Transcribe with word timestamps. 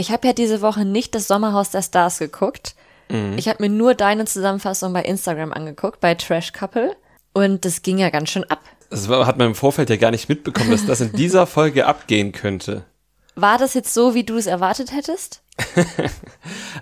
Ich 0.00 0.10
habe 0.12 0.26
ja 0.28 0.32
diese 0.32 0.62
Woche 0.62 0.84
nicht 0.84 1.14
das 1.14 1.26
Sommerhaus 1.26 1.70
der 1.70 1.82
Stars 1.82 2.18
geguckt. 2.20 2.74
Mhm. 3.10 3.36
Ich 3.36 3.48
habe 3.48 3.62
mir 3.62 3.68
nur 3.68 3.94
deine 3.94 4.24
Zusammenfassung 4.26 4.92
bei 4.92 5.02
Instagram 5.02 5.52
angeguckt, 5.52 6.00
bei 6.00 6.14
Trash 6.14 6.52
Couple. 6.52 6.96
Und 7.32 7.64
das 7.64 7.82
ging 7.82 7.98
ja 7.98 8.08
ganz 8.10 8.30
schön 8.30 8.44
ab. 8.44 8.60
Das 8.90 9.08
war- 9.08 9.26
hat 9.26 9.36
man 9.38 9.48
im 9.48 9.54
Vorfeld 9.54 9.90
ja 9.90 9.96
gar 9.96 10.12
nicht 10.12 10.28
mitbekommen, 10.28 10.70
dass 10.70 10.86
das 10.86 11.00
in 11.00 11.12
dieser 11.12 11.46
Folge 11.58 11.86
abgehen 11.86 12.32
könnte. 12.32 12.84
War 13.34 13.58
das 13.58 13.74
jetzt 13.74 13.92
so, 13.92 14.14
wie 14.14 14.24
du 14.24 14.36
es 14.36 14.46
erwartet 14.46 14.92
hättest? 14.92 15.42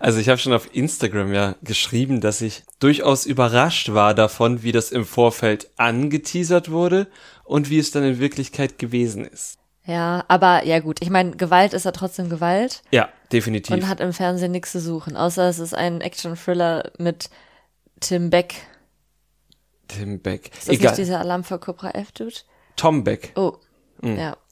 Also 0.00 0.18
ich 0.18 0.28
habe 0.28 0.38
schon 0.38 0.52
auf 0.52 0.68
Instagram 0.74 1.32
ja 1.32 1.54
geschrieben, 1.62 2.20
dass 2.20 2.42
ich 2.42 2.62
durchaus 2.78 3.24
überrascht 3.24 3.94
war 3.94 4.12
davon, 4.14 4.62
wie 4.62 4.72
das 4.72 4.92
im 4.92 5.06
Vorfeld 5.06 5.70
angeteasert 5.78 6.70
wurde 6.70 7.06
und 7.44 7.70
wie 7.70 7.78
es 7.78 7.90
dann 7.90 8.04
in 8.04 8.18
Wirklichkeit 8.18 8.78
gewesen 8.78 9.24
ist. 9.24 9.56
Ja, 9.86 10.24
aber 10.28 10.64
ja 10.64 10.80
gut. 10.80 10.98
Ich 11.00 11.10
meine, 11.10 11.32
Gewalt 11.36 11.72
ist 11.72 11.84
ja 11.84 11.92
trotzdem 11.92 12.28
Gewalt 12.28 12.82
Ja, 12.90 13.08
definitiv. 13.32 13.74
und 13.74 13.88
hat 13.88 14.00
im 14.00 14.12
Fernsehen 14.12 14.50
nichts 14.52 14.72
zu 14.72 14.80
suchen. 14.80 15.16
Außer 15.16 15.48
es 15.48 15.58
ist 15.60 15.74
ein 15.74 16.00
Action-Thriller 16.00 16.90
mit 16.98 17.30
Tim 18.00 18.30
Beck. 18.30 18.54
Tim 19.88 20.20
Beck. 20.20 20.46
Ist 20.52 20.68
das 20.68 20.74
Egal. 20.74 20.90
nicht 20.92 20.98
dieser 20.98 21.20
Alarm 21.20 21.44
für 21.44 21.58
Cobra 21.58 21.90
F 21.90 22.10
Dude? 22.12 22.34
Tom 22.74 23.04
Beck. 23.04 23.32
Oh. 23.36 23.54
Ja. 24.02 24.36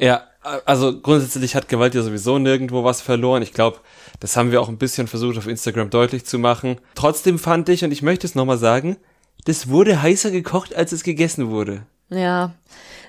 Ja, 0.00 0.24
also 0.64 1.00
grundsätzlich 1.00 1.54
hat 1.54 1.68
Gewalt 1.68 1.94
ja 1.94 2.02
sowieso 2.02 2.38
nirgendwo 2.38 2.82
was 2.82 3.00
verloren. 3.02 3.42
Ich 3.42 3.52
glaube, 3.52 3.78
das 4.20 4.36
haben 4.36 4.50
wir 4.50 4.60
auch 4.60 4.68
ein 4.68 4.78
bisschen 4.78 5.06
versucht 5.06 5.38
auf 5.38 5.46
Instagram 5.46 5.90
deutlich 5.90 6.24
zu 6.26 6.38
machen. 6.40 6.80
Trotzdem 6.96 7.38
fand 7.38 7.68
ich, 7.68 7.84
und 7.84 7.92
ich 7.92 8.02
möchte 8.02 8.26
es 8.26 8.34
nochmal 8.34 8.58
sagen, 8.58 8.96
das 9.44 9.68
wurde 9.68 10.02
heißer 10.02 10.32
gekocht, 10.32 10.74
als 10.74 10.90
es 10.90 11.04
gegessen 11.04 11.50
wurde. 11.50 11.86
Ja. 12.08 12.54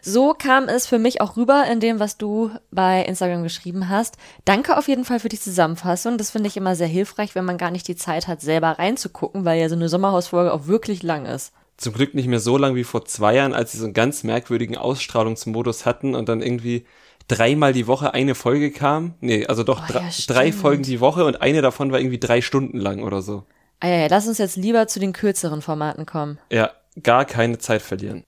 So 0.10 0.34
kam 0.34 0.70
es 0.70 0.88
für 0.88 1.00
mich 1.00 1.20
auch 1.20 1.36
rüber 1.36 1.66
in 1.70 1.82
dem, 1.82 2.00
was 2.00 2.18
du 2.18 2.50
bei 2.72 3.04
Instagram 3.04 3.44
geschrieben 3.44 3.90
hast. 3.90 4.16
Danke 4.46 4.78
auf 4.78 4.88
jeden 4.88 5.04
Fall 5.04 5.20
für 5.20 5.28
die 5.28 5.38
Zusammenfassung. 5.38 6.18
Das 6.18 6.32
finde 6.32 6.48
ich 6.48 6.56
immer 6.56 6.78
sehr 6.78 6.88
hilfreich, 6.88 7.36
wenn 7.36 7.44
man 7.44 7.58
gar 7.58 7.72
nicht 7.72 7.90
die 7.90 7.98
Zeit 7.98 8.26
hat, 8.26 8.40
selber 8.40 8.80
reinzugucken, 8.80 9.44
weil 9.44 9.60
ja 9.60 9.68
so 9.68 9.76
eine 9.76 9.90
Sommerhausfolge 9.90 10.54
auch 10.54 10.66
wirklich 10.68 11.04
lang 11.04 11.26
ist. 11.26 11.52
Zum 11.76 11.92
Glück 11.92 12.14
nicht 12.14 12.30
mehr 12.30 12.40
so 12.40 12.58
lang 12.58 12.74
wie 12.76 12.86
vor 12.86 13.04
zwei 13.04 13.36
Jahren, 13.36 13.54
als 13.54 13.74
sie 13.74 13.80
so 13.80 13.84
einen 13.84 13.94
ganz 13.94 14.24
merkwürdigen 14.24 14.78
Ausstrahlungsmodus 14.78 15.86
hatten 15.86 16.16
und 16.16 16.30
dann 16.30 16.42
irgendwie 16.42 16.86
dreimal 17.28 17.74
die 17.74 17.88
Woche 17.88 18.14
eine 18.14 18.34
Folge 18.34 18.72
kam. 18.72 19.16
Nee, 19.20 19.46
also 19.46 19.64
doch 19.64 19.90
Oh, 19.90 19.94
ja, 19.94 20.04
drei. 20.28 20.54
Folgen 20.54 20.84
die 20.84 21.02
Woche 21.02 21.26
und 21.26 21.42
eine 21.42 21.62
davon 21.62 21.92
war 21.92 22.00
irgendwie 22.00 22.18
drei 22.18 22.40
Stunden 22.40 22.78
lang 22.78 23.04
oder 23.04 23.22
so. 23.22 23.44
Ah 23.82 23.90
ja, 23.90 23.98
ja, 23.98 24.08
lass 24.10 24.26
uns 24.26 24.38
jetzt 24.38 24.56
lieber 24.56 24.88
zu 24.88 25.02
den 25.02 25.12
kürzeren 25.12 25.62
Formaten 25.62 26.06
kommen. 26.06 26.40
Ja, 26.50 26.72
gar 27.04 27.26
keine 27.26 27.58
Zeit 27.58 27.82
verlieren. 27.82 28.24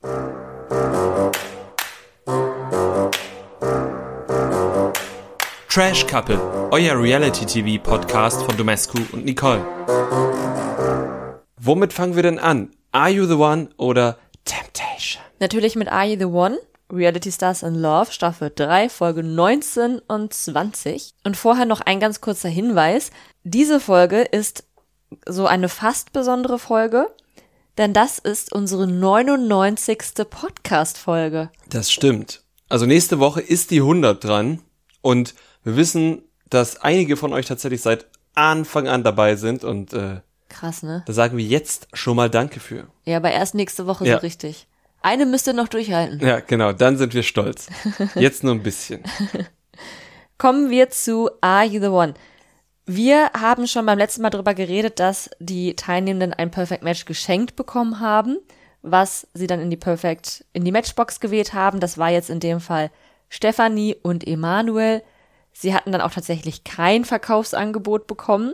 Trash 5.69 6.07
Couple, 6.07 6.39
euer 6.71 6.99
Reality-TV-Podcast 6.99 8.41
von 8.41 8.57
Domescu 8.57 8.97
und 9.11 9.23
Nicole. 9.23 9.63
Womit 11.57 11.93
fangen 11.93 12.15
wir 12.15 12.23
denn 12.23 12.39
an? 12.39 12.71
Are 12.91 13.11
You 13.11 13.27
the 13.27 13.35
One 13.35 13.69
oder 13.77 14.17
Temptation? 14.45 15.21
Natürlich 15.39 15.75
mit 15.75 15.87
Are 15.87 16.07
You 16.07 16.17
the 16.17 16.25
One? 16.25 16.57
Reality 16.91 17.31
Stars 17.31 17.61
in 17.61 17.75
Love, 17.75 18.11
Staffel 18.11 18.51
3, 18.53 18.89
Folge 18.89 19.21
19 19.21 19.99
und 19.99 20.33
20. 20.33 21.13
Und 21.23 21.37
vorher 21.37 21.65
noch 21.65 21.81
ein 21.81 21.99
ganz 21.99 22.19
kurzer 22.19 22.49
Hinweis. 22.49 23.11
Diese 23.43 23.79
Folge 23.79 24.21
ist 24.21 24.63
so 25.27 25.45
eine 25.45 25.69
fast 25.69 26.13
besondere 26.13 26.57
Folge, 26.57 27.05
denn 27.77 27.93
das 27.93 28.17
ist 28.17 28.51
unsere 28.51 28.87
99. 28.87 29.99
Podcast-Folge. 30.27 31.51
Das 31.69 31.91
stimmt. 31.91 32.41
Also 32.69 32.87
nächste 32.87 33.19
Woche 33.19 33.41
ist 33.41 33.69
die 33.69 33.81
100 33.81 34.23
dran 34.23 34.63
und 35.01 35.35
wir 35.63 35.75
wissen, 35.75 36.21
dass 36.49 36.81
einige 36.81 37.17
von 37.17 37.33
euch 37.33 37.45
tatsächlich 37.45 37.81
seit 37.81 38.07
Anfang 38.35 38.87
an 38.87 39.03
dabei 39.03 39.35
sind 39.35 39.63
und 39.63 39.93
äh, 39.93 40.21
Krass, 40.49 40.81
ne? 40.83 41.03
da 41.05 41.13
sagen 41.13 41.37
wir 41.37 41.45
jetzt 41.45 41.87
schon 41.93 42.15
mal 42.15 42.29
Danke 42.29 42.59
für. 42.59 42.87
Ja, 43.05 43.17
aber 43.17 43.31
erst 43.31 43.53
nächste 43.55 43.85
Woche 43.85 44.07
Ja. 44.07 44.15
so 44.15 44.21
richtig. 44.21 44.67
Eine 45.01 45.25
müsst 45.25 45.47
ihr 45.47 45.53
noch 45.53 45.67
durchhalten. 45.67 46.19
Ja, 46.19 46.39
genau, 46.41 46.73
dann 46.73 46.97
sind 46.97 47.13
wir 47.13 47.23
stolz. 47.23 47.67
Jetzt 48.15 48.43
nur 48.43 48.53
ein 48.53 48.63
bisschen. 48.63 49.01
Kommen 50.37 50.69
wir 50.69 50.89
zu 50.89 51.29
Are 51.41 51.65
You 51.65 51.79
the 51.79 51.87
One? 51.87 52.13
Wir 52.85 53.31
haben 53.39 53.67
schon 53.67 53.85
beim 53.85 53.97
letzten 53.97 54.23
Mal 54.23 54.29
darüber 54.29 54.53
geredet, 54.53 54.99
dass 54.99 55.29
die 55.39 55.75
Teilnehmenden 55.75 56.33
ein 56.33 56.51
Perfect 56.51 56.83
Match 56.83 57.05
geschenkt 57.05 57.55
bekommen 57.55 57.99
haben, 57.99 58.39
was 58.81 59.27
sie 59.33 59.47
dann 59.47 59.59
in 59.59 59.69
die 59.69 59.77
Perfect, 59.77 60.43
in 60.53 60.65
die 60.65 60.71
Matchbox 60.71 61.19
gewählt 61.19 61.53
haben. 61.53 61.79
Das 61.79 61.97
war 61.97 62.09
jetzt 62.09 62.29
in 62.29 62.39
dem 62.39 62.59
Fall 62.59 62.89
Stefanie 63.29 63.95
und 64.01 64.27
Emanuel. 64.27 65.03
Sie 65.53 65.73
hatten 65.73 65.91
dann 65.91 66.01
auch 66.01 66.11
tatsächlich 66.11 66.63
kein 66.63 67.05
Verkaufsangebot 67.05 68.07
bekommen, 68.07 68.53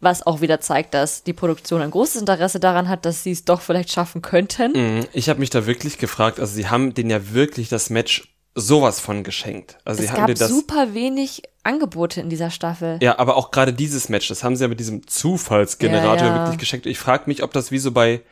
was 0.00 0.26
auch 0.26 0.40
wieder 0.40 0.60
zeigt, 0.60 0.94
dass 0.94 1.24
die 1.24 1.32
Produktion 1.32 1.82
ein 1.82 1.90
großes 1.90 2.20
Interesse 2.20 2.60
daran 2.60 2.88
hat, 2.88 3.04
dass 3.04 3.22
sie 3.24 3.32
es 3.32 3.44
doch 3.44 3.60
vielleicht 3.60 3.90
schaffen 3.90 4.22
könnten. 4.22 4.72
Mhm, 4.72 5.06
Ich 5.12 5.28
habe 5.28 5.40
mich 5.40 5.50
da 5.50 5.66
wirklich 5.66 5.98
gefragt, 5.98 6.38
also 6.40 6.54
sie 6.54 6.68
haben 6.68 6.94
denen 6.94 7.10
ja 7.10 7.32
wirklich 7.32 7.68
das 7.68 7.90
Match 7.90 8.32
sowas 8.54 9.00
von 9.00 9.22
geschenkt. 9.24 9.78
Also 9.84 10.00
sie 10.00 10.06
Es 10.06 10.12
haben 10.12 10.26
gab 10.26 10.34
das 10.36 10.48
super 10.48 10.94
wenig 10.94 11.42
Angebote 11.62 12.20
in 12.20 12.28
dieser 12.30 12.50
Staffel. 12.50 12.98
Ja, 13.02 13.18
aber 13.18 13.36
auch 13.36 13.50
gerade 13.50 13.72
dieses 13.72 14.08
Match, 14.08 14.28
das 14.28 14.42
haben 14.42 14.56
sie 14.56 14.64
ja 14.64 14.68
mit 14.68 14.80
diesem 14.80 15.06
Zufallsgenerator 15.06 16.26
Ja, 16.26 16.34
ja. 16.34 16.42
wirklich 16.42 16.58
geschenkt. 16.58 16.86
Ich 16.86 16.98
frage 16.98 17.24
mich, 17.26 17.42
ob 17.42 17.52
das 17.52 17.70
wie 17.70 17.78
so 17.78 17.92
bei, 17.92 18.22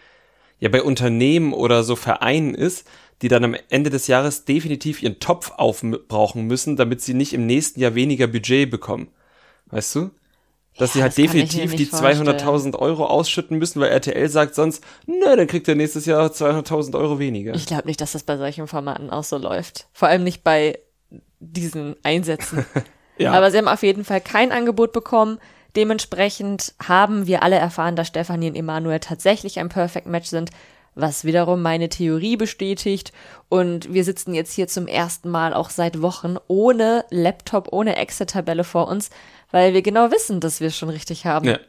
ja, 0.59 0.69
bei 0.69 0.83
Unternehmen 0.83 1.53
oder 1.53 1.85
so 1.85 1.95
Vereinen 1.97 2.55
ist, 2.55 2.87
die 3.23 3.29
dann 3.29 3.45
am 3.45 3.57
Ende 3.71 3.91
des 3.91 4.07
Jahres 4.07 4.45
definitiv 4.45 5.03
ihren 5.03 5.19
Topf 5.21 5.53
aufbrauchen 5.57 6.47
müssen, 6.47 6.77
damit 6.77 7.01
sie 7.01 7.15
nicht 7.15 7.33
im 7.33 7.47
nächsten 7.47 7.81
Jahr 7.81 7.95
weniger 7.95 8.27
Budget 8.27 8.71
bekommen. 8.71 9.09
Weißt 9.67 9.95
du? 9.95 10.11
Dass 10.79 10.93
sie 10.93 10.99
Ja, 10.99 11.05
halt 11.05 11.13
das 11.13 11.17
definitiv 11.17 11.71
die 11.71 11.79
nicht 11.79 11.91
vorstellen. 11.91 12.29
200.000 12.29 12.79
Euro 12.79 13.07
ausschütten 13.07 13.57
müssen, 13.59 13.81
weil 13.81 13.89
RTL 13.91 14.29
sagt 14.29 14.55
sonst, 14.55 14.85
nö, 15.07 15.35
dann 15.35 15.47
kriegt 15.47 15.67
er 15.69 15.75
nächstes 15.75 16.05
Jahr 16.05 16.29
200.000 16.29 16.99
Euro 16.99 17.19
weniger. 17.19 17.55
Ich 17.55 17.65
glaube 17.65 17.87
nicht, 17.87 18.01
dass 18.01 18.13
das 18.13 18.25
bei 18.25 18.37
solchen 18.37 18.67
Formaten 18.67 19.09
auch 19.09 19.25
so 19.25 19.39
läuft. 19.39 19.87
Vor 19.95 20.09
allem 20.09 20.23
nicht 20.23 20.45
bei 20.45 20.79
diesen 21.41 21.97
Einsätzen. 22.03 22.65
Ja. 23.19 23.33
Aber 23.33 23.51
sie 23.51 23.57
haben 23.57 23.67
auf 23.67 23.83
jeden 23.83 24.05
Fall 24.05 24.21
kein 24.21 24.53
Angebot 24.53 24.93
bekommen. 24.93 25.39
Dementsprechend 25.75 26.75
haben 26.87 27.27
wir 27.27 27.43
alle 27.43 27.57
erfahren, 27.57 27.97
dass 27.97 28.09
Stefanie 28.09 28.51
und 28.51 28.55
Emanuel 28.57 29.01
tatsächlich 29.01 29.59
ein 29.59 29.71
Perfect 29.71 30.07
Match 30.07 30.29
sind, 30.29 30.51
was 30.97 31.25
wiederum 31.25 31.63
meine 31.63 31.89
Theorie 31.89 32.37
bestätigt. 32.37 33.13
Und 33.49 33.93
wir 33.93 34.03
sitzen 34.03 34.35
jetzt 34.35 34.53
hier 34.53 34.67
zum 34.67 34.89
ersten 34.89 35.31
Mal 35.31 35.55
auch 35.55 35.71
seit 35.71 36.03
Wochen 36.03 36.37
ohne 36.49 37.05
Laptop, 37.11 37.69
ohne 37.73 37.97
Excel-Tabelle 37.97 38.65
vor 38.65 38.89
uns, 38.89 39.11
weil 39.53 39.75
wir 39.75 39.83
genau 39.83 40.11
wissen, 40.11 40.41
dass 40.41 40.61
wir 40.61 40.69
es 40.69 40.77
schon 40.77 40.89
richtig 40.89 41.25
haben. 41.27 41.47
Ja. 41.47 41.61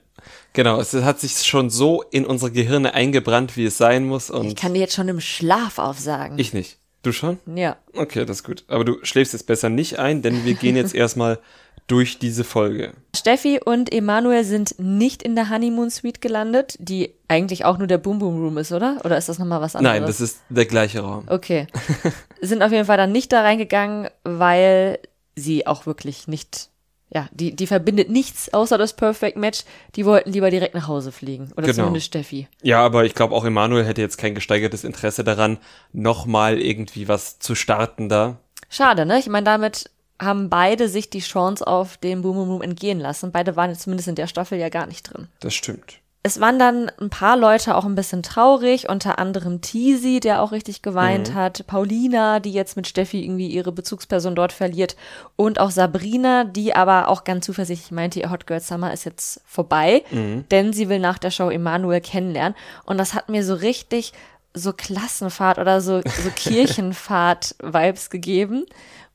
Genau, 0.54 0.80
es 0.80 0.94
hat 0.94 1.20
sich 1.20 1.34
schon 1.46 1.70
so 1.70 2.02
in 2.10 2.26
unsere 2.26 2.52
Gehirne 2.52 2.94
eingebrannt, 2.96 3.56
wie 3.56 3.66
es 3.66 3.78
sein 3.78 4.06
muss 4.06 4.30
und 4.32 4.48
Ich 4.48 4.56
kann 4.56 4.74
dir 4.74 4.80
jetzt 4.80 4.96
schon 4.96 5.08
im 5.08 5.20
Schlaf 5.20 5.78
aufsagen. 5.78 6.40
ich 6.40 6.54
nicht. 6.54 6.80
Du 7.04 7.12
schon? 7.12 7.38
ja. 7.46 7.78
Okay, 7.94 8.26
das 8.26 8.38
ist 8.38 8.44
gut. 8.44 8.66
Aber 8.68 8.84
du 8.84 8.98
schläfst 9.04 9.34
jetzt 9.34 9.46
besser 9.46 9.70
nicht 9.70 10.00
ein, 10.00 10.22
denn 10.22 10.44
wir 10.44 10.56
gehen 10.56 10.76
jetzt 10.76 10.96
erstmal 10.96 11.40
durch 11.88 12.20
diese 12.20 12.44
Folge. 12.44 12.94
Steffi 13.16 13.60
und 13.64 13.92
Emanuel 13.94 14.44
sind 14.44 14.76
nicht 14.78 15.24
in 15.24 15.36
der 15.36 15.50
Honeymoon 15.50 15.90
Suite 15.90 16.22
gelandet, 16.22 16.76
die 16.80 17.14
eigentlich 17.28 17.66
auch 17.66 17.78
nur 17.78 17.88
der 17.88 17.98
Boom 17.98 18.20
Boom 18.20 18.38
Room 18.42 18.58
ist, 18.58 18.72
oder? 18.72 18.98
Oder 19.06 19.18
ist 19.18 19.30
das 19.30 19.40
nochmal 19.40 19.62
was 19.62 19.76
anderes? 19.76 19.98
Nein, 20.00 20.06
das 20.06 20.22
ist 20.22 20.42
der 20.50 20.66
gleiche 20.66 21.00
Raum. 21.00 21.24
Okay. 21.28 21.68
sind 22.42 22.62
auf 22.62 22.72
jeden 22.72 22.86
Fall 22.86 22.98
dann 22.98 23.12
nicht 23.12 23.32
da 23.32 23.42
reingegangen, 23.42 24.10
weil 24.24 25.00
sie 25.36 25.66
auch 25.66 25.86
wirklich 25.86 26.28
nicht, 26.28 26.70
ja, 27.10 27.30
die, 27.32 27.56
die 27.56 27.68
verbindet 27.68 28.10
nichts 28.10 28.54
außer 28.54 28.78
das 28.78 28.94
Perfect 28.94 29.38
Match. 29.38 29.64
Die 29.96 30.06
wollten 30.06 30.32
lieber 30.32 30.50
direkt 30.52 30.76
nach 30.76 30.88
Hause 30.88 31.12
fliegen. 31.14 31.52
Oder 31.56 31.68
Genau. 31.68 31.84
zumindest 31.84 32.08
Steffi. 32.08 32.48
Ja, 32.64 32.84
aber 32.84 33.06
ich 33.06 33.16
glaube 33.16 33.34
auch 33.34 33.46
Emanuel 33.46 33.86
hätte 33.86 34.02
jetzt 34.02 34.18
kein 34.18 34.36
gesteigertes 34.36 34.84
Interesse 34.84 35.24
daran, 35.24 35.58
nochmal 35.94 36.60
irgendwie 36.60 37.08
was 37.08 37.40
zu 37.40 37.56
starten 37.56 38.10
da. 38.10 38.38
Schade, 38.70 39.06
ne? 39.06 39.20
Ich 39.20 39.30
meine, 39.30 39.46
damit 39.46 39.90
haben 40.20 40.50
beide 40.50 40.90
sich 40.90 41.10
die 41.10 41.20
Chance 41.20 41.66
auf 41.66 41.98
den 41.98 42.22
Boom 42.22 42.36
Boom 42.36 42.50
Room 42.50 42.62
entgehen 42.62 43.00
lassen. 43.00 43.32
Beide 43.32 43.56
waren 43.56 43.70
jetzt 43.70 43.84
zumindest 43.84 44.08
in 44.08 44.16
der 44.16 44.28
Staffel 44.28 44.58
ja 44.58 44.70
gar 44.70 44.88
nicht 44.88 45.04
drin. 45.04 45.28
Das 45.40 45.54
stimmt. 45.54 46.00
Es 46.24 46.42
waren 46.42 46.60
dann 46.60 46.92
ein 47.00 47.10
paar 47.10 47.38
Leute 47.38 47.74
auch 47.74 47.86
ein 47.86 47.96
bisschen 47.96 48.22
traurig, 48.22 48.90
unter 48.90 49.18
anderem 49.18 49.62
Teasy, 49.62 50.20
der 50.20 50.42
auch 50.42 50.52
richtig 50.52 50.82
geweint 50.82 51.34
hat, 51.34 51.66
Paulina, 51.68 52.42
die 52.42 52.52
jetzt 52.52 52.76
mit 52.76 52.86
Steffi 52.86 53.24
irgendwie 53.24 53.48
ihre 53.48 53.72
Bezugsperson 53.72 54.36
dort 54.36 54.52
verliert 54.52 54.98
und 55.38 55.58
auch 55.58 55.72
Sabrina, 55.72 56.44
die 56.44 56.76
aber 56.76 57.08
auch 57.08 57.24
ganz 57.24 57.46
zuversichtlich 57.46 57.92
meinte, 57.92 58.20
ihr 58.20 58.30
Hot 58.30 58.46
Girl 58.46 58.60
Summer 58.60 58.92
ist 58.92 59.06
jetzt 59.06 59.40
vorbei, 59.46 60.04
denn 60.52 60.74
sie 60.74 60.90
will 60.90 61.00
nach 61.00 61.18
der 61.18 61.32
Show 61.32 61.50
Emanuel 61.50 62.02
kennenlernen 62.02 62.58
und 62.84 62.98
das 62.98 63.14
hat 63.14 63.30
mir 63.30 63.46
so 63.46 63.54
richtig 63.54 64.12
so 64.54 64.74
Klassenfahrt 64.74 65.60
oder 65.60 65.80
so, 65.80 66.02
so 66.02 66.30
Kirchenfahrt-Vibes 66.36 68.10
gegeben, 68.10 68.66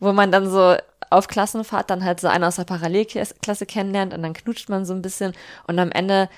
wo 0.00 0.14
man 0.14 0.32
dann 0.32 0.48
so 0.48 0.76
auf 1.12 1.28
Klassenfahrt 1.28 1.90
dann 1.90 2.04
halt 2.04 2.20
so 2.20 2.28
einen 2.28 2.44
aus 2.44 2.56
der 2.56 2.64
Parallelklasse 2.64 3.66
kennenlernt 3.66 4.14
und 4.14 4.22
dann 4.22 4.32
knutscht 4.32 4.68
man 4.68 4.84
so 4.84 4.94
ein 4.94 5.02
bisschen 5.02 5.32
und 5.66 5.78
am 5.78 5.90
Ende 5.90 6.28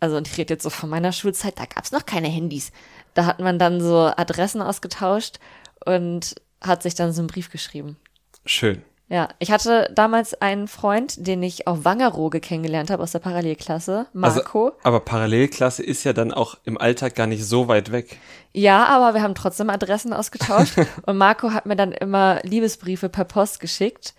also 0.00 0.18
und 0.18 0.28
ich 0.28 0.36
rede 0.36 0.52
jetzt 0.52 0.62
so 0.62 0.70
von 0.70 0.90
meiner 0.90 1.12
Schulzeit, 1.12 1.58
da 1.58 1.64
gab's 1.64 1.90
noch 1.90 2.04
keine 2.04 2.28
Handys. 2.28 2.72
Da 3.14 3.24
hat 3.24 3.40
man 3.40 3.58
dann 3.58 3.80
so 3.80 4.12
Adressen 4.14 4.60
ausgetauscht 4.60 5.38
und 5.86 6.34
hat 6.60 6.82
sich 6.82 6.94
dann 6.94 7.12
so 7.12 7.22
einen 7.22 7.28
Brief 7.28 7.50
geschrieben. 7.50 7.96
Schön. 8.44 8.82
Ja, 9.08 9.28
ich 9.38 9.50
hatte 9.50 9.90
damals 9.94 10.40
einen 10.40 10.66
Freund, 10.66 11.26
den 11.26 11.42
ich 11.42 11.66
auf 11.66 11.84
Wangerooge 11.84 12.40
kennengelernt 12.40 12.90
habe 12.90 13.02
aus 13.02 13.12
der 13.12 13.18
Parallelklasse, 13.18 14.06
Marco. 14.14 14.66
Also, 14.66 14.78
aber 14.82 15.00
Parallelklasse 15.00 15.82
ist 15.82 16.04
ja 16.04 16.14
dann 16.14 16.32
auch 16.32 16.56
im 16.64 16.78
Alltag 16.78 17.14
gar 17.14 17.26
nicht 17.26 17.44
so 17.44 17.68
weit 17.68 17.92
weg. 17.92 18.18
Ja, 18.52 18.86
aber 18.86 19.12
wir 19.14 19.22
haben 19.22 19.34
trotzdem 19.34 19.68
Adressen 19.68 20.14
ausgetauscht 20.14 20.74
und 21.06 21.18
Marco 21.18 21.50
hat 21.50 21.66
mir 21.66 21.76
dann 21.76 21.92
immer 21.92 22.40
Liebesbriefe 22.44 23.10
per 23.10 23.24
Post 23.24 23.60
geschickt, 23.60 24.14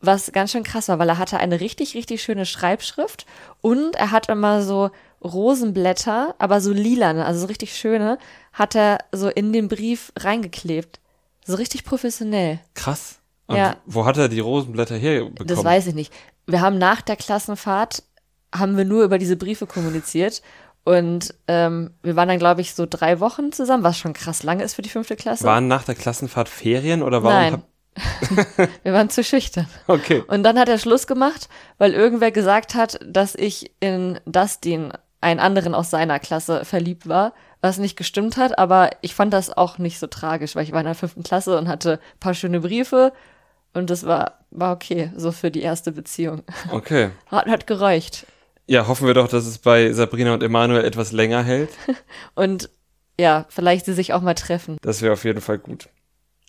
was 0.00 0.32
ganz 0.32 0.50
schön 0.50 0.64
krass 0.64 0.88
war, 0.88 0.98
weil 0.98 1.08
er 1.08 1.18
hatte 1.18 1.38
eine 1.38 1.60
richtig, 1.60 1.94
richtig 1.94 2.20
schöne 2.20 2.46
Schreibschrift 2.46 3.26
und 3.60 3.94
er 3.94 4.10
hat 4.10 4.28
immer 4.28 4.62
so 4.62 4.90
Rosenblätter, 5.22 6.34
aber 6.38 6.60
so 6.60 6.72
lilane, 6.72 7.24
also 7.24 7.40
so 7.40 7.46
richtig 7.46 7.76
schöne, 7.76 8.18
hat 8.52 8.74
er 8.74 8.98
so 9.12 9.28
in 9.28 9.52
den 9.52 9.68
Brief 9.68 10.12
reingeklebt. 10.18 11.00
So 11.44 11.54
richtig 11.54 11.84
professionell. 11.84 12.58
Krass. 12.74 13.20
Und 13.46 13.56
Ja. 13.56 13.76
wo 13.86 14.04
hat 14.04 14.16
er 14.16 14.28
die 14.28 14.40
Rosenblätter 14.40 14.96
herbekommen? 14.96 15.46
Das 15.46 15.64
weiß 15.64 15.86
ich 15.86 15.94
nicht. 15.94 16.12
Wir 16.46 16.60
haben 16.60 16.78
nach 16.78 17.00
der 17.00 17.16
Klassenfahrt, 17.16 18.02
haben 18.54 18.76
wir 18.76 18.84
nur 18.84 19.04
über 19.04 19.18
diese 19.18 19.36
Briefe 19.36 19.66
kommuniziert. 19.66 20.42
Und 20.84 21.34
ähm, 21.48 21.90
wir 22.02 22.14
waren 22.14 22.28
dann, 22.28 22.38
glaube 22.38 22.60
ich, 22.60 22.74
so 22.74 22.86
drei 22.88 23.18
Wochen 23.18 23.50
zusammen, 23.50 23.82
was 23.82 23.98
schon 23.98 24.12
krass 24.12 24.44
lange 24.44 24.62
ist 24.62 24.74
für 24.74 24.82
die 24.82 24.88
fünfte 24.88 25.16
Klasse. 25.16 25.44
Waren 25.44 25.66
nach 25.66 25.82
der 25.82 25.96
Klassenfahrt 25.96 26.48
Ferien 26.48 27.02
oder 27.02 27.24
warum? 27.24 27.36
Nein. 27.36 27.62
wir 28.82 28.92
waren 28.92 29.10
zu 29.10 29.24
schüchtern. 29.24 29.66
Okay. 29.88 30.22
Und 30.28 30.42
dann 30.44 30.58
hat 30.58 30.68
er 30.68 30.78
Schluss 30.78 31.06
gemacht, 31.06 31.48
weil 31.78 31.92
irgendwer 31.92 32.30
gesagt 32.30 32.74
hat, 32.74 33.00
dass 33.04 33.34
ich 33.34 33.72
in 33.80 34.20
Dustin, 34.26 34.92
einen 35.20 35.40
anderen 35.40 35.74
aus 35.74 35.90
seiner 35.90 36.20
Klasse, 36.20 36.64
verliebt 36.64 37.08
war, 37.08 37.32
was 37.62 37.78
nicht 37.78 37.96
gestimmt 37.96 38.36
hat. 38.36 38.58
Aber 38.58 38.90
ich 39.00 39.14
fand 39.14 39.32
das 39.32 39.56
auch 39.56 39.78
nicht 39.78 39.98
so 39.98 40.06
tragisch, 40.06 40.54
weil 40.54 40.64
ich 40.64 40.72
war 40.72 40.80
in 40.80 40.86
der 40.86 40.94
fünften 40.94 41.22
Klasse 41.22 41.58
und 41.58 41.68
hatte 41.68 41.94
ein 41.94 42.20
paar 42.20 42.34
schöne 42.34 42.60
Briefe. 42.60 43.12
Und 43.76 43.90
das 43.90 44.06
war, 44.06 44.38
war 44.50 44.72
okay, 44.72 45.12
so 45.16 45.32
für 45.32 45.50
die 45.50 45.60
erste 45.60 45.92
Beziehung. 45.92 46.42
Okay. 46.72 47.10
Hat, 47.26 47.46
hat 47.46 47.66
gereicht. 47.66 48.26
Ja, 48.66 48.88
hoffen 48.88 49.06
wir 49.06 49.14
doch, 49.14 49.28
dass 49.28 49.46
es 49.46 49.58
bei 49.58 49.92
Sabrina 49.92 50.32
und 50.32 50.42
Emanuel 50.42 50.84
etwas 50.84 51.12
länger 51.12 51.42
hält. 51.44 51.70
Und 52.34 52.70
ja, 53.20 53.46
vielleicht 53.48 53.86
sie 53.86 53.92
sich 53.92 54.12
auch 54.12 54.22
mal 54.22 54.34
treffen. 54.34 54.76
Das 54.82 55.02
wäre 55.02 55.12
auf 55.12 55.24
jeden 55.24 55.40
Fall 55.40 55.58
gut. 55.58 55.88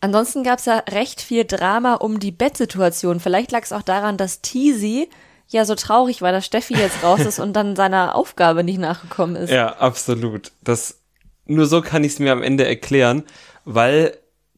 Ansonsten 0.02 0.44
gab 0.44 0.60
es 0.60 0.66
ja 0.66 0.80
recht 0.90 1.22
viel 1.22 1.46
Drama 1.46 1.96
um 1.96 2.20
die 2.20 2.32
Bettsituation. 2.32 3.20
Vielleicht 3.20 3.52
lag 3.52 3.64
es 3.64 3.74
auch 3.74 3.84
daran, 3.84 4.18
dass 4.18 4.42
Teasy 4.42 5.10
ja 5.48 5.66
so 5.66 5.76
traurig 5.76 6.22
war, 6.22 6.32
dass 6.32 6.46
Steffi 6.46 6.76
jetzt 6.76 7.04
raus 7.04 7.22
ist 7.22 7.40
und 7.40 7.54
dann 7.54 7.76
seiner 7.76 8.16
Aufgabe 8.16 8.64
nicht 8.64 8.80
nachgekommen 8.80 9.36
ist. 9.36 9.52
Ja, 9.52 9.76
absolut. 9.78 10.52
Das, 10.64 11.00
nur 11.46 11.66
so 11.66 11.82
kann 11.82 12.04
ich 12.04 12.14
es 12.14 12.20
mir 12.20 12.32
am 12.32 12.42
Ende 12.42 12.66
erklären, 12.66 13.24
weil 13.64 14.18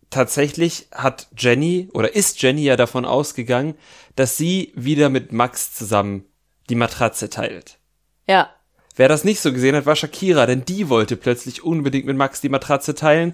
tatsächlich 0.09 0.87
hat 0.91 1.27
Jenny 1.37 1.89
oder 1.93 2.15
ist 2.15 2.41
Jenny 2.41 2.63
ja 2.63 2.75
davon 2.75 3.05
ausgegangen, 3.05 3.75
dass 4.15 4.37
sie 4.37 4.71
wieder 4.75 5.09
mit 5.09 5.31
Max 5.31 5.73
zusammen 5.73 6.25
die 6.69 6.75
Matratze 6.75 7.29
teilt. 7.29 7.77
Ja, 8.27 8.49
Wer 8.99 9.07
das 9.07 9.23
nicht 9.23 9.39
so 9.39 9.53
gesehen 9.53 9.77
hat, 9.77 9.85
war 9.85 9.95
Shakira, 9.95 10.45
denn 10.45 10.65
die 10.65 10.89
wollte 10.89 11.15
plötzlich 11.15 11.63
unbedingt 11.63 12.05
mit 12.05 12.17
Max 12.17 12.41
die 12.41 12.49
Matratze 12.49 12.95
teilen 12.95 13.33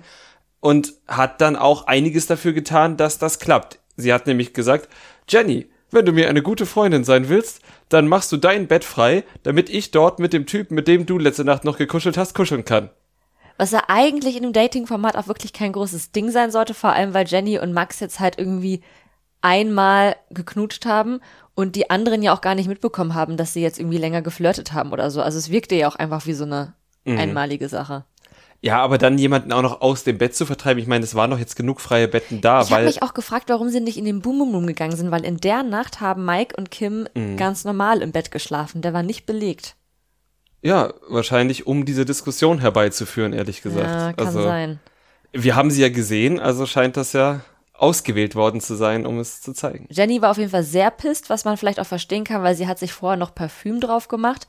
und 0.60 0.94
hat 1.08 1.42
dann 1.42 1.56
auch 1.56 1.88
einiges 1.88 2.28
dafür 2.28 2.54
getan, 2.54 2.98
dass 2.98 3.18
das 3.18 3.40
klappt. 3.40 3.80
Sie 3.98 4.14
hat 4.14 4.28
nämlich 4.28 4.54
gesagt, 4.54 4.90
Jenny, 5.28 5.68
wenn 5.90 6.06
du 6.06 6.12
mir 6.12 6.30
eine 6.30 6.44
gute 6.44 6.68
Freundin 6.68 7.04
sein 7.04 7.30
willst, 7.30 7.62
dann 7.90 8.08
machst 8.08 8.32
du 8.32 8.38
dein 8.38 8.68
Bett 8.68 8.84
frei, 8.84 9.24
damit 9.42 9.72
ich 9.72 9.90
dort 9.90 10.20
mit 10.20 10.34
dem 10.34 10.46
Typen, 10.46 10.76
mit 10.76 10.88
dem 10.88 11.08
du 11.08 11.18
letzte 11.18 11.46
Nacht 11.46 11.66
noch 11.66 11.80
gekuschelt 11.80 12.16
hast, 12.16 12.36
kuscheln 12.36 12.64
kann. 12.64 12.92
Was 13.58 13.72
ja 13.72 13.84
eigentlich 13.88 14.36
in 14.36 14.44
dem 14.44 14.54
Dating-Format 14.54 15.16
auch 15.18 15.28
wirklich 15.28 15.54
kein 15.54 15.72
großes 15.74 16.12
Ding 16.12 16.30
sein 16.32 16.52
sollte, 16.52 16.74
vor 16.74 16.92
allem 16.92 17.14
weil 17.14 17.28
Jenny 17.28 17.58
und 17.60 17.74
Max 17.74 18.00
jetzt 18.00 18.20
halt 18.20 18.38
irgendwie 18.38 18.82
einmal 19.42 20.16
geknutscht 20.32 20.86
haben 20.86 21.20
und 21.54 21.76
die 21.76 21.90
anderen 21.90 22.22
ja 22.24 22.34
auch 22.34 22.42
gar 22.42 22.56
nicht 22.56 22.68
mitbekommen 22.68 23.14
haben, 23.14 23.38
dass 23.38 23.54
sie 23.54 23.62
jetzt 23.62 23.80
irgendwie 23.80 23.98
länger 23.98 24.22
geflirtet 24.22 24.74
haben 24.74 24.92
oder 24.92 25.12
so. 25.12 25.22
Also 25.22 25.38
es 25.38 25.52
wirkte 25.52 25.76
ja 25.76 25.88
auch 25.88 25.96
einfach 25.96 26.26
wie 26.26 26.34
so 26.34 26.44
eine 26.46 26.74
einmalige 27.06 27.70
Sache. 27.70 28.04
Ja, 28.62 28.82
aber 28.82 28.98
dann 28.98 29.20
jemanden 29.20 29.52
auch 29.52 29.62
noch 29.62 29.82
aus 29.82 30.04
dem 30.04 30.18
Bett 30.18 30.36
zu 30.36 30.48
vertreiben, 30.48 30.82
ich 30.82 30.88
meine, 30.88 31.04
es 31.04 31.14
waren 31.14 31.30
doch 31.30 31.38
jetzt 31.38 31.56
genug 31.56 31.80
freie 31.82 32.08
Betten 32.08 32.42
da, 32.42 32.64
Ich 32.64 32.72
habe 32.72 32.86
mich 32.86 33.04
auch 33.04 33.14
gefragt, 33.14 33.50
warum 33.50 33.70
sie 33.70 33.80
nicht 33.80 33.98
in 33.98 34.06
den 34.06 34.22
Boom 34.22 34.40
Boom 34.40 34.56
Room 34.56 34.66
gegangen 34.66 34.96
sind, 34.96 35.12
weil 35.12 35.24
in 35.24 35.38
der 35.38 35.62
Nacht 35.62 36.02
haben 36.02 36.26
Mike 36.26 36.56
und 36.58 36.72
Kim 36.72 37.08
Mhm. 37.14 37.38
ganz 37.38 37.64
normal 37.64 38.02
im 38.02 38.12
Bett 38.12 38.32
geschlafen. 38.32 38.82
Der 38.82 38.94
war 38.94 39.04
nicht 39.04 39.28
belegt. 39.28 39.76
Ja, 40.66 40.94
wahrscheinlich 41.08 41.68
um 41.68 41.86
diese 41.86 42.06
Diskussion 42.06 42.60
herbeizuführen, 42.60 43.34
ehrlich 43.34 43.62
gesagt. 43.62 43.88
Ja, 43.88 44.14
kann 44.14 44.28
also, 44.28 44.42
sein. 44.42 44.80
Wir 45.32 45.56
haben 45.56 45.70
sie 45.70 45.82
ja 45.84 45.90
gesehen, 45.90 46.40
also 46.40 46.66
scheint 46.66 46.98
das 46.98 47.14
ja 47.14 47.42
ausgewählt 47.74 48.36
worden 48.36 48.62
zu 48.62 48.74
sein, 48.76 49.06
um 49.06 49.20
es 49.20 49.42
zu 49.42 49.54
zeigen. 49.54 49.86
Jenny 49.92 50.22
war 50.22 50.32
auf 50.32 50.38
jeden 50.38 50.50
Fall 50.50 50.64
sehr 50.64 50.90
pisst, 50.90 51.30
was 51.30 51.46
man 51.46 51.58
vielleicht 51.58 51.80
auch 51.80 51.86
verstehen 51.86 52.24
kann, 52.24 52.42
weil 52.42 52.56
sie 52.56 52.68
hat 52.68 52.80
sich 52.80 52.94
vorher 52.94 53.18
noch 53.18 53.36
Parfüm 53.36 53.80
drauf 53.80 54.08
gemacht 54.08 54.48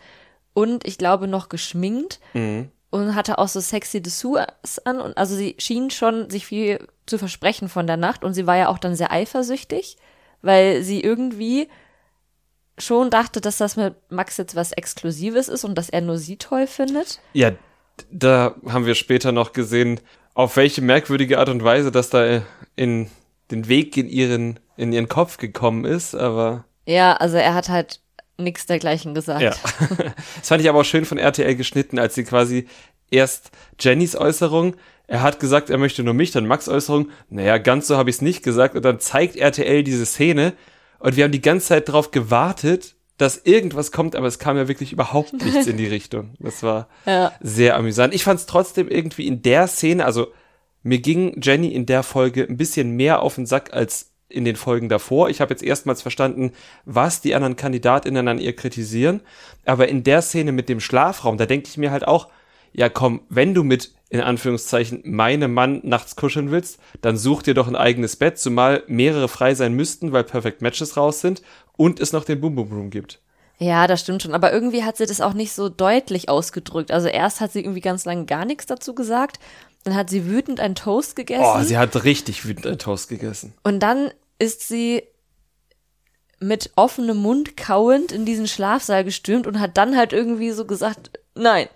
und 0.54 0.86
ich 0.86 0.96
glaube 0.96 1.28
noch 1.28 1.48
geschminkt 1.50 2.18
Mhm. 2.34 2.70
und 2.90 3.14
hatte 3.14 3.38
auch 3.38 3.48
so 3.48 3.60
sexy 3.60 4.00
Dessous 4.00 4.78
an 4.84 5.00
und 5.00 5.18
also 5.18 5.34
sie 5.34 5.56
schien 5.58 5.90
schon 5.90 6.30
sich 6.30 6.46
viel 6.46 6.86
zu 7.04 7.18
versprechen 7.18 7.68
von 7.68 7.86
der 7.86 7.96
Nacht 7.98 8.24
und 8.24 8.32
sie 8.32 8.46
war 8.46 8.56
ja 8.56 8.68
auch 8.68 8.78
dann 8.78 8.94
sehr 8.94 9.12
eifersüchtig, 9.12 9.96
weil 10.40 10.82
sie 10.82 11.02
irgendwie 11.02 11.68
schon 12.78 13.10
dachte, 13.10 13.40
dass 13.40 13.58
das 13.58 13.76
mit 13.76 13.94
Max 14.10 14.36
jetzt 14.36 14.54
was 14.54 14.72
Exklusives 14.72 15.48
ist 15.48 15.64
und 15.64 15.76
dass 15.76 15.88
er 15.88 16.00
nur 16.00 16.18
sie 16.18 16.36
toll 16.36 16.66
findet. 16.66 17.20
Ja, 17.32 17.52
da 18.10 18.54
haben 18.68 18.86
wir 18.86 18.94
später 18.94 19.32
noch 19.32 19.52
gesehen, 19.52 20.00
auf 20.34 20.56
welche 20.56 20.82
merkwürdige 20.82 21.38
Art 21.38 21.48
und 21.48 21.64
Weise 21.64 21.90
das 21.90 22.10
da 22.10 22.42
in 22.74 23.10
den 23.50 23.68
Weg 23.68 23.96
in 23.96 24.08
ihren, 24.08 24.60
in 24.76 24.92
ihren 24.92 25.08
Kopf 25.08 25.38
gekommen 25.38 25.84
ist, 25.84 26.14
aber 26.14 26.64
Ja, 26.86 27.14
also 27.14 27.36
er 27.36 27.54
hat 27.54 27.68
halt 27.68 28.00
nichts 28.36 28.66
dergleichen 28.66 29.14
gesagt. 29.14 29.40
ja. 29.40 29.54
das 30.36 30.48
fand 30.48 30.62
ich 30.62 30.68
aber 30.68 30.80
auch 30.80 30.84
schön 30.84 31.06
von 31.06 31.16
RTL 31.16 31.54
geschnitten, 31.54 31.98
als 31.98 32.14
sie 32.14 32.24
quasi 32.24 32.66
erst 33.10 33.50
Jennys 33.80 34.16
Äußerung, 34.16 34.76
er 35.06 35.22
hat 35.22 35.40
gesagt, 35.40 35.70
er 35.70 35.78
möchte 35.78 36.02
nur 36.02 36.14
mich, 36.14 36.32
dann 36.32 36.46
Max 36.46 36.68
Äußerung, 36.68 37.10
naja, 37.30 37.58
ganz 37.58 37.86
so 37.86 37.96
habe 37.96 38.10
ich 38.10 38.16
es 38.16 38.22
nicht 38.22 38.42
gesagt 38.42 38.74
und 38.74 38.84
dann 38.84 38.98
zeigt 38.98 39.36
RTL 39.36 39.84
diese 39.84 40.04
Szene 40.04 40.52
und 40.98 41.16
wir 41.16 41.24
haben 41.24 41.32
die 41.32 41.40
ganze 41.42 41.66
Zeit 41.68 41.88
darauf 41.88 42.10
gewartet, 42.10 42.94
dass 43.18 43.38
irgendwas 43.44 43.92
kommt, 43.92 44.14
aber 44.14 44.26
es 44.26 44.38
kam 44.38 44.56
ja 44.56 44.68
wirklich 44.68 44.92
überhaupt 44.92 45.32
nichts 45.32 45.66
in 45.66 45.76
die 45.78 45.86
Richtung. 45.86 46.34
Das 46.38 46.62
war 46.62 46.88
Ja. 47.06 47.32
sehr 47.40 47.76
amüsant. 47.76 48.14
Ich 48.14 48.24
fand 48.24 48.40
es 48.40 48.46
trotzdem 48.46 48.88
irgendwie 48.88 49.26
in 49.26 49.40
der 49.42 49.66
Szene, 49.68 50.04
also 50.04 50.28
mir 50.82 50.98
ging 50.98 51.40
Jenny 51.42 51.68
in 51.68 51.86
der 51.86 52.02
Folge 52.02 52.44
ein 52.48 52.56
bisschen 52.58 52.90
mehr 52.90 53.22
auf 53.22 53.36
den 53.36 53.46
Sack 53.46 53.72
als 53.72 54.12
in 54.28 54.44
den 54.44 54.56
Folgen 54.56 54.88
davor. 54.88 55.30
Ich 55.30 55.40
habe 55.40 55.52
jetzt 55.52 55.62
erstmals 55.62 56.02
verstanden, 56.02 56.52
was 56.84 57.20
die 57.20 57.34
anderen 57.34 57.56
Kandidatinnen 57.56 58.26
an 58.28 58.38
ihr 58.38 58.54
kritisieren. 58.54 59.20
Aber 59.64 59.88
in 59.88 60.02
der 60.02 60.20
Szene 60.20 60.52
mit 60.52 60.68
dem 60.68 60.80
Schlafraum, 60.80 61.38
da 61.38 61.46
denke 61.46 61.68
ich 61.68 61.76
mir 61.76 61.90
halt 61.92 62.06
auch, 62.06 62.28
ja 62.76 62.88
komm, 62.88 63.22
wenn 63.28 63.54
du 63.54 63.64
mit, 63.64 63.92
in 64.10 64.20
Anführungszeichen, 64.20 65.02
meinem 65.04 65.54
Mann 65.54 65.80
nachts 65.82 66.14
kuscheln 66.14 66.50
willst, 66.50 66.78
dann 67.00 67.16
such 67.16 67.42
dir 67.42 67.54
doch 67.54 67.66
ein 67.66 67.76
eigenes 67.76 68.16
Bett, 68.16 68.38
zumal 68.38 68.82
mehrere 68.86 69.28
frei 69.28 69.54
sein 69.54 69.72
müssten, 69.72 70.12
weil 70.12 70.24
Perfect 70.24 70.62
Matches 70.62 70.96
raus 70.96 71.20
sind 71.20 71.42
und 71.76 72.00
es 72.00 72.12
noch 72.12 72.24
den 72.24 72.40
Boom 72.40 72.54
Boom 72.54 72.72
Room 72.72 72.90
gibt. 72.90 73.20
Ja, 73.58 73.86
das 73.86 74.00
stimmt 74.02 74.22
schon. 74.22 74.34
Aber 74.34 74.52
irgendwie 74.52 74.84
hat 74.84 74.98
sie 74.98 75.06
das 75.06 75.22
auch 75.22 75.32
nicht 75.32 75.52
so 75.54 75.70
deutlich 75.70 76.28
ausgedrückt. 76.28 76.90
Also 76.90 77.08
erst 77.08 77.40
hat 77.40 77.52
sie 77.52 77.60
irgendwie 77.60 77.80
ganz 77.80 78.04
lange 78.04 78.26
gar 78.26 78.44
nichts 78.44 78.66
dazu 78.66 78.94
gesagt. 78.94 79.38
Dann 79.84 79.94
hat 79.94 80.10
sie 80.10 80.26
wütend 80.26 80.60
einen 80.60 80.74
Toast 80.74 81.16
gegessen. 81.16 81.44
Oh, 81.46 81.62
sie 81.62 81.78
hat 81.78 82.04
richtig 82.04 82.44
wütend 82.44 82.66
einen 82.66 82.78
Toast 82.78 83.08
gegessen. 83.08 83.54
und 83.62 83.80
dann 83.80 84.10
ist 84.38 84.68
sie 84.68 85.02
mit 86.38 86.70
offenem 86.76 87.16
Mund 87.16 87.56
kauend 87.56 88.12
in 88.12 88.26
diesen 88.26 88.46
Schlafsaal 88.46 89.04
gestürmt 89.04 89.46
und 89.46 89.58
hat 89.58 89.78
dann 89.78 89.96
halt 89.96 90.12
irgendwie 90.12 90.50
so 90.50 90.66
gesagt, 90.66 91.10
nein. 91.34 91.68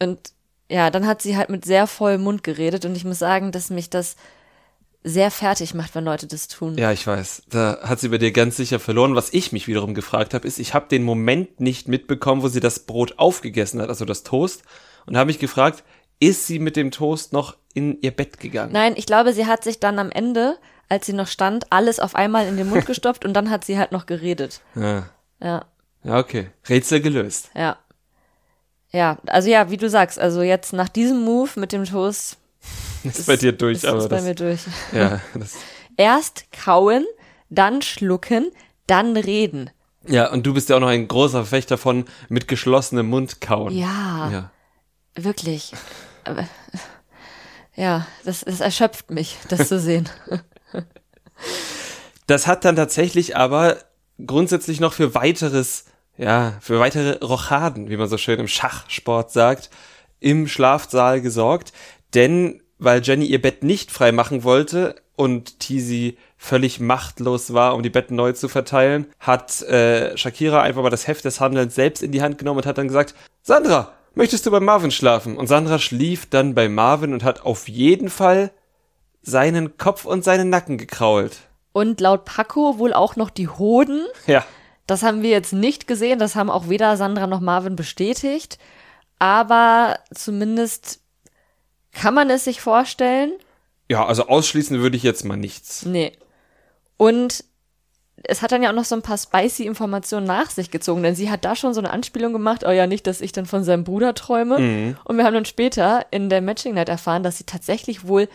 Und 0.00 0.32
ja, 0.70 0.90
dann 0.90 1.06
hat 1.06 1.22
sie 1.22 1.36
halt 1.36 1.48
mit 1.48 1.64
sehr 1.64 1.86
vollem 1.86 2.22
Mund 2.22 2.42
geredet 2.42 2.84
und 2.84 2.96
ich 2.96 3.04
muss 3.04 3.18
sagen, 3.18 3.52
dass 3.52 3.70
mich 3.70 3.90
das 3.90 4.16
sehr 5.04 5.30
fertig 5.30 5.74
macht, 5.74 5.94
wenn 5.94 6.04
Leute 6.04 6.26
das 6.26 6.48
tun. 6.48 6.76
Ja, 6.76 6.92
ich 6.92 7.06
weiß. 7.06 7.44
Da 7.48 7.78
hat 7.82 8.00
sie 8.00 8.08
bei 8.08 8.18
dir 8.18 8.32
ganz 8.32 8.56
sicher 8.56 8.78
verloren. 8.78 9.14
Was 9.14 9.32
ich 9.32 9.52
mich 9.52 9.66
wiederum 9.68 9.94
gefragt 9.94 10.34
habe, 10.34 10.46
ist, 10.46 10.58
ich 10.58 10.74
habe 10.74 10.88
den 10.88 11.04
Moment 11.04 11.60
nicht 11.60 11.88
mitbekommen, 11.88 12.42
wo 12.42 12.48
sie 12.48 12.60
das 12.60 12.80
Brot 12.80 13.18
aufgegessen 13.18 13.80
hat, 13.80 13.88
also 13.88 14.04
das 14.04 14.24
Toast, 14.24 14.62
und 15.06 15.16
habe 15.16 15.28
mich 15.28 15.38
gefragt, 15.38 15.84
ist 16.20 16.46
sie 16.46 16.58
mit 16.58 16.76
dem 16.76 16.90
Toast 16.90 17.32
noch 17.32 17.56
in 17.74 18.00
ihr 18.02 18.10
Bett 18.10 18.40
gegangen? 18.40 18.72
Nein, 18.72 18.94
ich 18.96 19.06
glaube, 19.06 19.32
sie 19.32 19.46
hat 19.46 19.62
sich 19.64 19.78
dann 19.78 19.98
am 19.98 20.10
Ende, 20.10 20.58
als 20.88 21.06
sie 21.06 21.12
noch 21.12 21.28
stand, 21.28 21.72
alles 21.72 22.00
auf 22.00 22.14
einmal 22.14 22.46
in 22.46 22.56
den 22.56 22.68
Mund 22.68 22.84
gestopft 22.86 23.24
und 23.24 23.34
dann 23.34 23.50
hat 23.50 23.64
sie 23.64 23.78
halt 23.78 23.92
noch 23.92 24.06
geredet. 24.06 24.60
Ja. 24.74 25.08
Ja, 25.40 25.66
ja, 26.02 26.18
okay. 26.18 26.50
Rätsel 26.68 27.00
gelöst. 27.00 27.50
ja. 27.54 27.78
Ja, 28.90 29.18
also 29.26 29.48
ja, 29.50 29.70
wie 29.70 29.76
du 29.76 29.88
sagst, 29.90 30.18
also 30.18 30.42
jetzt 30.42 30.72
nach 30.72 30.88
diesem 30.88 31.20
Move 31.22 31.50
mit 31.56 31.72
dem 31.72 31.84
Toast 31.84 32.36
Ist, 33.04 33.26
bei 33.26 33.36
dir 33.36 33.52
durch, 33.52 33.78
ist, 33.78 33.86
aber 33.86 33.98
ist 33.98 34.08
bei 34.08 34.16
das, 34.16 34.24
mir 34.24 34.34
durch. 34.34 34.60
ja, 34.92 35.20
das, 35.34 35.56
Erst 35.96 36.50
kauen, 36.52 37.04
dann 37.50 37.82
schlucken, 37.82 38.50
dann 38.86 39.16
reden. 39.16 39.70
ja, 40.06 40.30
und 40.30 40.46
du 40.46 40.54
bist 40.54 40.68
ja 40.68 40.76
auch 40.76 40.80
noch 40.80 40.88
ein 40.88 41.06
großer 41.08 41.38
Verfechter 41.44 41.76
von 41.78 42.04
mit 42.28 42.48
geschlossenem 42.48 43.08
Mund 43.08 43.40
kauen. 43.40 43.76
Ja, 43.76 44.30
Ja. 44.30 44.50
wirklich. 45.14 45.72
Aber, 46.24 46.46
ja, 47.76 48.06
das, 48.24 48.40
das 48.40 48.60
erschöpft 48.60 49.10
mich, 49.10 49.36
das 49.48 49.68
zu 49.68 49.78
sehen. 49.78 50.08
Das 52.26 52.46
hat 52.46 52.64
dann 52.66 52.76
tatsächlich 52.76 53.36
aber 53.36 53.78
grundsätzlich 54.26 54.80
noch 54.80 54.92
für 54.92 55.14
weiteres, 55.14 55.86
ja, 56.18 56.54
für 56.60 56.80
weitere 56.80 57.24
Rochaden, 57.24 57.88
wie 57.88 57.96
man 57.96 58.08
so 58.08 58.18
schön 58.18 58.40
im 58.40 58.48
Schachsport 58.48 59.30
sagt, 59.30 59.70
im 60.20 60.48
Schlafsaal 60.48 61.20
gesorgt. 61.20 61.72
Denn 62.14 62.60
weil 62.78 63.02
Jenny 63.02 63.26
ihr 63.26 63.40
Bett 63.40 63.64
nicht 63.64 63.90
frei 63.90 64.12
machen 64.12 64.44
wollte 64.44 64.96
und 65.16 65.58
Tizi 65.58 66.16
völlig 66.36 66.78
machtlos 66.78 67.52
war, 67.52 67.74
um 67.74 67.82
die 67.82 67.90
Betten 67.90 68.14
neu 68.14 68.32
zu 68.32 68.48
verteilen, 68.48 69.06
hat 69.18 69.62
äh, 69.62 70.16
Shakira 70.16 70.62
einfach 70.62 70.82
mal 70.82 70.90
das 70.90 71.08
Heft 71.08 71.24
des 71.24 71.40
Handelns 71.40 71.74
selbst 71.74 72.02
in 72.02 72.12
die 72.12 72.22
Hand 72.22 72.38
genommen 72.38 72.58
und 72.58 72.66
hat 72.66 72.78
dann 72.78 72.86
gesagt, 72.88 73.14
Sandra, 73.42 73.92
möchtest 74.14 74.46
du 74.46 74.50
bei 74.50 74.60
Marvin 74.60 74.92
schlafen? 74.92 75.36
Und 75.36 75.48
Sandra 75.48 75.78
schlief 75.78 76.26
dann 76.26 76.54
bei 76.54 76.68
Marvin 76.68 77.12
und 77.12 77.24
hat 77.24 77.44
auf 77.44 77.68
jeden 77.68 78.10
Fall 78.10 78.52
seinen 79.22 79.76
Kopf 79.76 80.04
und 80.04 80.22
seinen 80.22 80.50
Nacken 80.50 80.78
gekrault. 80.78 81.36
Und 81.72 82.00
laut 82.00 82.24
Paco 82.24 82.78
wohl 82.78 82.92
auch 82.92 83.16
noch 83.16 83.30
die 83.30 83.48
Hoden. 83.48 84.06
Ja. 84.26 84.44
Das 84.88 85.02
haben 85.02 85.22
wir 85.22 85.30
jetzt 85.30 85.52
nicht 85.52 85.86
gesehen, 85.86 86.18
das 86.18 86.34
haben 86.34 86.50
auch 86.50 86.68
weder 86.68 86.96
Sandra 86.96 87.26
noch 87.26 87.40
Marvin 87.40 87.76
bestätigt. 87.76 88.58
Aber 89.18 89.98
zumindest 90.12 91.00
kann 91.92 92.14
man 92.14 92.30
es 92.30 92.44
sich 92.44 92.60
vorstellen. 92.60 93.32
Ja, 93.90 94.06
also 94.06 94.26
ausschließen 94.26 94.80
würde 94.80 94.96
ich 94.96 95.02
jetzt 95.02 95.24
mal 95.24 95.36
nichts. 95.36 95.84
Nee. 95.84 96.12
Und 96.96 97.44
es 98.24 98.40
hat 98.40 98.50
dann 98.50 98.62
ja 98.62 98.70
auch 98.70 98.74
noch 98.74 98.84
so 98.84 98.94
ein 98.94 99.02
paar 99.02 99.18
spicy 99.18 99.64
Informationen 99.64 100.26
nach 100.26 100.50
sich 100.50 100.70
gezogen, 100.70 101.02
denn 101.02 101.14
sie 101.14 101.30
hat 101.30 101.44
da 101.44 101.54
schon 101.54 101.74
so 101.74 101.80
eine 101.80 101.90
Anspielung 101.90 102.32
gemacht, 102.32 102.64
oh 102.66 102.70
ja, 102.70 102.86
nicht, 102.86 103.06
dass 103.06 103.20
ich 103.20 103.32
dann 103.32 103.46
von 103.46 103.64
seinem 103.64 103.84
Bruder 103.84 104.14
träume. 104.14 104.58
Mhm. 104.58 104.96
Und 105.04 105.16
wir 105.16 105.24
haben 105.24 105.34
dann 105.34 105.44
später 105.44 106.06
in 106.10 106.30
der 106.30 106.40
Matching 106.40 106.74
Night 106.74 106.88
erfahren, 106.88 107.22
dass 107.22 107.38
sie 107.38 107.44
tatsächlich 107.44 108.06
wohl 108.08 108.28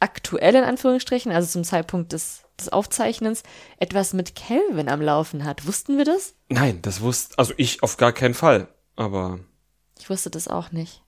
aktuell 0.00 0.56
in 0.56 0.64
Anführungsstrichen, 0.64 1.30
also 1.32 1.48
zum 1.48 1.64
Zeitpunkt 1.64 2.12
des, 2.12 2.43
des 2.60 2.68
Aufzeichnens, 2.70 3.42
etwas 3.78 4.12
mit 4.12 4.34
Calvin 4.34 4.88
am 4.88 5.00
Laufen 5.02 5.44
hat. 5.44 5.66
Wussten 5.66 5.96
wir 5.98 6.04
das? 6.04 6.34
Nein, 6.48 6.80
das 6.82 7.00
wusste, 7.00 7.38
also 7.38 7.52
ich 7.56 7.82
auf 7.82 7.96
gar 7.96 8.12
keinen 8.12 8.34
Fall. 8.34 8.68
Aber 8.96 9.38
Ich 9.98 10.08
wusste 10.10 10.30
das 10.30 10.46
auch 10.48 10.70
nicht. 10.72 11.02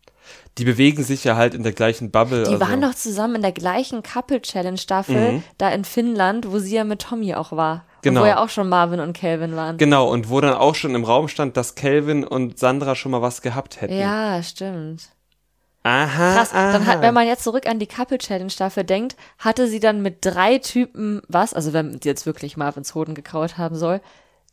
die 0.59 0.65
bewegen 0.65 1.05
sich 1.05 1.23
ja 1.23 1.37
halt 1.37 1.55
in 1.55 1.63
der 1.63 1.73
gleichen 1.73 2.11
Bubble. 2.11 2.43
Die 2.45 2.55
also. 2.55 2.61
waren 2.61 2.81
doch 2.81 2.95
zusammen 2.95 3.37
in 3.37 3.43
der 3.43 3.53
gleichen 3.53 4.03
Couple 4.03 4.43
Challenge 4.43 4.77
Staffel 4.79 5.33
Mhm. 5.35 5.43
da 5.59 5.71
in 5.71 5.85
Finnland, 5.85 6.51
wo 6.51 6.59
sie 6.59 6.75
ja 6.75 6.83
mit 6.85 7.03
Tommy 7.03 7.35
auch 7.35 7.53
war. 7.53 7.85
Genau. 8.03 8.21
Und 8.21 8.27
wo 8.27 8.29
ja 8.31 8.43
auch 8.43 8.49
schon 8.49 8.69
Marvin 8.69 8.99
und 9.01 9.17
Calvin 9.17 9.55
waren. 9.57 9.79
Genau, 9.79 10.09
und 10.11 10.29
wo 10.29 10.41
dann 10.41 10.55
auch 10.55 10.75
schon 10.75 10.95
im 10.97 11.05
Raum 11.05 11.29
stand, 11.29 11.57
dass 11.57 11.75
Calvin 11.77 12.25
und 12.25 12.59
Sandra 12.59 12.95
schon 12.97 13.13
mal 13.13 13.23
was 13.23 13.41
gehabt 13.43 13.81
hätten. 13.81 13.97
ja, 13.99 14.43
stimmt. 14.43 15.11
Aha. 15.87 16.35
Krass. 16.35 16.51
Dann 16.51 16.83
aha. 16.83 16.87
hat, 16.87 17.03
wenn 17.03 17.15
man 17.15 17.27
jetzt 17.27 17.45
zurück 17.45 17.67
an 17.67 17.79
die 17.79 17.87
Couple 17.87 18.19
Challenge 18.19 18.51
Staffel 18.51 18.85
denkt, 18.85 19.17
hatte 19.39 19.69
sie 19.69 19.81
dann 19.81 20.03
mit 20.03 20.19
drei 20.21 20.59
Typen 20.59 21.23
was, 21.29 21.55
also 21.55 21.73
wenn 21.73 22.01
sie 22.03 22.09
jetzt 22.09 22.27
wirklich 22.27 22.57
Marvins 22.57 22.95
Hoden 22.95 23.15
gekraut 23.15 23.57
haben 23.57 23.77
soll, 23.77 24.01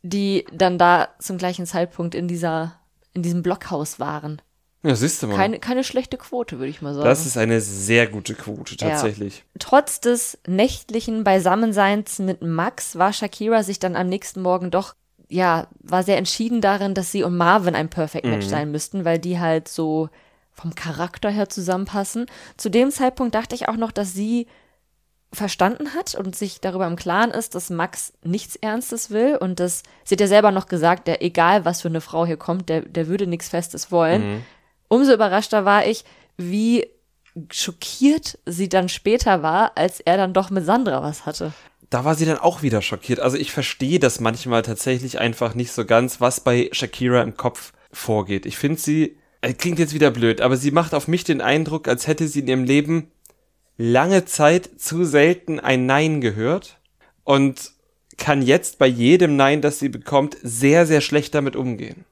die 0.02 0.44
dann 0.52 0.78
da 0.78 1.08
zum 1.18 1.38
gleichen 1.38 1.66
Zeitpunkt 1.66 2.14
in 2.14 2.28
dieser, 2.28 2.78
in 3.14 3.22
diesem 3.22 3.42
Blockhaus 3.42 3.98
waren. 3.98 4.40
Ja, 4.84 4.94
siehst 4.94 5.22
du 5.22 5.28
mal. 5.28 5.36
Keine, 5.36 5.58
keine 5.58 5.82
schlechte 5.82 6.18
Quote, 6.18 6.58
würde 6.58 6.68
ich 6.68 6.82
mal 6.82 6.92
sagen. 6.94 7.06
das 7.06 7.24
ist 7.24 7.38
eine 7.38 7.60
sehr 7.62 8.06
gute 8.06 8.34
Quote, 8.34 8.76
Ja. 8.78 8.90
tatsächlich. 8.90 9.44
Trotz 9.58 10.00
des 10.00 10.38
nächtlichen 10.46 11.24
Beisammenseins 11.24 12.18
mit 12.18 12.42
Max 12.42 12.96
war 12.96 13.12
Shakira 13.14 13.62
sich 13.62 13.78
dann 13.78 13.96
am 13.96 14.08
nächsten 14.08 14.42
Morgen 14.42 14.70
doch, 14.70 14.94
ja, 15.30 15.68
war 15.80 16.02
sehr 16.02 16.18
entschieden 16.18 16.60
darin, 16.60 16.92
dass 16.92 17.10
sie 17.10 17.22
und 17.22 17.36
Marvin 17.36 17.74
ein 17.74 17.88
Perfect 17.88 18.26
Match 18.26 18.46
sein 18.46 18.70
müssten, 18.70 19.06
weil 19.06 19.18
die 19.18 19.40
halt 19.40 19.68
so 19.68 20.10
vom 20.54 20.74
Charakter 20.74 21.30
her 21.30 21.48
zusammenpassen. 21.48 22.26
Zu 22.56 22.70
dem 22.70 22.90
Zeitpunkt 22.90 23.34
dachte 23.34 23.54
ich 23.54 23.68
auch 23.68 23.76
noch, 23.76 23.92
dass 23.92 24.14
sie 24.14 24.46
verstanden 25.32 25.94
hat 25.94 26.14
und 26.14 26.36
sich 26.36 26.60
darüber 26.60 26.86
im 26.86 26.96
Klaren 26.96 27.32
ist, 27.32 27.54
dass 27.54 27.68
Max 27.68 28.12
nichts 28.22 28.56
Ernstes 28.56 29.10
will 29.10 29.36
und 29.36 29.58
dass 29.60 29.82
sie 30.04 30.14
hat 30.14 30.20
ja 30.20 30.28
selber 30.28 30.52
noch 30.52 30.66
gesagt, 30.66 31.08
der 31.08 31.22
egal 31.22 31.64
was 31.64 31.82
für 31.82 31.88
eine 31.88 32.00
Frau 32.00 32.24
hier 32.24 32.36
kommt, 32.36 32.68
der, 32.68 32.82
der 32.82 33.08
würde 33.08 33.26
nichts 33.26 33.48
Festes 33.48 33.90
wollen. 33.90 34.44
Umso 34.88 35.12
überraschter 35.12 35.64
war 35.64 35.86
ich, 35.86 36.04
wie 36.36 36.86
schockiert 37.50 38.38
sie 38.46 38.68
dann 38.68 38.88
später 38.88 39.42
war, 39.42 39.72
als 39.76 40.00
er 40.00 40.16
dann 40.16 40.34
doch 40.34 40.50
mit 40.50 40.64
Sandra 40.64 41.02
was 41.02 41.26
hatte. 41.26 41.52
Da 41.90 42.04
war 42.04 42.14
sie 42.14 42.26
dann 42.26 42.38
auch 42.38 42.62
wieder 42.62 42.80
schockiert. 42.80 43.20
Also 43.20 43.36
ich 43.36 43.52
verstehe 43.52 43.98
das 43.98 44.20
manchmal 44.20 44.62
tatsächlich 44.62 45.18
einfach 45.18 45.54
nicht 45.54 45.72
so 45.72 45.84
ganz, 45.84 46.20
was 46.20 46.40
bei 46.40 46.68
Shakira 46.72 47.22
im 47.22 47.36
Kopf 47.36 47.72
vorgeht. 47.92 48.46
Ich 48.46 48.56
finde 48.56 48.80
sie, 48.80 49.18
klingt 49.52 49.78
jetzt 49.78 49.94
wieder 49.94 50.10
blöd, 50.10 50.40
aber 50.40 50.56
sie 50.56 50.70
macht 50.70 50.94
auf 50.94 51.08
mich 51.08 51.24
den 51.24 51.40
Eindruck, 51.40 51.88
als 51.88 52.06
hätte 52.06 52.26
sie 52.28 52.40
in 52.40 52.48
ihrem 52.48 52.64
Leben 52.64 53.10
lange 53.76 54.24
Zeit 54.24 54.70
zu 54.78 55.04
selten 55.04 55.60
ein 55.60 55.86
Nein 55.86 56.20
gehört 56.20 56.78
und 57.24 57.72
kann 58.16 58.42
jetzt 58.42 58.78
bei 58.78 58.86
jedem 58.86 59.36
Nein, 59.36 59.60
das 59.60 59.78
sie 59.78 59.88
bekommt, 59.88 60.36
sehr, 60.42 60.86
sehr 60.86 61.00
schlecht 61.00 61.34
damit 61.34 61.56
umgehen. 61.56 62.04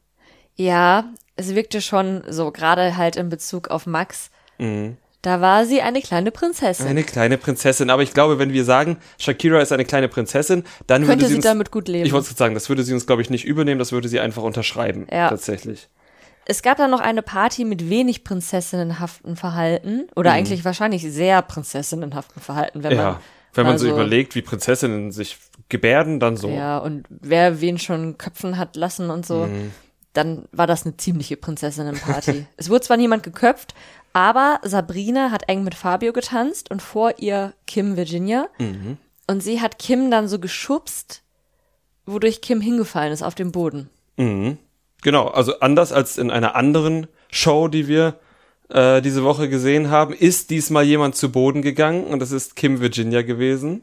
Ja, 0.57 1.13
es 1.37 1.55
wirkte 1.55 1.81
schon 1.81 2.23
so, 2.29 2.51
gerade 2.51 2.97
halt 2.97 3.17
in 3.17 3.29
Bezug 3.29 3.69
auf 3.69 3.87
Max. 3.87 4.31
Mhm. 4.59 4.97
Da 5.23 5.41
war 5.41 5.65
sie 5.67 5.81
eine 5.81 6.03
kleine 6.03 6.33
Prinzessin. 6.33 6.89
Eine 6.89 7.05
kleine 7.05 7.39
Prinzessin. 7.39 7.91
Aber 7.91 8.03
ich 8.03 8.13
glaube, 8.13 8.41
wenn 8.41 8.53
wir 8.53 8.65
sagen, 8.65 8.97
Shakira 9.19 9.61
ist 9.61 9.71
eine 9.71 9.85
kleine 9.85 10.09
Prinzessin, 10.09 10.65
dann 10.89 11.07
Könnte 11.07 11.13
würde 11.13 11.27
sie 11.27 11.31
sie 11.31 11.37
uns, 11.37 11.45
damit 11.45 11.71
gut 11.71 11.87
leben. 11.87 12.05
Ich 12.05 12.13
wollte 12.13 12.35
sagen, 12.35 12.55
das 12.55 12.69
würde 12.69 12.83
sie 12.83 12.93
uns, 12.93 13.07
glaube 13.07 13.23
ich, 13.23 13.31
nicht 13.31 13.45
übernehmen, 13.45 13.79
das 13.79 13.93
würde 13.93 14.09
sie 14.09 14.19
einfach 14.19 14.43
unterschreiben. 14.43 15.07
Ja. 15.13 15.29
Tatsächlich. 15.29 15.89
Es 16.53 16.61
gab 16.61 16.77
dann 16.77 16.91
noch 16.91 17.01
eine 17.01 17.23
Party 17.23 17.65
mit 17.65 17.89
wenig 17.89 18.25
prinzessinnenhaften 18.25 19.37
Verhalten. 19.37 20.07
Oder 20.15 20.33
eigentlich 20.33 20.67
wahrscheinlich 20.67 21.03
sehr 21.11 21.41
prinzessinnenhaften 21.41 22.43
Verhalten, 22.43 22.83
wenn 22.83 22.95
man. 22.95 23.07
Mhm. 23.07 23.13
Ja. 23.15 23.21
Wenn 23.55 23.65
man 23.65 23.75
mal 23.75 23.79
so 23.79 23.89
überlegt, 23.89 24.35
wie 24.35 24.43
Prinzessinnen 24.43 25.13
sich 25.13 25.39
gebärden, 25.71 26.21
dann 26.21 26.37
so. 26.37 26.51
Ja, 26.51 26.77
und 26.77 27.07
wer 27.09 27.63
wen 27.63 27.79
schon 27.79 28.19
köpfen 28.19 28.59
hat 28.59 28.77
lassen 28.77 29.09
und 29.09 29.25
so, 29.25 29.47
Mhm. 29.47 29.73
dann 30.13 30.45
war 30.53 30.67
das 30.67 30.85
eine 30.85 30.99
ziemliche 30.99 31.39
Prinzessinnenparty. 31.39 32.45
es 32.59 32.69
wurde 32.69 32.83
zwar 32.83 32.99
niemand 32.99 33.23
geköpft, 33.23 33.75
aber 34.13 34.61
Sabrina 34.63 35.31
hat 35.31 35.49
eng 35.49 35.65
mit 35.65 35.75
Fabio 35.75 36.13
getanzt 36.13 36.71
und 36.71 36.83
vor 36.83 37.15
ihr 37.19 37.55
Kim 37.67 37.97
Virginia. 37.97 38.49
Mhm. 38.59 38.99
Und 39.27 39.43
sie 39.43 39.63
hat 39.63 39.79
Kim 39.79 40.11
dann 40.11 40.29
so 40.29 40.39
geschubst, 40.39 41.23
wodurch 42.05 42.43
Kim 42.43 42.61
hingefallen 42.61 43.13
ist 43.15 43.23
auf 43.23 43.35
dem 43.35 43.53
Boden. 43.53 43.89
Mhm. 44.19 44.59
Genau, 45.03 45.27
also 45.29 45.59
anders 45.61 45.93
als 45.93 46.17
in 46.17 46.31
einer 46.31 46.57
anderen 46.57 47.09
Show, 47.31 47.69
die 47.69 47.89
wir 47.89 48.15
äh, 48.69 49.03
diese 49.03 49.25
Woche 49.25 49.49
gesehen 49.49 49.91
haben, 49.91 50.15
ist 50.15 50.51
diesmal 50.51 50.85
jemand 50.85 51.17
zu 51.17 51.31
Boden 51.31 51.61
gegangen 51.61 52.05
und 52.05 52.21
das 52.21 52.33
ist 52.33 52.57
Kim 52.57 52.81
Virginia 52.81 53.23
gewesen. 53.23 53.83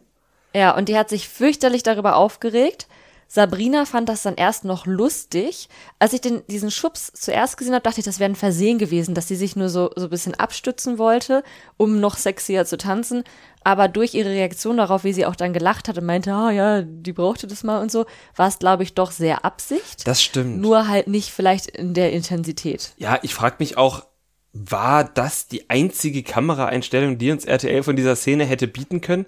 Ja, 0.56 0.76
und 0.76 0.90
die 0.90 0.98
hat 0.98 1.10
sich 1.10 1.30
fürchterlich 1.30 1.84
darüber 1.84 2.16
aufgeregt. 2.16 2.88
Sabrina 3.32 3.86
fand 3.86 4.10
das 4.10 4.24
dann 4.24 4.34
erst 4.34 4.66
noch 4.66 4.88
lustig. 4.88 5.70
Als 6.00 6.14
ich 6.14 6.22
den, 6.22 6.42
diesen 6.48 6.72
Schubs 6.72 7.12
zuerst 7.14 7.58
gesehen 7.58 7.76
habe, 7.76 7.84
dachte 7.84 8.00
ich, 8.00 8.06
das 8.06 8.20
wäre 8.20 8.32
ein 8.32 8.36
Versehen 8.36 8.80
gewesen, 8.80 9.14
dass 9.14 9.28
sie 9.28 9.36
sich 9.36 9.56
nur 9.56 9.70
so, 9.70 9.92
so 9.96 10.06
ein 10.06 10.10
bisschen 10.10 10.34
abstützen 10.34 10.98
wollte, 10.98 11.44
um 11.78 12.00
noch 12.00 12.18
sexier 12.18 12.66
zu 12.66 12.76
tanzen. 12.76 13.24
Aber 13.64 13.88
durch 13.88 14.16
ihre 14.16 14.30
Reaktion 14.30 14.78
darauf, 14.78 15.04
wie 15.04 15.14
sie 15.14 15.28
auch 15.28 15.36
dann 15.36 15.54
gelacht 15.54 15.88
hat 15.88 16.00
und 16.00 16.06
meinte, 16.08 16.34
ah 16.34 16.50
ja, 16.50 16.82
die 16.82 17.14
brauchte 17.14 17.46
das 17.46 17.64
mal 17.64 17.80
und 17.82 17.92
so, 17.92 18.08
war 18.36 18.48
es, 18.48 18.58
glaube 18.58 18.82
ich, 18.82 18.96
doch 18.96 19.12
sehr 19.12 19.46
Absicht. 19.46 20.08
Das 20.08 20.24
stimmt. 20.24 20.60
Nur 20.60 20.88
halt 20.88 21.08
nicht 21.08 21.30
vielleicht 21.30 21.68
in 21.68 21.94
der 21.94 22.12
Intensität. 22.12 22.94
Ja, 22.98 23.20
ich 23.22 23.36
frage 23.36 23.58
mich 23.60 23.78
auch, 23.78 24.08
war 24.54 25.04
das 25.04 25.48
die 25.48 25.70
einzige 25.70 26.24
Kameraeinstellung, 26.24 27.20
die 27.20 27.30
uns 27.30 27.46
RTL 27.46 27.84
von 27.84 27.96
dieser 27.96 28.16
Szene 28.16 28.46
hätte 28.46 28.68
bieten 28.68 29.02
können? 29.02 29.28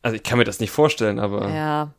Also 0.00 0.16
ich 0.16 0.22
kann 0.22 0.38
mir 0.38 0.44
das 0.44 0.60
nicht 0.60 0.70
vorstellen, 0.70 1.18
aber 1.18 1.50
Ja. 1.50 1.92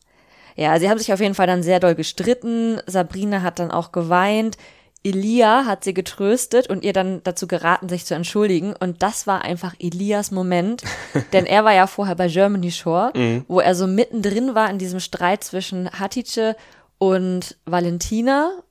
Ja, 0.55 0.79
sie 0.79 0.89
haben 0.89 0.99
sich 0.99 1.11
auf 1.11 1.19
jeden 1.19 1.35
Fall 1.35 1.47
dann 1.47 1.63
sehr 1.63 1.79
doll 1.79 1.95
gestritten. 1.95 2.81
Sabrina 2.87 3.41
hat 3.41 3.59
dann 3.59 3.71
auch 3.71 3.91
geweint. 3.91 4.57
Elia 5.03 5.65
hat 5.65 5.83
sie 5.83 5.93
getröstet 5.93 6.67
und 6.67 6.83
ihr 6.83 6.93
dann 6.93 7.21
dazu 7.23 7.45
geraten, 7.47 7.89
sich 7.89 8.05
zu 8.05 8.15
entschuldigen. 8.15 8.73
Und 8.75 9.03
das 9.03 9.27
war 9.27 9.43
einfach 9.43 9.75
Elias 9.79 10.31
Moment. 10.31 10.81
denn 11.33 11.45
er 11.45 11.63
war 11.63 11.73
ja 11.73 11.85
vorher 11.85 12.15
bei 12.15 12.27
Germany 12.27 12.71
Shore, 12.71 13.11
wo 13.47 13.59
er 13.59 13.75
so 13.75 13.85
mittendrin 13.85 14.55
war 14.55 14.69
in 14.69 14.79
diesem 14.79 14.99
Streit 14.99 15.43
zwischen 15.43 15.89
Hatice 15.91 16.55
und 16.97 17.57
Valentina. 17.65 18.63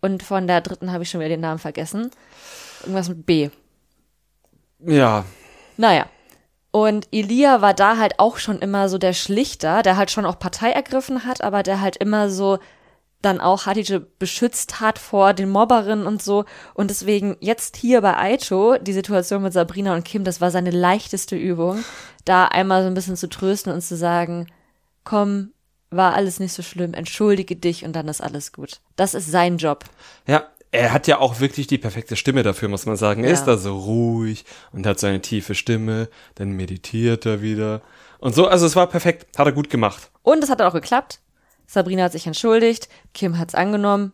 Und 0.00 0.22
von 0.22 0.46
der 0.46 0.60
dritten 0.60 0.92
habe 0.92 1.04
ich 1.04 1.10
schon 1.10 1.20
wieder 1.20 1.30
den 1.30 1.40
Namen 1.40 1.58
vergessen. 1.58 2.10
Irgendwas 2.80 3.08
mit 3.08 3.24
B. 3.26 3.50
ja, 4.80 5.24
Naja. 5.76 6.06
Und 6.78 7.08
Elia 7.10 7.60
war 7.60 7.74
da 7.74 7.96
halt 7.96 8.20
auch 8.20 8.36
schon 8.36 8.60
immer 8.60 8.88
so 8.88 8.98
der 8.98 9.12
Schlichter, 9.12 9.82
der 9.82 9.96
halt 9.96 10.12
schon 10.12 10.24
auch 10.24 10.38
Partei 10.38 10.70
ergriffen 10.70 11.24
hat, 11.24 11.42
aber 11.42 11.64
der 11.64 11.80
halt 11.80 11.96
immer 11.96 12.30
so 12.30 12.60
dann 13.20 13.40
auch 13.40 13.66
Hatice 13.66 14.00
beschützt 14.20 14.80
hat 14.80 15.00
vor 15.00 15.34
den 15.34 15.48
Mobberinnen 15.48 16.06
und 16.06 16.22
so. 16.22 16.44
Und 16.74 16.90
deswegen 16.90 17.36
jetzt 17.40 17.76
hier 17.76 18.00
bei 18.00 18.16
Aito, 18.16 18.78
die 18.78 18.92
Situation 18.92 19.42
mit 19.42 19.52
Sabrina 19.52 19.92
und 19.92 20.04
Kim, 20.04 20.22
das 20.22 20.40
war 20.40 20.52
seine 20.52 20.70
leichteste 20.70 21.34
Übung, 21.34 21.84
da 22.24 22.44
einmal 22.44 22.82
so 22.82 22.86
ein 22.86 22.94
bisschen 22.94 23.16
zu 23.16 23.28
trösten 23.28 23.72
und 23.72 23.80
zu 23.80 23.96
sagen, 23.96 24.46
komm, 25.02 25.50
war 25.90 26.14
alles 26.14 26.38
nicht 26.38 26.52
so 26.52 26.62
schlimm, 26.62 26.94
entschuldige 26.94 27.56
dich 27.56 27.84
und 27.84 27.92
dann 27.94 28.06
ist 28.06 28.20
alles 28.20 28.52
gut. 28.52 28.80
Das 28.94 29.14
ist 29.14 29.28
sein 29.28 29.56
Job. 29.58 29.84
ja, 30.28 30.46
er 30.70 30.92
hat 30.92 31.06
ja 31.06 31.18
auch 31.18 31.40
wirklich 31.40 31.66
die 31.66 31.78
perfekte 31.78 32.16
Stimme 32.16 32.42
dafür, 32.42 32.68
muss 32.68 32.86
man 32.86 32.96
sagen. 32.96 33.22
Er 33.24 33.30
Ja. 33.30 33.34
ist 33.34 33.44
da 33.44 33.56
so 33.56 33.76
ruhig 33.78 34.44
und 34.72 34.86
hat 34.86 34.98
seine 35.00 35.20
tiefe 35.20 35.54
Stimme, 35.54 36.08
dann 36.34 36.50
meditiert 36.52 37.26
er 37.26 37.40
wieder 37.42 37.82
Und 38.20 38.34
so, 38.34 38.48
also 38.48 38.66
es 38.66 38.74
war 38.74 38.88
perfekt, 38.88 39.38
hat 39.38 39.46
er 39.46 39.52
gut 39.52 39.70
gemacht. 39.70 40.10
Und 40.22 40.42
es 40.42 40.50
hat 40.50 40.60
auch 40.60 40.72
geklappt. 40.72 41.20
Sabrina 41.68 42.02
hat 42.04 42.12
sich 42.12 42.26
entschuldigt, 42.26 42.88
Kim 43.14 43.38
hat's 43.38 43.54
angenommen, 43.54 44.12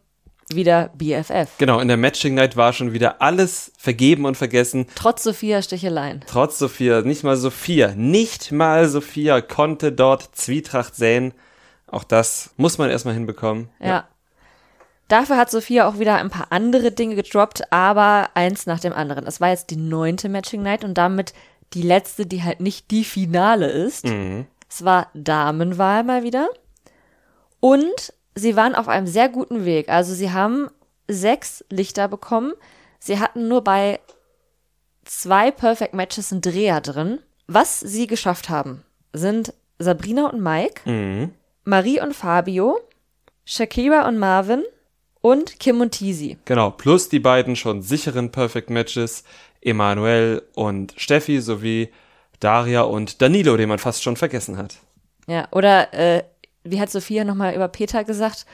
wieder 0.53 0.91
BFF. 0.99 1.57
Genau, 1.57 1.81
in 1.81 1.89
der 1.89 1.97
Matching 1.97 2.35
Night 2.35 2.55
war 2.55 2.75
schon 2.75 2.93
wieder 2.93 3.23
alles 3.23 3.73
vergeben 3.79 4.27
und 4.27 4.37
vergessen. 4.37 4.87
Trotz 4.95 5.23
Sophia 5.23 5.63
Sticheleien. 5.63 6.23
Trotz 6.27 6.59
Sophia, 6.59 7.01
nicht 7.01 7.25
mal 7.25 7.39
Sophia, 7.39 7.95
nicht 7.97 8.53
mal 8.53 8.89
Sophia 8.89 9.41
konnte 9.41 9.91
dort 9.91 10.37
Zwietracht 10.37 10.95
säen. 10.95 11.33
Auch 11.87 12.05
das 12.05 12.51
muss 12.59 12.77
man 12.77 12.91
erstmal 12.91 13.15
hinbekommen. 13.15 13.71
Ja. 13.81 13.87
ja. 13.87 14.09
Dafür 15.09 15.37
hat 15.37 15.51
Sophia 15.51 15.87
auch 15.87 15.99
wieder 15.99 16.17
ein 16.17 16.31
paar 16.31 16.47
andere 16.51 16.91
Dinge 16.91 17.15
gedroppt, 17.15 17.73
aber 17.73 18.31
eins 18.35 18.67
nach 18.67 18.81
dem 18.81 18.93
anderen. 18.93 19.27
Es 19.27 19.41
war 19.41 19.51
jetzt 19.51 19.71
die 19.71 19.77
neunte 19.77 20.29
Matching 20.29 20.63
Night 20.63 20.85
und 20.85 20.95
damit 20.95 21.35
die 21.75 21.83
letzte, 21.83 22.27
die 22.27 22.43
halt 22.43 22.61
nicht 22.61 22.91
die 22.91 23.05
Finale 23.05 23.69
ist. 23.69 24.07
Mhm. 24.07 24.47
Es 24.69 24.85
war 24.85 25.09
Damenwahl 25.15 26.05
mal 26.05 26.23
wieder. 26.23 26.49
Und 27.61 28.13
sie 28.35 28.57
waren 28.57 28.75
auf 28.75 28.89
einem 28.89 29.07
sehr 29.07 29.29
guten 29.29 29.65
Weg. 29.65 29.89
Also 29.89 30.15
sie 30.15 30.33
haben 30.33 30.69
sechs 31.07 31.65
Lichter 31.71 32.09
bekommen. 32.09 32.53
Sie 32.99 33.19
hatten 33.19 33.49
nur 33.49 33.63
bei 33.63 34.01
zwei 35.05 35.51
Perfect 35.51 35.95
Matches 35.95 36.33
einen 36.33 36.41
Dreher 36.41 36.81
drin. 36.81 37.21
Was 37.47 37.81
sie 37.81 38.07
geschafft 38.07 38.49
haben, 38.49 38.83
sind 39.13 39.53
Sabrina 39.79 40.31
und 40.31 40.41
Mike, 40.41 40.89
mhm. 40.89 41.33
Marie 41.65 42.01
und 42.01 42.15
Fabio, 42.15 42.81
Shakira 43.45 44.09
und 44.09 44.19
Marvin 44.19 44.65
und 45.25 45.59
Kim 45.59 45.81
und 45.81 45.93
Teasy. 45.93 46.37
Genau, 46.45 46.71
plus 46.71 47.09
die 47.09 47.19
beiden 47.19 47.57
schon 47.57 47.81
sicheren 47.81 48.31
Perfect 48.31 48.69
Matches, 48.69 49.25
Emanuel 49.63 50.43
und 50.55 50.93
Steffi 50.99 51.41
sowie 51.41 51.89
Daria 52.41 52.83
und 52.83 53.23
Danilo, 53.23 53.57
den 53.57 53.71
man 53.71 53.79
fast 53.79 54.03
schon 54.03 54.17
vergessen 54.17 54.59
hat. 54.59 54.77
Ja, 55.27 55.49
oder 55.51 55.95
äh, 55.95 56.25
wie 56.63 56.79
hat 56.79 56.91
Sophia 56.91 57.25
nochmal 57.25 57.55
über 57.55 57.69
Peter 57.69 58.05
gesagt? 58.05 58.45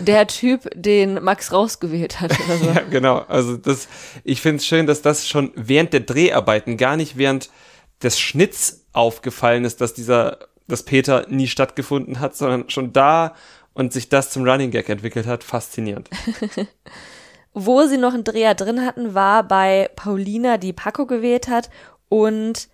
Der 0.00 0.26
Typ, 0.26 0.70
den 0.74 1.22
Max 1.22 1.52
rausgewählt 1.52 2.22
hat 2.22 2.32
oder 2.40 2.56
so. 2.56 2.64
ja, 2.74 2.80
genau. 2.88 3.18
Also 3.28 3.58
das, 3.58 3.86
ich 4.24 4.40
finde 4.40 4.56
es 4.56 4.66
schön, 4.66 4.86
dass 4.86 5.02
das 5.02 5.28
schon 5.28 5.52
während 5.56 5.92
der 5.92 6.00
Dreharbeiten, 6.00 6.78
gar 6.78 6.96
nicht 6.96 7.18
während 7.18 7.50
des 8.02 8.18
Schnitts 8.18 8.86
aufgefallen 8.94 9.66
ist, 9.66 9.82
dass 9.82 9.92
dieser, 9.92 10.38
dass 10.68 10.84
Peter 10.84 11.26
nie 11.28 11.48
stattgefunden 11.48 12.18
hat, 12.18 12.34
sondern 12.34 12.70
schon 12.70 12.94
da 12.94 13.34
und 13.78 13.92
sich 13.92 14.08
das 14.08 14.30
zum 14.30 14.46
Running 14.46 14.70
Gag 14.70 14.88
entwickelt 14.88 15.26
hat. 15.26 15.44
Faszinierend. 15.44 16.10
Wo 17.54 17.86
sie 17.86 17.96
noch 17.96 18.12
einen 18.12 18.24
Dreher 18.24 18.54
drin 18.54 18.84
hatten, 18.84 19.14
war 19.14 19.46
bei 19.46 19.88
Paulina, 19.96 20.58
die 20.58 20.72
Paco 20.72 21.06
gewählt 21.06 21.48
hat 21.48 21.70
und 22.08 22.68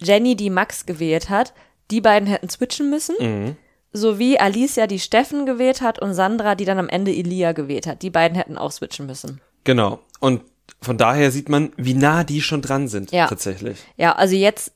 Jenny, 0.00 0.36
die 0.36 0.50
Max 0.50 0.86
gewählt 0.86 1.28
hat. 1.28 1.52
Die 1.90 2.00
beiden 2.00 2.28
hätten 2.28 2.48
switchen 2.48 2.88
müssen. 2.88 3.16
Mhm 3.20 3.56
sowie 3.96 4.38
Alicia, 4.38 4.88
die 4.88 4.98
Steffen 4.98 5.46
gewählt 5.46 5.80
hat 5.80 6.00
und 6.00 6.14
Sandra, 6.14 6.56
die 6.56 6.64
dann 6.64 6.80
am 6.80 6.88
Ende 6.88 7.12
Elia 7.12 7.52
gewählt 7.52 7.86
hat. 7.86 8.02
Die 8.02 8.10
beiden 8.10 8.36
hätten 8.36 8.58
auch 8.58 8.72
switchen 8.72 9.06
müssen. 9.06 9.40
Genau. 9.62 10.00
Und 10.18 10.42
von 10.82 10.98
daher 10.98 11.30
sieht 11.30 11.48
man, 11.48 11.72
wie 11.76 11.94
nah 11.94 12.24
die 12.24 12.42
schon 12.42 12.60
dran 12.60 12.88
sind, 12.88 13.12
ja. 13.12 13.28
tatsächlich. 13.28 13.78
Ja, 13.96 14.16
also 14.16 14.34
jetzt 14.34 14.72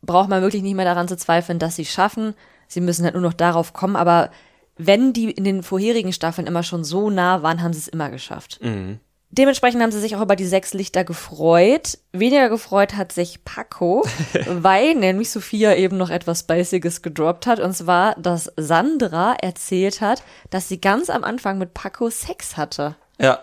braucht 0.00 0.30
man 0.30 0.40
wirklich 0.40 0.62
nicht 0.62 0.74
mehr 0.74 0.86
daran 0.86 1.06
zu 1.06 1.18
zweifeln, 1.18 1.58
dass 1.58 1.76
sie 1.76 1.84
schaffen. 1.84 2.34
Sie 2.66 2.80
müssen 2.80 3.04
halt 3.04 3.12
nur 3.14 3.22
noch 3.22 3.34
darauf 3.34 3.74
kommen, 3.74 3.94
aber 3.94 4.30
wenn 4.76 5.12
die 5.12 5.30
in 5.30 5.44
den 5.44 5.62
vorherigen 5.62 6.12
Staffeln 6.12 6.46
immer 6.46 6.62
schon 6.62 6.84
so 6.84 7.10
nah 7.10 7.42
waren, 7.42 7.62
haben 7.62 7.72
sie 7.72 7.80
es 7.80 7.88
immer 7.88 8.10
geschafft. 8.10 8.58
Mhm. 8.62 9.00
Dementsprechend 9.34 9.80
haben 9.80 9.92
sie 9.92 10.00
sich 10.00 10.14
auch 10.14 10.20
über 10.20 10.36
die 10.36 10.44
sechs 10.44 10.74
Lichter 10.74 11.04
gefreut. 11.04 11.98
Weniger 12.12 12.50
gefreut 12.50 12.96
hat 12.96 13.12
sich 13.12 13.44
Paco, 13.44 14.04
weil 14.46 14.94
nämlich 14.94 15.30
Sophia 15.30 15.74
eben 15.74 15.96
noch 15.96 16.10
etwas 16.10 16.42
Basiges 16.42 17.00
gedroppt 17.00 17.46
hat. 17.46 17.58
Und 17.58 17.72
zwar, 17.72 18.14
dass 18.16 18.52
Sandra 18.58 19.34
erzählt 19.40 20.02
hat, 20.02 20.22
dass 20.50 20.68
sie 20.68 20.82
ganz 20.82 21.08
am 21.08 21.24
Anfang 21.24 21.56
mit 21.56 21.72
Paco 21.72 22.10
Sex 22.10 22.58
hatte. 22.58 22.94
Ja, 23.18 23.40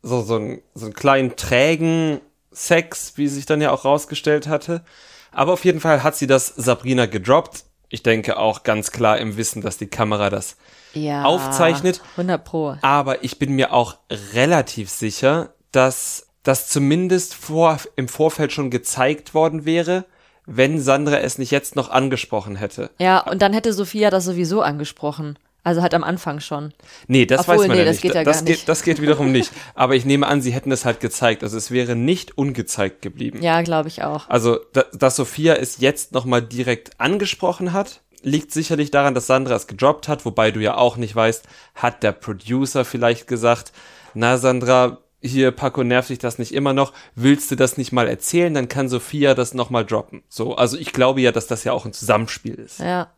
so, 0.00 0.22
so, 0.22 0.36
ein, 0.36 0.62
so 0.74 0.86
einen 0.86 0.94
kleinen 0.94 1.36
trägen 1.36 2.22
Sex, 2.50 3.12
wie 3.16 3.28
sich 3.28 3.44
dann 3.44 3.60
ja 3.60 3.70
auch 3.70 3.84
rausgestellt 3.84 4.48
hatte. 4.48 4.82
Aber 5.30 5.52
auf 5.52 5.64
jeden 5.66 5.80
Fall 5.80 6.02
hat 6.02 6.16
sie 6.16 6.26
das 6.26 6.46
Sabrina 6.48 7.04
gedroppt. 7.04 7.64
Ich 7.90 8.02
denke 8.02 8.38
auch 8.38 8.62
ganz 8.62 8.90
klar 8.90 9.18
im 9.18 9.36
Wissen, 9.36 9.62
dass 9.62 9.78
die 9.78 9.86
Kamera 9.86 10.30
das 10.30 10.56
ja, 10.94 11.24
aufzeichnet. 11.24 12.02
100 12.12 12.44
Pro. 12.44 12.76
Aber 12.82 13.24
ich 13.24 13.38
bin 13.38 13.54
mir 13.54 13.72
auch 13.72 13.96
relativ 14.34 14.90
sicher, 14.90 15.54
dass 15.72 16.28
das 16.42 16.68
zumindest 16.68 17.34
vor, 17.34 17.78
im 17.96 18.08
Vorfeld 18.08 18.52
schon 18.52 18.70
gezeigt 18.70 19.34
worden 19.34 19.64
wäre, 19.64 20.04
wenn 20.46 20.80
Sandra 20.80 21.18
es 21.18 21.36
nicht 21.36 21.50
jetzt 21.50 21.76
noch 21.76 21.90
angesprochen 21.90 22.56
hätte. 22.56 22.90
Ja, 22.98 23.20
und 23.20 23.42
dann 23.42 23.52
hätte 23.52 23.72
Sophia 23.72 24.08
das 24.10 24.24
sowieso 24.24 24.62
angesprochen. 24.62 25.38
Also 25.68 25.82
halt 25.82 25.92
am 25.92 26.02
Anfang 26.02 26.40
schon. 26.40 26.72
Nee, 27.08 27.26
das 27.26 27.40
Obwohl, 27.40 27.58
weiß 27.58 27.68
man 27.68 27.76
nee, 27.76 27.82
ja 27.82 27.84
das 27.84 27.96
nicht. 27.96 28.02
Geht 28.02 28.14
ja 28.14 28.24
das, 28.24 28.38
geht, 28.38 28.48
nicht. 28.48 28.68
das 28.70 28.82
geht 28.82 29.02
wiederum 29.02 29.30
nicht. 29.30 29.52
Aber 29.74 29.94
ich 29.96 30.06
nehme 30.06 30.26
an, 30.26 30.40
sie 30.40 30.50
hätten 30.50 30.72
es 30.72 30.86
halt 30.86 30.98
gezeigt. 30.98 31.42
Also 31.42 31.58
es 31.58 31.70
wäre 31.70 31.94
nicht 31.94 32.38
ungezeigt 32.38 33.02
geblieben. 33.02 33.42
Ja, 33.42 33.60
glaube 33.60 33.88
ich 33.88 34.02
auch. 34.02 34.30
Also, 34.30 34.60
da, 34.72 34.84
dass 34.94 35.16
Sophia 35.16 35.56
es 35.56 35.78
jetzt 35.78 36.12
nochmal 36.12 36.40
direkt 36.40 36.98
angesprochen 36.98 37.74
hat, 37.74 38.00
liegt 38.22 38.50
sicherlich 38.50 38.90
daran, 38.90 39.14
dass 39.14 39.26
Sandra 39.26 39.56
es 39.56 39.66
gedroppt 39.66 40.08
hat, 40.08 40.24
wobei 40.24 40.52
du 40.52 40.60
ja 40.60 40.78
auch 40.78 40.96
nicht 40.96 41.14
weißt, 41.14 41.46
hat 41.74 42.02
der 42.02 42.12
Producer 42.12 42.86
vielleicht 42.86 43.26
gesagt, 43.26 43.72
na 44.14 44.38
Sandra, 44.38 45.00
hier 45.20 45.50
Paco 45.50 45.84
nervt 45.84 46.08
dich 46.08 46.18
das 46.18 46.38
nicht 46.38 46.54
immer 46.54 46.72
noch, 46.72 46.94
willst 47.14 47.50
du 47.50 47.56
das 47.56 47.76
nicht 47.76 47.92
mal 47.92 48.08
erzählen, 48.08 48.54
dann 48.54 48.68
kann 48.68 48.88
Sophia 48.88 49.34
das 49.34 49.52
nochmal 49.52 49.84
droppen. 49.84 50.22
So, 50.30 50.54
also 50.54 50.78
ich 50.78 50.94
glaube 50.94 51.20
ja, 51.20 51.30
dass 51.30 51.46
das 51.46 51.64
ja 51.64 51.72
auch 51.72 51.84
ein 51.84 51.92
Zusammenspiel 51.92 52.54
ist. 52.54 52.80
Ja. 52.80 53.10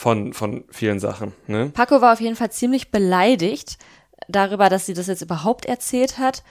Von, 0.00 0.32
von 0.32 0.64
vielen 0.70 0.98
Sachen. 0.98 1.34
Ne? 1.46 1.68
Paco 1.74 2.00
war 2.00 2.14
auf 2.14 2.22
jeden 2.22 2.34
Fall 2.34 2.50
ziemlich 2.50 2.90
beleidigt 2.90 3.76
darüber, 4.28 4.70
dass 4.70 4.86
sie 4.86 4.94
das 4.94 5.08
jetzt 5.08 5.20
überhaupt 5.20 5.66
erzählt 5.66 6.16
hat, 6.16 6.42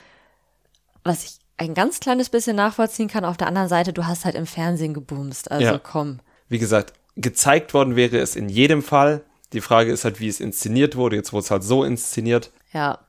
was 1.03 1.23
ich 1.23 1.39
ein 1.57 1.73
ganz 1.73 1.99
kleines 1.99 2.29
bisschen 2.29 2.55
nachvollziehen 2.55 3.07
kann. 3.07 3.25
Auf 3.25 3.37
der 3.37 3.47
anderen 3.47 3.67
Seite, 3.67 3.91
du 3.91 4.05
hast 4.05 4.23
halt 4.23 4.35
im 4.35 4.45
Fernsehen 4.45 4.93
gebumst, 4.93 5.49
also 5.49 5.65
ja. 5.65 5.79
komm. 5.79 6.19
Wie 6.47 6.59
gesagt, 6.59 6.93
gezeigt 7.15 7.73
worden 7.73 7.95
wäre 7.95 8.19
es 8.19 8.35
in 8.35 8.49
jedem 8.49 8.83
Fall. 8.83 9.23
Die 9.51 9.61
Frage 9.61 9.91
ist 9.91 10.05
halt, 10.05 10.19
wie 10.19 10.27
es 10.27 10.39
inszeniert 10.39 10.95
wurde. 10.95 11.15
Jetzt 11.15 11.33
wurde 11.33 11.45
es 11.45 11.49
halt 11.49 11.63
so 11.63 11.83
inszeniert. 11.83 12.51
Ja. 12.71 12.99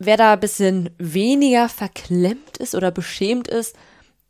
Wer 0.00 0.16
da 0.16 0.32
ein 0.32 0.40
bisschen 0.40 0.90
weniger 0.98 1.68
verklemmt 1.68 2.56
ist 2.58 2.74
oder 2.74 2.90
beschämt 2.90 3.46
ist, 3.46 3.76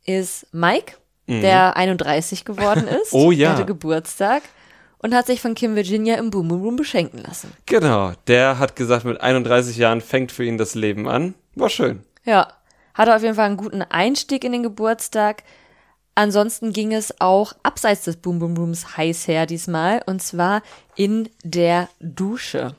ist 0.05 0.45
Mike, 0.53 0.97
mhm. 1.25 1.41
der 1.41 1.75
31 1.75 2.45
geworden 2.45 2.87
ist. 3.01 3.13
oh 3.13 3.31
ja. 3.31 3.49
Der 3.49 3.51
hatte 3.53 3.65
Geburtstag 3.65 4.43
und 5.05 5.13
hat 5.13 5.27
sich 5.27 5.39
von 5.39 5.53
Kim 5.53 5.75
Virginia 5.75 6.15
im 6.15 6.31
Boom 6.31 6.47
Boom 6.47 6.63
Boom 6.63 6.75
beschenken 6.77 7.19
lassen. 7.19 7.53
Genau. 7.67 8.13
Der 8.25 8.57
hat 8.57 8.75
gesagt, 8.75 9.05
mit 9.05 9.21
31 9.21 9.77
Jahren 9.77 10.01
fängt 10.01 10.31
für 10.31 10.43
ihn 10.43 10.57
das 10.57 10.73
Leben 10.73 11.07
an. 11.07 11.35
War 11.53 11.69
schön. 11.69 12.03
Ja. 12.23 12.47
Hatte 12.95 13.15
auf 13.15 13.21
jeden 13.21 13.35
Fall 13.35 13.45
einen 13.45 13.57
guten 13.57 13.83
Einstieg 13.83 14.43
in 14.43 14.51
den 14.51 14.63
Geburtstag. 14.63 15.43
Ansonsten 16.15 16.73
ging 16.73 16.91
es 16.91 17.21
auch 17.21 17.53
abseits 17.61 18.05
des 18.05 18.17
Boom 18.17 18.39
Boom 18.39 18.55
Booms 18.55 18.97
heiß 18.97 19.27
her 19.27 19.45
diesmal 19.45 20.01
und 20.07 20.23
zwar 20.23 20.63
in 20.95 21.29
der 21.43 21.87
Dusche. 21.99 22.73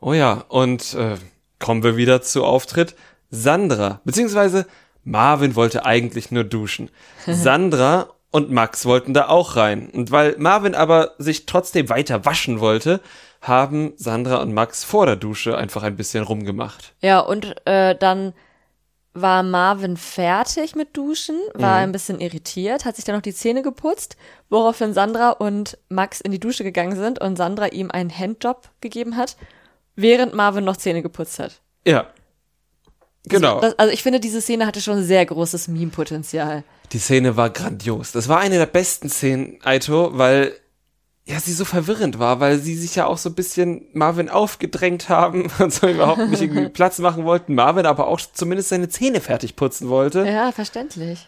Oh 0.00 0.12
ja, 0.12 0.44
und 0.48 0.92
äh, 0.94 1.16
kommen 1.58 1.82
wir 1.82 1.96
wieder 1.96 2.20
zu 2.20 2.44
Auftritt. 2.44 2.94
Sandra, 3.30 4.02
beziehungsweise 4.04 4.66
Marvin 5.02 5.56
wollte 5.56 5.86
eigentlich 5.86 6.30
nur 6.30 6.44
duschen. 6.44 6.90
Sandra 7.26 8.10
und 8.30 8.50
Max 8.50 8.84
wollten 8.84 9.14
da 9.14 9.28
auch 9.28 9.56
rein. 9.56 9.90
Und 9.90 10.10
weil 10.10 10.36
Marvin 10.38 10.74
aber 10.74 11.14
sich 11.18 11.46
trotzdem 11.46 11.88
weiter 11.88 12.24
waschen 12.24 12.60
wollte, 12.60 13.00
haben 13.40 13.92
Sandra 13.96 14.36
und 14.36 14.52
Max 14.52 14.84
vor 14.84 15.06
der 15.06 15.16
Dusche 15.16 15.56
einfach 15.56 15.82
ein 15.82 15.96
bisschen 15.96 16.24
rumgemacht. 16.24 16.94
Ja, 17.00 17.20
und 17.20 17.54
äh, 17.66 17.96
dann 17.96 18.34
war 19.14 19.42
Marvin 19.42 19.96
fertig 19.96 20.76
mit 20.76 20.96
Duschen, 20.96 21.36
war 21.54 21.76
mhm. 21.76 21.84
ein 21.84 21.92
bisschen 21.92 22.20
irritiert, 22.20 22.84
hat 22.84 22.96
sich 22.96 23.04
dann 23.04 23.16
noch 23.16 23.22
die 23.22 23.34
Zähne 23.34 23.62
geputzt, 23.62 24.16
woraufhin 24.48 24.92
Sandra 24.92 25.30
und 25.30 25.78
Max 25.88 26.20
in 26.20 26.32
die 26.32 26.40
Dusche 26.40 26.64
gegangen 26.64 26.96
sind 26.96 27.20
und 27.20 27.36
Sandra 27.36 27.68
ihm 27.68 27.90
einen 27.90 28.16
Handjob 28.16 28.68
gegeben 28.80 29.16
hat, 29.16 29.36
während 29.96 30.34
Marvin 30.34 30.64
noch 30.64 30.76
Zähne 30.76 31.02
geputzt 31.02 31.38
hat. 31.38 31.60
Ja. 31.86 32.06
Genau. 33.24 33.56
Also, 33.56 33.68
das, 33.68 33.78
also 33.78 33.92
ich 33.92 34.02
finde, 34.02 34.20
diese 34.20 34.40
Szene 34.40 34.66
hatte 34.66 34.80
schon 34.80 35.02
sehr 35.02 35.24
großes 35.26 35.68
Meme-Potenzial. 35.68 36.64
Die 36.92 36.98
Szene 36.98 37.36
war 37.36 37.50
grandios. 37.50 38.12
Das 38.12 38.28
war 38.28 38.38
eine 38.38 38.56
der 38.56 38.66
besten 38.66 39.10
Szenen, 39.10 39.58
Aito, 39.62 40.16
weil 40.16 40.54
ja, 41.26 41.38
sie 41.38 41.52
so 41.52 41.66
verwirrend 41.66 42.18
war, 42.18 42.40
weil 42.40 42.58
sie 42.58 42.74
sich 42.74 42.94
ja 42.94 43.06
auch 43.06 43.18
so 43.18 43.28
ein 43.28 43.34
bisschen 43.34 43.86
Marvin 43.92 44.30
aufgedrängt 44.30 45.10
haben 45.10 45.50
und 45.58 45.72
so 45.72 45.86
überhaupt 45.86 46.26
nicht 46.28 46.40
irgendwie 46.40 46.68
Platz 46.70 46.98
machen 46.98 47.24
wollten. 47.24 47.54
Marvin 47.54 47.84
aber 47.84 48.08
auch 48.08 48.18
zumindest 48.20 48.70
seine 48.70 48.88
Zähne 48.88 49.20
fertig 49.20 49.54
putzen 49.54 49.90
wollte. 49.90 50.26
Ja, 50.26 50.52
verständlich. 50.52 51.26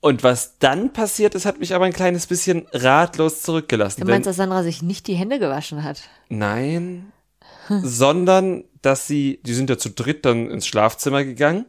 Und 0.00 0.22
was 0.22 0.58
dann 0.60 0.92
passiert 0.92 1.34
ist, 1.34 1.44
hat 1.44 1.58
mich 1.58 1.74
aber 1.74 1.86
ein 1.86 1.92
kleines 1.92 2.28
bisschen 2.28 2.68
ratlos 2.72 3.42
zurückgelassen. 3.42 4.02
Du 4.02 4.06
meinst, 4.06 4.28
dass 4.28 4.36
Sandra 4.36 4.62
sich 4.62 4.80
nicht 4.82 5.08
die 5.08 5.14
Hände 5.14 5.40
gewaschen 5.40 5.82
hat? 5.82 6.02
Nein, 6.28 7.12
sondern 7.68 8.64
dass 8.82 9.06
sie, 9.06 9.40
die 9.44 9.54
sind 9.54 9.70
ja 9.70 9.78
zu 9.78 9.90
dritt 9.90 10.24
dann 10.24 10.50
ins 10.50 10.66
Schlafzimmer 10.66 11.24
gegangen 11.24 11.66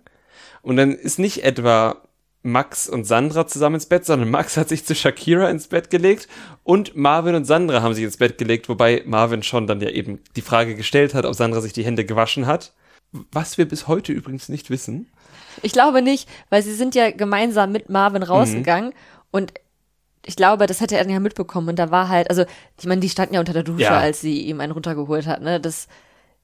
und 0.61 0.77
dann 0.77 0.91
ist 0.91 1.19
nicht 1.19 1.43
etwa 1.43 2.01
Max 2.41 2.87
und 2.87 3.05
Sandra 3.05 3.47
zusammen 3.47 3.75
ins 3.75 3.87
Bett, 3.87 4.05
sondern 4.05 4.29
Max 4.29 4.55
hat 4.55 4.69
sich 4.69 4.85
zu 4.85 4.95
Shakira 4.95 5.49
ins 5.49 5.67
Bett 5.67 5.89
gelegt 5.89 6.27
und 6.63 6.95
Marvin 6.95 7.35
und 7.35 7.45
Sandra 7.45 7.81
haben 7.81 7.93
sich 7.93 8.05
ins 8.05 8.17
Bett 8.17 8.37
gelegt, 8.37 8.69
wobei 8.69 9.03
Marvin 9.05 9.43
schon 9.43 9.67
dann 9.67 9.81
ja 9.81 9.89
eben 9.89 10.19
die 10.35 10.41
Frage 10.41 10.75
gestellt 10.75 11.13
hat, 11.13 11.25
ob 11.25 11.35
Sandra 11.35 11.59
sich 11.61 11.73
die 11.73 11.83
Hände 11.83 12.05
gewaschen 12.05 12.47
hat. 12.47 12.73
Was 13.31 13.57
wir 13.57 13.67
bis 13.67 13.87
heute 13.87 14.13
übrigens 14.13 14.49
nicht 14.49 14.69
wissen. 14.69 15.07
Ich 15.63 15.73
glaube 15.73 16.01
nicht, 16.01 16.29
weil 16.49 16.61
sie 16.61 16.75
sind 16.75 16.95
ja 16.95 17.11
gemeinsam 17.11 17.71
mit 17.71 17.89
Marvin 17.89 18.23
rausgegangen 18.23 18.89
mhm. 18.91 18.95
und 19.31 19.53
ich 20.29 20.35
glaube, 20.35 20.67
das 20.67 20.79
hätte 20.79 20.95
er 20.95 21.09
ja 21.09 21.19
mitbekommen 21.19 21.69
und 21.69 21.79
da 21.79 21.89
war 21.89 22.07
halt, 22.07 22.29
also 22.29 22.45
ich 22.79 22.85
meine, 22.85 23.01
die 23.01 23.09
standen 23.09 23.33
ja 23.33 23.39
unter 23.39 23.51
der 23.51 23.63
Dusche, 23.63 23.81
ja. 23.81 23.97
als 23.97 24.21
sie 24.21 24.43
ihm 24.43 24.61
einen 24.61 24.71
runtergeholt 24.71 25.25
hat, 25.25 25.41
ne? 25.41 25.59
Das 25.59 25.87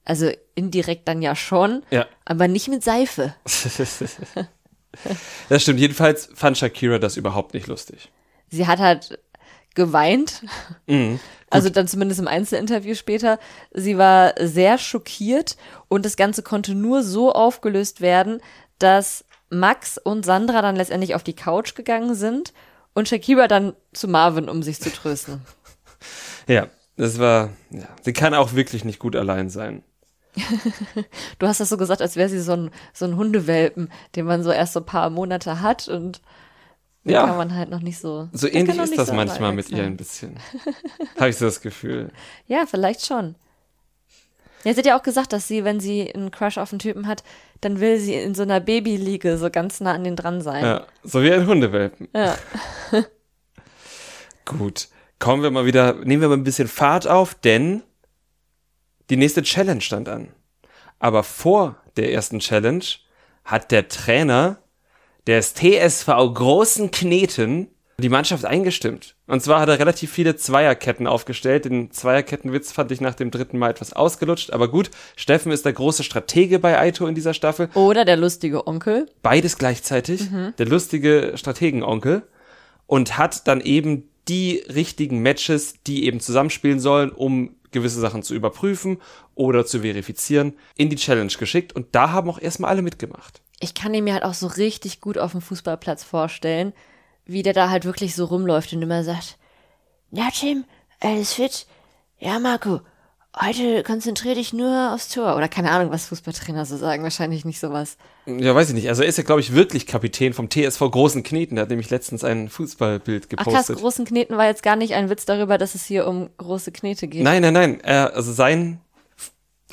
also 0.03 0.31
indirekt 0.55 1.07
dann 1.07 1.21
ja 1.21 1.35
schon, 1.35 1.83
ja. 1.91 2.07
aber 2.25 2.47
nicht 2.47 2.67
mit 2.67 2.83
Seife. 2.83 3.35
das 5.49 5.61
stimmt. 5.61 5.79
Jedenfalls 5.79 6.29
fand 6.33 6.57
Shakira 6.57 6.97
das 6.97 7.15
überhaupt 7.15 7.53
nicht 7.53 7.67
lustig. 7.67 8.09
Sie 8.49 8.65
hat 8.65 8.79
halt 8.79 9.19
geweint. 9.75 10.41
Mhm, 10.87 11.19
also 11.51 11.69
dann 11.69 11.87
zumindest 11.87 12.19
im 12.19 12.27
Einzelinterview 12.27 12.95
später. 12.95 13.37
Sie 13.71 13.99
war 13.99 14.33
sehr 14.39 14.79
schockiert 14.79 15.57
und 15.89 16.05
das 16.05 16.17
Ganze 16.17 16.41
konnte 16.41 16.73
nur 16.73 17.03
so 17.03 17.31
aufgelöst 17.31 18.01
werden, 18.01 18.41
dass 18.79 19.25
Max 19.51 19.99
und 19.99 20.25
Sandra 20.25 20.63
dann 20.63 20.75
letztendlich 20.75 21.13
auf 21.13 21.21
die 21.21 21.35
Couch 21.35 21.75
gegangen 21.75 22.15
sind 22.15 22.51
und 22.95 23.07
Shakira 23.07 23.47
dann 23.47 23.73
zu 23.93 24.07
Marvin, 24.07 24.49
um 24.49 24.63
sich 24.63 24.81
zu 24.81 24.91
trösten. 24.91 25.41
Ja, 26.47 26.67
das 26.95 27.17
war, 27.17 27.49
ja, 27.71 27.87
sie 28.03 28.13
kann 28.13 28.35
auch 28.35 28.53
wirklich 28.53 28.85
nicht 28.85 28.99
gut 28.99 29.15
allein 29.15 29.49
sein. 29.49 29.81
du 31.39 31.47
hast 31.47 31.59
das 31.59 31.69
so 31.69 31.77
gesagt, 31.77 32.03
als 32.03 32.17
wäre 32.17 32.29
sie 32.29 32.39
so 32.39 32.51
ein, 32.51 32.71
so 32.93 33.05
ein 33.05 33.15
Hundewelpen, 33.15 33.91
den 34.15 34.25
man 34.25 34.43
so 34.43 34.51
erst 34.51 34.73
so 34.73 34.81
ein 34.81 34.85
paar 34.85 35.09
Monate 35.09 35.61
hat 35.61 35.87
und 35.87 36.21
ja. 37.03 37.25
kann 37.25 37.37
man 37.37 37.55
halt 37.55 37.71
noch 37.71 37.79
nicht 37.79 37.97
so. 37.97 38.29
So 38.31 38.47
ähnlich 38.47 38.77
ist 38.77 38.95
das 38.95 39.07
so 39.07 39.13
manchmal 39.13 39.53
mit 39.53 39.71
ihr 39.71 39.83
ein 39.83 39.97
bisschen. 39.97 40.37
Habe 41.15 41.29
ich 41.29 41.37
so 41.37 41.45
das 41.45 41.61
Gefühl. 41.61 42.11
Ja, 42.45 42.67
vielleicht 42.67 43.03
schon. 43.03 43.33
Ja, 44.63 44.73
sie 44.73 44.79
hat 44.79 44.85
ja 44.85 44.97
auch 44.99 45.03
gesagt, 45.03 45.33
dass 45.33 45.47
sie, 45.47 45.63
wenn 45.63 45.79
sie 45.79 46.13
einen 46.13 46.29
Crush 46.29 46.59
auf 46.59 46.71
einen 46.71 46.79
Typen 46.79 47.07
hat, 47.07 47.23
dann 47.61 47.79
will 47.79 47.99
sie 47.99 48.13
in 48.15 48.35
so 48.35 48.43
einer 48.43 48.59
Babyliege 48.59 49.37
so 49.37 49.49
ganz 49.49 49.79
nah 49.81 49.93
an 49.93 50.03
den 50.03 50.15
dran 50.15 50.41
sein. 50.41 50.63
Ja, 50.63 50.87
so 51.03 51.23
wie 51.23 51.31
ein 51.31 51.47
Hundewelpen. 51.47 52.07
Ja. 52.13 52.37
Gut. 54.45 54.89
Kommen 55.17 55.43
wir 55.43 55.51
mal 55.51 55.65
wieder, 55.65 55.93
nehmen 55.93 56.21
wir 56.21 56.27
mal 56.29 56.37
ein 56.37 56.43
bisschen 56.43 56.67
Fahrt 56.67 57.07
auf, 57.07 57.35
denn 57.35 57.83
die 59.09 59.17
nächste 59.17 59.43
Challenge 59.43 59.81
stand 59.81 60.09
an. 60.09 60.27
Aber 60.99 61.23
vor 61.23 61.77
der 61.95 62.11
ersten 62.11 62.39
Challenge 62.39 62.83
hat 63.43 63.71
der 63.71 63.87
Trainer 63.87 64.57
des 65.27 65.53
TSV 65.53 66.07
Großen 66.07 66.91
Kneten 66.91 67.69
die 67.97 68.09
Mannschaft 68.09 68.45
eingestimmt. 68.45 69.15
Und 69.27 69.41
zwar 69.41 69.61
hat 69.61 69.69
er 69.69 69.79
relativ 69.79 70.11
viele 70.11 70.35
Zweierketten 70.35 71.07
aufgestellt. 71.07 71.65
Den 71.65 71.91
Zweierkettenwitz 71.91 72.71
fand 72.71 72.91
ich 72.91 73.01
nach 73.01 73.15
dem 73.15 73.31
dritten 73.31 73.57
Mal 73.57 73.69
etwas 73.69 73.93
ausgelutscht. 73.93 74.51
Aber 74.51 74.67
gut, 74.67 74.91
Steffen 75.15 75.51
ist 75.51 75.65
der 75.65 75.73
große 75.73 76.03
Stratege 76.03 76.59
bei 76.59 76.77
Aito 76.77 77.07
in 77.07 77.15
dieser 77.15 77.33
Staffel. 77.33 77.69
Oder 77.73 78.03
der 78.03 78.17
lustige 78.17 78.67
Onkel. 78.67 79.07
Beides 79.21 79.57
gleichzeitig. 79.57 80.29
Mhm. 80.29 80.53
Der 80.57 80.65
lustige 80.65 81.33
Strategenonkel. 81.35 82.23
Und 82.87 83.17
hat 83.17 83.47
dann 83.47 83.61
eben 83.61 84.09
die 84.27 84.63
richtigen 84.67 85.21
Matches, 85.21 85.75
die 85.87 86.05
eben 86.05 86.19
zusammenspielen 86.19 86.79
sollen, 86.79 87.11
um 87.11 87.55
gewisse 87.71 87.99
Sachen 87.99 88.23
zu 88.23 88.33
überprüfen 88.33 88.97
oder 89.35 89.65
zu 89.65 89.81
verifizieren, 89.81 90.53
in 90.77 90.89
die 90.89 90.95
Challenge 90.95 91.31
geschickt 91.37 91.73
und 91.73 91.87
da 91.91 92.11
haben 92.11 92.29
auch 92.29 92.39
erstmal 92.39 92.71
alle 92.71 92.81
mitgemacht. 92.81 93.41
Ich 93.59 93.73
kann 93.73 93.93
ihn 93.93 94.05
mir 94.05 94.13
halt 94.13 94.23
auch 94.23 94.33
so 94.33 94.47
richtig 94.47 95.01
gut 95.01 95.17
auf 95.17 95.33
dem 95.33 95.41
Fußballplatz 95.41 96.03
vorstellen, 96.03 96.73
wie 97.25 97.43
der 97.43 97.53
da 97.53 97.69
halt 97.69 97.85
wirklich 97.85 98.15
so 98.15 98.25
rumläuft 98.25 98.73
und 98.73 98.81
immer 98.81 99.03
sagt, 99.03 99.37
ja 100.11 100.29
Tim, 100.31 100.65
alles 100.99 101.33
fit? 101.33 101.67
Ja 102.19 102.39
Marco, 102.39 102.81
heute 103.41 103.83
konzentrier 103.83 104.35
dich 104.35 104.53
nur 104.53 104.93
aufs 104.93 105.09
Tor. 105.09 105.35
Oder 105.35 105.47
keine 105.47 105.71
Ahnung, 105.71 105.91
was 105.91 106.05
Fußballtrainer 106.05 106.65
so 106.65 106.77
sagen. 106.77 107.03
Wahrscheinlich 107.03 107.45
nicht 107.45 107.59
sowas. 107.59 107.97
Ja, 108.25 108.55
weiß 108.55 108.69
ich 108.69 108.75
nicht. 108.75 108.89
Also 108.89 109.03
er 109.03 109.09
ist 109.09 109.17
ja, 109.17 109.23
glaube 109.23 109.41
ich, 109.41 109.53
wirklich 109.53 109.87
Kapitän 109.87 110.33
vom 110.33 110.49
TSV 110.49 110.79
Großen 110.79 111.23
Kneten. 111.23 111.55
Der 111.55 111.63
hat 111.63 111.69
nämlich 111.69 111.89
letztens 111.89 112.23
ein 112.23 112.49
Fußballbild 112.49 113.29
gepostet. 113.29 113.53
Ach 113.55 113.65
krass, 113.65 113.75
Großen 113.75 114.05
Kneten 114.05 114.37
war 114.37 114.45
jetzt 114.45 114.63
gar 114.63 114.75
nicht 114.75 114.93
ein 114.93 115.09
Witz 115.09 115.25
darüber, 115.25 115.57
dass 115.57 115.75
es 115.75 115.85
hier 115.85 116.07
um 116.07 116.29
große 116.37 116.71
Knete 116.71 117.07
geht. 117.07 117.23
Nein, 117.23 117.41
nein, 117.41 117.53
nein. 117.53 117.81
also 117.83 118.31
sein 118.31 118.79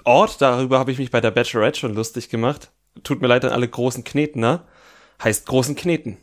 Ort, 0.05 0.41
darüber 0.41 0.79
habe 0.79 0.91
ich 0.91 0.99
mich 0.99 1.11
bei 1.11 1.21
der 1.21 1.31
Bachelorette 1.31 1.79
schon 1.79 1.95
lustig 1.95 2.29
gemacht. 2.29 2.73
Tut 3.05 3.23
mir 3.23 3.29
leid 3.29 3.45
an 3.45 3.53
alle 3.53 3.69
großen 3.69 4.05
Knetner. 4.05 4.65
Heißt 5.23 5.47
Großen 5.47 5.77
Kneten. 5.77 6.19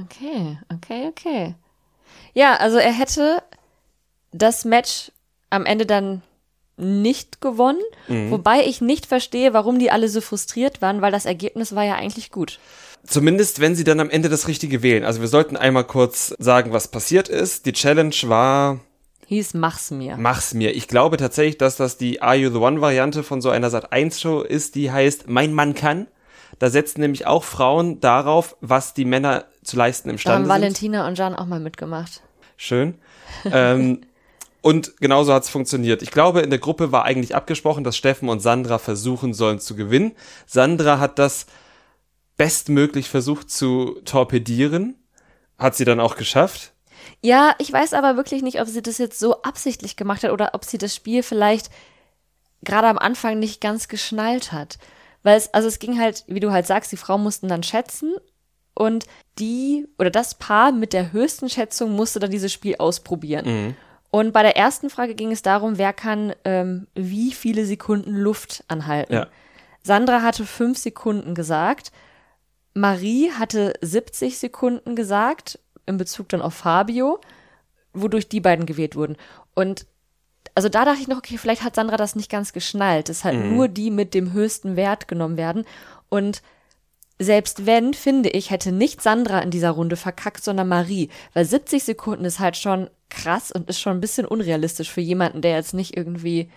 Okay, 0.00 0.58
okay, 0.72 1.08
okay. 1.08 1.54
Ja, 2.32 2.56
also 2.56 2.78
er 2.78 2.92
hätte 2.92 3.42
das 4.32 4.64
Match 4.64 5.12
am 5.50 5.64
Ende 5.66 5.86
dann 5.86 6.22
nicht 6.76 7.40
gewonnen, 7.40 7.82
mhm. 8.08 8.30
wobei 8.32 8.64
ich 8.66 8.80
nicht 8.80 9.06
verstehe, 9.06 9.52
warum 9.52 9.78
die 9.78 9.92
alle 9.92 10.08
so 10.08 10.20
frustriert 10.20 10.82
waren, 10.82 11.00
weil 11.00 11.12
das 11.12 11.24
Ergebnis 11.24 11.74
war 11.74 11.84
ja 11.84 11.94
eigentlich 11.94 12.32
gut. 12.32 12.58
Zumindest, 13.06 13.60
wenn 13.60 13.76
sie 13.76 13.84
dann 13.84 14.00
am 14.00 14.10
Ende 14.10 14.28
das 14.28 14.48
Richtige 14.48 14.82
wählen. 14.82 15.04
Also 15.04 15.20
wir 15.20 15.28
sollten 15.28 15.56
einmal 15.56 15.84
kurz 15.84 16.34
sagen, 16.38 16.72
was 16.72 16.88
passiert 16.88 17.28
ist. 17.28 17.66
Die 17.66 17.72
Challenge 17.72 18.14
war 18.24 18.80
hieß 19.26 19.54
Mach's 19.54 19.90
mir. 19.90 20.16
Mach's 20.16 20.54
mir. 20.54 20.74
Ich 20.74 20.88
glaube 20.88 21.16
tatsächlich, 21.16 21.58
dass 21.58 21.76
das 21.76 21.96
die 21.96 22.22
Are 22.22 22.36
You 22.36 22.50
the 22.50 22.58
One 22.58 22.80
Variante 22.80 23.22
von 23.22 23.40
so 23.40 23.50
einer 23.50 23.70
Sat 23.70 23.92
1 23.92 24.20
Show 24.20 24.40
ist, 24.40 24.74
die 24.74 24.90
heißt 24.90 25.28
Mein 25.28 25.52
Mann 25.52 25.74
kann. 25.74 26.06
Da 26.58 26.70
setzen 26.70 27.00
nämlich 27.00 27.26
auch 27.26 27.44
Frauen 27.44 28.00
darauf, 28.00 28.56
was 28.60 28.94
die 28.94 29.04
Männer 29.04 29.44
zu 29.62 29.76
leisten 29.76 30.10
imstande 30.10 30.44
sind. 30.44 30.48
Da 30.48 30.54
haben 30.54 30.60
Valentina 30.62 31.06
und 31.08 31.18
Jan 31.18 31.34
auch 31.34 31.46
mal 31.46 31.60
mitgemacht. 31.60 32.22
Schön. 32.56 32.94
ähm, 33.44 34.02
Und 34.62 34.96
genauso 34.98 35.34
hat 35.34 35.42
es 35.42 35.50
funktioniert. 35.50 36.00
Ich 36.00 36.10
glaube, 36.10 36.40
in 36.40 36.50
der 36.50 36.58
Gruppe 36.58 36.90
war 36.90 37.04
eigentlich 37.04 37.34
abgesprochen, 37.34 37.84
dass 37.84 37.96
Steffen 37.96 38.28
und 38.28 38.40
Sandra 38.40 38.78
versuchen 38.78 39.34
sollen 39.34 39.58
zu 39.58 39.76
gewinnen. 39.76 40.12
Sandra 40.46 40.98
hat 40.98 41.18
das 41.18 41.46
bestmöglich 42.36 43.10
versucht 43.10 43.50
zu 43.50 44.00
torpedieren. 44.04 44.96
Hat 45.58 45.76
sie 45.76 45.84
dann 45.84 46.00
auch 46.00 46.16
geschafft. 46.16 46.72
Ja, 47.20 47.54
ich 47.58 47.72
weiß 47.72 47.92
aber 47.92 48.16
wirklich 48.16 48.42
nicht, 48.42 48.60
ob 48.60 48.68
sie 48.68 48.80
das 48.82 48.98
jetzt 48.98 49.18
so 49.18 49.42
absichtlich 49.42 49.96
gemacht 49.96 50.24
hat 50.24 50.30
oder 50.30 50.50
ob 50.54 50.64
sie 50.64 50.78
das 50.78 50.94
Spiel 50.94 51.22
vielleicht 51.22 51.68
gerade 52.62 52.88
am 52.88 52.98
Anfang 52.98 53.38
nicht 53.38 53.60
ganz 53.60 53.88
geschnallt 53.88 54.52
hat. 54.52 54.78
Weil 55.24 55.36
es, 55.36 55.52
also 55.52 55.66
es 55.66 55.80
ging 55.80 55.98
halt, 55.98 56.22
wie 56.28 56.38
du 56.38 56.52
halt 56.52 56.66
sagst, 56.66 56.92
die 56.92 56.96
Frauen 56.96 57.24
mussten 57.24 57.48
dann 57.48 57.64
schätzen 57.64 58.14
und 58.74 59.06
die 59.38 59.88
oder 59.98 60.10
das 60.10 60.36
Paar 60.36 60.70
mit 60.70 60.92
der 60.92 61.12
höchsten 61.12 61.48
Schätzung 61.48 61.92
musste 61.92 62.20
dann 62.20 62.30
dieses 62.30 62.52
Spiel 62.52 62.76
ausprobieren. 62.76 63.46
Mhm. 63.46 63.76
Und 64.10 64.32
bei 64.32 64.42
der 64.42 64.56
ersten 64.56 64.90
Frage 64.90 65.16
ging 65.16 65.32
es 65.32 65.42
darum, 65.42 65.78
wer 65.78 65.92
kann 65.92 66.34
ähm, 66.44 66.86
wie 66.94 67.32
viele 67.32 67.64
Sekunden 67.64 68.14
Luft 68.14 68.62
anhalten. 68.68 69.14
Ja. 69.14 69.26
Sandra 69.82 70.22
hatte 70.22 70.46
fünf 70.46 70.78
Sekunden 70.78 71.34
gesagt. 71.34 71.90
Marie 72.74 73.30
hatte 73.32 73.74
70 73.80 74.38
Sekunden 74.38 74.94
gesagt, 74.94 75.58
in 75.86 75.96
Bezug 75.96 76.28
dann 76.28 76.42
auf 76.42 76.54
Fabio, 76.54 77.20
wodurch 77.92 78.28
die 78.28 78.40
beiden 78.40 78.66
gewählt 78.66 78.94
wurden. 78.94 79.16
Und 79.54 79.86
also 80.54 80.68
da 80.68 80.84
dachte 80.84 81.00
ich 81.00 81.08
noch, 81.08 81.18
okay, 81.18 81.36
vielleicht 81.36 81.64
hat 81.64 81.74
Sandra 81.74 81.96
das 81.96 82.14
nicht 82.14 82.30
ganz 82.30 82.52
geschnallt, 82.52 83.08
dass 83.08 83.24
halt 83.24 83.38
mhm. 83.38 83.54
nur 83.54 83.68
die 83.68 83.90
mit 83.90 84.14
dem 84.14 84.32
höchsten 84.32 84.76
Wert 84.76 85.08
genommen 85.08 85.36
werden. 85.36 85.64
Und 86.08 86.42
selbst 87.18 87.66
wenn, 87.66 87.94
finde 87.94 88.28
ich, 88.30 88.50
hätte 88.50 88.72
nicht 88.72 89.02
Sandra 89.02 89.40
in 89.40 89.50
dieser 89.50 89.70
Runde 89.70 89.96
verkackt, 89.96 90.42
sondern 90.42 90.68
Marie. 90.68 91.10
Weil 91.32 91.44
70 91.44 91.82
Sekunden 91.82 92.24
ist 92.24 92.40
halt 92.40 92.56
schon 92.56 92.88
krass 93.08 93.52
und 93.52 93.68
ist 93.68 93.80
schon 93.80 93.96
ein 93.96 94.00
bisschen 94.00 94.26
unrealistisch 94.26 94.90
für 94.90 95.00
jemanden, 95.00 95.40
der 95.40 95.54
jetzt 95.54 95.74
nicht 95.74 95.96
irgendwie, 95.96 96.50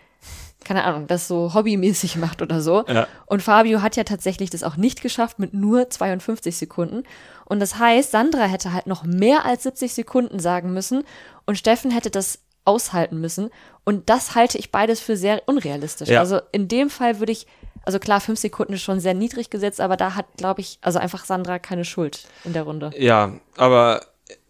keine 0.64 0.84
Ahnung, 0.84 1.08
das 1.08 1.28
so 1.28 1.54
hobbymäßig 1.54 2.16
macht 2.18 2.42
oder 2.42 2.62
so. 2.62 2.86
Ja. 2.88 3.08
Und 3.28 3.44
Fabio 3.44 3.82
hat 3.82 3.96
ja 3.96 4.04
tatsächlich 4.04 4.50
das 4.50 4.64
auch 4.64 4.78
nicht 4.78 5.02
geschafft 5.02 5.38
mit 5.38 5.54
nur 5.54 5.90
52 5.90 6.58
Sekunden. 6.58 7.04
Und 7.46 7.60
das 7.60 7.78
heißt, 7.78 8.12
Sandra 8.12 8.46
hätte 8.46 8.74
halt 8.74 8.88
noch 8.88 9.04
mehr 9.04 9.46
als 9.46 9.64
70 9.64 9.94
Sekunden 9.94 10.40
sagen 10.40 10.74
müssen 10.74 11.04
und 11.46 11.58
Steffen 11.58 11.92
hätte 11.92 12.10
das 12.10 12.40
aushalten 12.68 13.20
müssen. 13.20 13.50
Und 13.84 14.10
das 14.10 14.36
halte 14.36 14.58
ich 14.58 14.72
beides 14.72 15.00
für 15.00 15.16
sehr 15.16 15.44
unrealistisch. 15.48 16.10
Ja. 16.10 16.20
Also 16.20 16.42
in 16.52 16.68
dem 16.68 16.90
Fall 16.90 17.20
würde 17.20 17.32
ich, 17.32 17.48
also 17.84 18.00
klar, 18.00 18.20
fünf 18.20 18.40
Sekunden 18.40 18.74
ist 18.74 18.82
schon 18.82 19.00
sehr 19.00 19.14
niedrig 19.14 19.50
gesetzt, 19.50 19.80
aber 19.80 19.96
da 19.96 20.16
hat, 20.16 20.26
glaube 20.38 20.62
ich, 20.62 20.78
also 20.82 21.00
einfach 21.00 21.26
Sandra 21.26 21.60
keine 21.60 21.86
Schuld 21.86 22.28
in 22.44 22.54
der 22.54 22.64
Runde. 22.64 22.92
Ja, 22.98 23.34
aber 23.56 24.02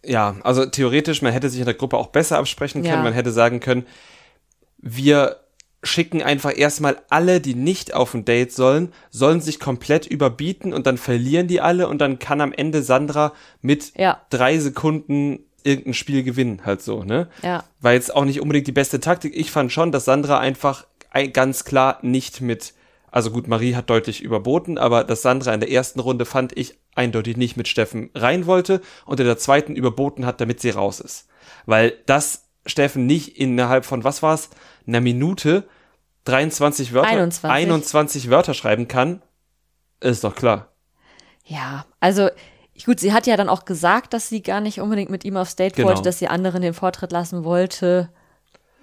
ja, 0.04 0.36
also 0.42 0.66
theoretisch, 0.66 1.22
man 1.22 1.32
hätte 1.32 1.48
sich 1.48 1.60
in 1.60 1.66
der 1.66 1.74
Gruppe 1.74 1.96
auch 1.96 2.08
besser 2.08 2.38
absprechen 2.38 2.82
können. 2.82 2.94
Ja. 2.94 3.02
Man 3.02 3.12
hätte 3.12 3.30
sagen 3.30 3.60
können, 3.60 3.86
wir 4.78 5.36
schicken 5.82 6.22
einfach 6.22 6.56
erstmal 6.56 7.00
alle, 7.08 7.40
die 7.40 7.54
nicht 7.54 7.94
auf 7.94 8.14
ein 8.14 8.24
Date 8.24 8.52
sollen, 8.52 8.92
sollen 9.10 9.40
sich 9.40 9.60
komplett 9.60 10.06
überbieten 10.06 10.72
und 10.72 10.86
dann 10.86 10.98
verlieren 10.98 11.46
die 11.46 11.60
alle 11.60 11.88
und 11.88 11.98
dann 11.98 12.18
kann 12.18 12.40
am 12.40 12.52
Ende 12.52 12.82
Sandra 12.82 13.32
mit 13.60 13.92
ja. 13.96 14.20
drei 14.30 14.58
Sekunden 14.58 15.44
irgendein 15.64 15.94
Spiel 15.94 16.22
gewinnen, 16.22 16.62
halt 16.64 16.82
so, 16.82 17.04
ne? 17.04 17.28
Ja. 17.42 17.64
War 17.80 17.92
jetzt 17.92 18.14
auch 18.14 18.24
nicht 18.24 18.40
unbedingt 18.40 18.66
die 18.66 18.72
beste 18.72 19.00
Taktik. 19.00 19.36
Ich 19.36 19.50
fand 19.50 19.72
schon, 19.72 19.92
dass 19.92 20.04
Sandra 20.04 20.38
einfach 20.38 20.86
ganz 21.32 21.64
klar 21.64 21.98
nicht 22.02 22.40
mit 22.40 22.74
Also 23.10 23.30
gut, 23.30 23.48
Marie 23.48 23.74
hat 23.74 23.88
deutlich 23.90 24.22
überboten, 24.22 24.78
aber 24.78 25.04
dass 25.04 25.22
Sandra 25.22 25.54
in 25.54 25.60
der 25.60 25.70
ersten 25.70 26.00
Runde 26.00 26.24
fand 26.26 26.56
ich 26.56 26.78
eindeutig 26.94 27.36
nicht 27.36 27.56
mit 27.56 27.68
Steffen 27.68 28.10
rein 28.14 28.46
wollte 28.46 28.80
und 29.06 29.18
in 29.20 29.26
der 29.26 29.38
zweiten 29.38 29.76
überboten 29.76 30.26
hat, 30.26 30.40
damit 30.40 30.60
sie 30.60 30.70
raus 30.70 31.00
ist. 31.00 31.28
Weil 31.66 31.94
das 32.06 32.48
Steffen 32.66 33.06
nicht 33.06 33.38
innerhalb 33.38 33.84
von, 33.84 34.04
was 34.04 34.22
war's, 34.22 34.50
einer 34.86 35.00
Minute 35.00 35.64
23 36.24 36.92
Wörter, 36.92 37.08
21. 37.08 37.50
21 37.50 38.30
Wörter 38.30 38.52
schreiben 38.52 38.88
kann, 38.88 39.22
ist 40.00 40.24
doch 40.24 40.34
klar. 40.34 40.72
Ja, 41.44 41.86
also 42.00 42.28
gut, 42.84 43.00
sie 43.00 43.12
hat 43.12 43.26
ja 43.26 43.36
dann 43.36 43.48
auch 43.48 43.64
gesagt, 43.64 44.12
dass 44.12 44.28
sie 44.28 44.42
gar 44.42 44.60
nicht 44.60 44.80
unbedingt 44.80 45.10
mit 45.10 45.24
ihm 45.24 45.36
aufs 45.36 45.56
Date 45.56 45.74
Genau. 45.76 45.88
wollte, 45.88 46.02
dass 46.02 46.18
sie 46.18 46.28
anderen 46.28 46.62
den 46.62 46.74
Vortritt 46.74 47.12
lassen 47.12 47.44
wollte. 47.44 48.08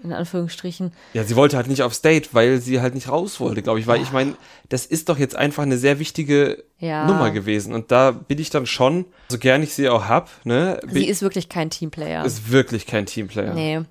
In 0.04 0.14
Anführungsstrichen. 0.14 0.92
Ja, 1.14 1.24
sie 1.24 1.36
wollte 1.36 1.58
halt 1.58 1.68
nicht 1.68 1.82
aufs 1.82 2.02
Date, 2.02 2.34
weil 2.36 2.60
sie 2.62 2.80
halt 2.80 2.94
nicht 2.94 3.10
raus 3.10 3.40
wollte, 3.40 3.64
glaube 3.64 3.80
ich. 3.80 3.88
Weil 3.88 4.02
ich 4.02 4.12
meine, 4.12 4.36
das 4.70 4.86
ist 4.86 5.10
doch 5.10 5.18
jetzt 5.18 5.36
einfach 5.36 5.64
eine 5.64 5.78
sehr 5.78 5.98
wichtige 5.98 6.64
Ja. 6.78 7.08
Nummer 7.08 7.32
gewesen. 7.32 7.74
Und 7.74 7.92
da 7.92 8.12
bin 8.12 8.38
ich 8.38 8.52
dann 8.52 8.68
schon, 8.68 9.06
so 9.30 9.40
gern 9.40 9.64
ich 9.64 9.74
sie 9.74 9.90
auch 9.90 10.08
hab, 10.08 10.30
ne, 10.46 10.80
Sie 10.92 11.08
ist 11.08 11.22
wirklich 11.24 11.50
kein 11.50 11.72
Teamplayer. 11.72 12.24
ist 12.24 12.52
wirklich 12.52 12.86
kein 12.86 13.08
Teamplayer. 13.08 13.54
Nee. 13.56 13.82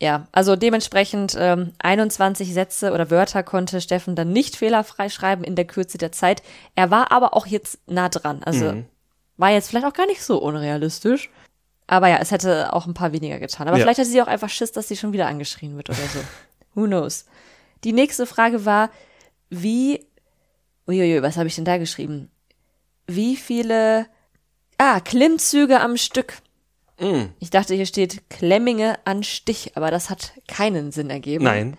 Ja, 0.00 0.28
also 0.32 0.54
dementsprechend 0.56 1.36
ähm, 1.38 1.72
21 1.80 2.54
Sätze 2.54 2.92
oder 2.92 3.10
Wörter 3.10 3.42
konnte 3.42 3.80
Steffen 3.82 4.14
dann 4.14 4.32
nicht 4.32 4.56
fehlerfrei 4.56 5.08
schreiben 5.10 5.42
in 5.44 5.56
der 5.56 5.66
Kürze 5.66 5.98
der 5.98 6.12
Zeit. 6.12 6.42
Er 6.76 6.90
war 6.92 7.10
aber 7.12 7.34
auch 7.34 7.46
jetzt 7.46 7.78
nah 7.88 8.08
dran. 8.08 8.42
Also 8.44 8.72
Mhm. 8.72 8.84
War 9.38 9.50
jetzt 9.50 9.70
vielleicht 9.70 9.86
auch 9.86 9.92
gar 9.94 10.06
nicht 10.06 10.22
so 10.22 10.38
unrealistisch. 10.38 11.30
Aber 11.86 12.08
ja, 12.08 12.18
es 12.18 12.30
hätte 12.32 12.74
auch 12.74 12.86
ein 12.86 12.92
paar 12.92 13.12
weniger 13.12 13.38
getan. 13.38 13.66
Aber 13.66 13.78
Ja. 13.78 13.84
vielleicht 13.84 13.98
hatte 14.00 14.10
sie 14.10 14.20
auch 14.20 14.26
einfach 14.26 14.50
Schiss, 14.50 14.72
dass 14.72 14.88
sie 14.88 14.96
schon 14.96 15.14
wieder 15.14 15.26
angeschrien 15.26 15.74
wird 15.76 15.88
oder 15.88 15.98
so. 16.12 16.20
Who 16.74 16.84
knows? 16.86 17.24
Die 17.84 17.92
nächste 17.94 18.26
Frage 18.26 18.66
war, 18.66 18.90
wie, 19.48 20.04
uiuiui, 20.86 21.22
was 21.22 21.38
habe 21.38 21.46
ich 21.48 21.54
denn 21.54 21.64
da 21.64 21.78
geschrieben? 21.78 22.30
Wie 23.06 23.36
viele, 23.36 24.06
ah, 24.76 25.00
Klimmzüge 25.00 25.80
am 25.80 25.96
Stück. 25.96 26.34
Mm, 27.00 27.26
Ich 27.38 27.48
dachte, 27.50 27.74
hier 27.74 27.86
steht 27.86 28.28
Klemminge 28.28 28.98
an 29.06 29.22
Stich, 29.22 29.72
aber 29.76 29.90
das 29.90 30.10
hat 30.10 30.32
keinen 30.46 30.92
Sinn 30.92 31.08
ergeben. 31.10 31.44
nein. 31.44 31.78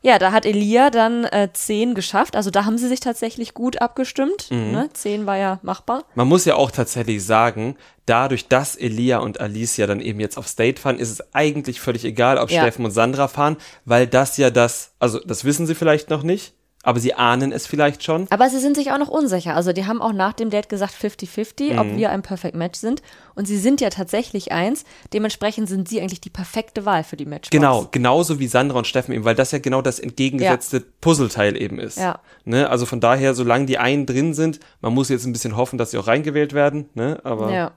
Ja, 0.00 0.18
da 0.18 0.32
hat 0.32 0.46
Elia 0.46 0.90
dann 0.90 1.24
äh, 1.24 1.48
zehn 1.52 1.94
geschafft. 1.94 2.36
Also 2.36 2.50
da 2.50 2.64
haben 2.64 2.78
sie 2.78 2.88
sich 2.88 3.00
tatsächlich 3.00 3.54
gut 3.54 3.80
abgestimmt. 3.82 4.50
Mhm. 4.50 4.70
Ne? 4.72 4.90
Zehn 4.92 5.26
war 5.26 5.36
ja 5.36 5.58
machbar. 5.62 6.04
Man 6.14 6.28
muss 6.28 6.44
ja 6.44 6.54
auch 6.54 6.70
tatsächlich 6.70 7.24
sagen, 7.24 7.76
dadurch, 8.06 8.48
dass 8.48 8.76
Elia 8.76 9.18
und 9.18 9.40
Alicia 9.40 9.86
dann 9.86 10.00
eben 10.00 10.20
jetzt 10.20 10.38
aufs 10.38 10.56
Date 10.56 10.78
fahren, 10.78 10.98
ist 10.98 11.10
es 11.10 11.34
eigentlich 11.34 11.80
völlig 11.80 12.04
egal, 12.04 12.38
ob 12.38 12.50
Ja. 12.50 12.62
Steffen 12.62 12.84
und 12.84 12.90
Sandra 12.92 13.28
fahren, 13.28 13.56
weil 13.84 14.06
das 14.06 14.36
ja 14.36 14.50
das, 14.50 14.92
also 14.98 15.18
das 15.18 15.44
wissen 15.44 15.66
sie 15.66 15.74
vielleicht 15.74 16.10
noch 16.10 16.22
nicht, 16.22 16.54
aber 16.84 17.00
sie 17.00 17.14
ahnen 17.14 17.52
es 17.52 17.66
vielleicht 17.66 18.02
schon. 18.04 18.26
Aber 18.30 18.48
sie 18.48 18.58
sind 18.60 18.76
sich 18.76 18.92
auch 18.92 18.98
noch 18.98 19.08
unsicher. 19.08 19.54
Also 19.56 19.72
die 19.72 19.86
haben 19.86 20.00
auch 20.00 20.12
nach 20.12 20.32
dem 20.32 20.48
Date 20.50 20.68
gesagt 20.68 20.94
50-50, 20.94 21.72
Mhm. 21.72 21.78
ob 21.78 21.96
wir 21.96 22.10
ein 22.10 22.22
Perfect 22.22 22.54
Match 22.54 22.78
sind. 22.78 23.02
Und 23.34 23.46
sie 23.46 23.58
sind 23.58 23.80
ja 23.80 23.90
tatsächlich 23.90 24.52
eins. 24.52 24.84
Dementsprechend 25.12 25.68
sind 25.68 25.88
sie 25.88 26.00
eigentlich 26.00 26.20
die 26.20 26.30
perfekte 26.30 26.86
Wahl 26.86 27.04
für 27.04 27.16
die 27.16 27.26
Matchbox. 27.26 27.50
Genau, 27.50 27.88
genauso 27.90 28.38
wie 28.38 28.46
Sandra 28.46 28.78
und 28.78 28.86
Steffen 28.86 29.12
eben, 29.14 29.24
weil 29.24 29.34
das 29.34 29.50
ja 29.52 29.58
genau 29.58 29.82
das 29.82 29.98
entgegengesetzte 29.98 30.80
Puzzleteil 30.80 31.60
eben 31.60 31.78
ist. 31.78 31.98
Ja. 31.98 32.20
Ne? 32.44 32.68
Also 32.70 32.86
von 32.86 33.00
daher, 33.00 33.34
solange 33.34 33.66
die 33.66 33.78
einen 33.78 34.06
drin 34.06 34.34
sind, 34.34 34.60
man 34.80 34.94
muss 34.94 35.08
jetzt 35.08 35.26
ein 35.26 35.32
bisschen 35.32 35.56
hoffen, 35.56 35.78
dass 35.78 35.90
sie 35.90 35.98
auch 35.98 36.06
reingewählt 36.06 36.52
werden, 36.52 36.88
ne? 36.94 37.20
Aber 37.24 37.52
Ja. 37.52 37.72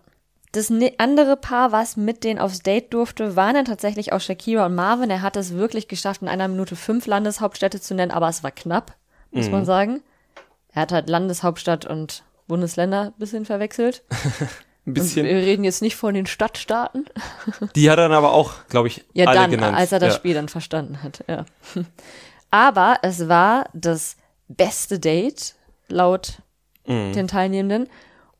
Das 0.53 0.71
andere 0.97 1.37
Paar, 1.37 1.71
was 1.71 1.95
mit 1.95 2.23
denen 2.25 2.39
aufs 2.39 2.59
Date 2.61 2.93
durfte, 2.93 3.35
waren 3.37 3.53
dann 3.55 3.65
tatsächlich 3.65 4.11
auch 4.11 4.19
Shakira 4.19 4.65
und 4.65 4.75
Marvin. 4.75 5.09
Er 5.09 5.21
hat 5.21 5.37
es 5.37 5.53
wirklich 5.53 5.87
geschafft, 5.87 6.21
in 6.21 6.27
einer 6.27 6.47
Minute 6.49 6.75
fünf 6.75 7.05
Landeshauptstädte 7.07 7.79
zu 7.79 7.93
nennen, 7.95 8.11
aber 8.11 8.27
es 8.27 8.43
war 8.43 8.51
knapp, 8.51 8.95
muss 9.31 9.45
Mhm. 9.45 9.51
man 9.51 9.65
sagen. 9.65 10.01
Er 10.73 10.81
hat 10.83 10.91
halt 10.91 11.09
Landeshauptstadt 11.09 11.85
und 11.85 12.23
Bundesländer 12.47 13.05
ein 13.07 13.13
bisschen 13.17 13.45
verwechselt. 13.45 14.03
ein 14.09 14.49
Und 14.87 14.93
bisschen. 14.95 15.25
wir 15.25 15.35
reden 15.35 15.63
jetzt 15.63 15.81
nicht 15.81 15.95
von 15.95 16.13
den 16.13 16.25
Stadtstaaten. 16.25 17.05
Die 17.75 17.89
hat 17.89 17.97
er 17.99 18.09
dann 18.09 18.17
aber 18.17 18.33
auch, 18.33 18.53
glaube 18.67 18.89
ich, 18.89 19.05
Ja, 19.13 19.27
alle 19.27 19.39
dann, 19.39 19.51
genannt. 19.51 19.77
als 19.77 19.91
er 19.93 19.99
das 19.99 20.13
ja. 20.15 20.19
Spiel 20.19 20.33
dann 20.33 20.49
verstanden 20.49 21.01
hat, 21.03 21.23
ja. 21.29 21.45
Aber 22.51 22.97
es 23.03 23.29
war 23.29 23.69
das 23.73 24.17
beste 24.49 24.99
Date 24.99 25.55
laut 25.87 26.39
Mhm. 26.87 27.13
den 27.13 27.27
Teilnehmenden. 27.27 27.87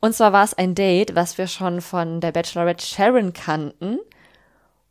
Und 0.02 0.14
zwar 0.14 0.34
war 0.34 0.44
es 0.44 0.54
ein 0.54 0.76
Date, 0.76 1.16
was 1.16 1.38
wir 1.38 1.48
schon 1.48 1.80
von 1.80 2.20
der 2.20 2.32
Bachelorette 2.32 2.86
Sharon 2.86 3.34
kannten. 3.34 4.00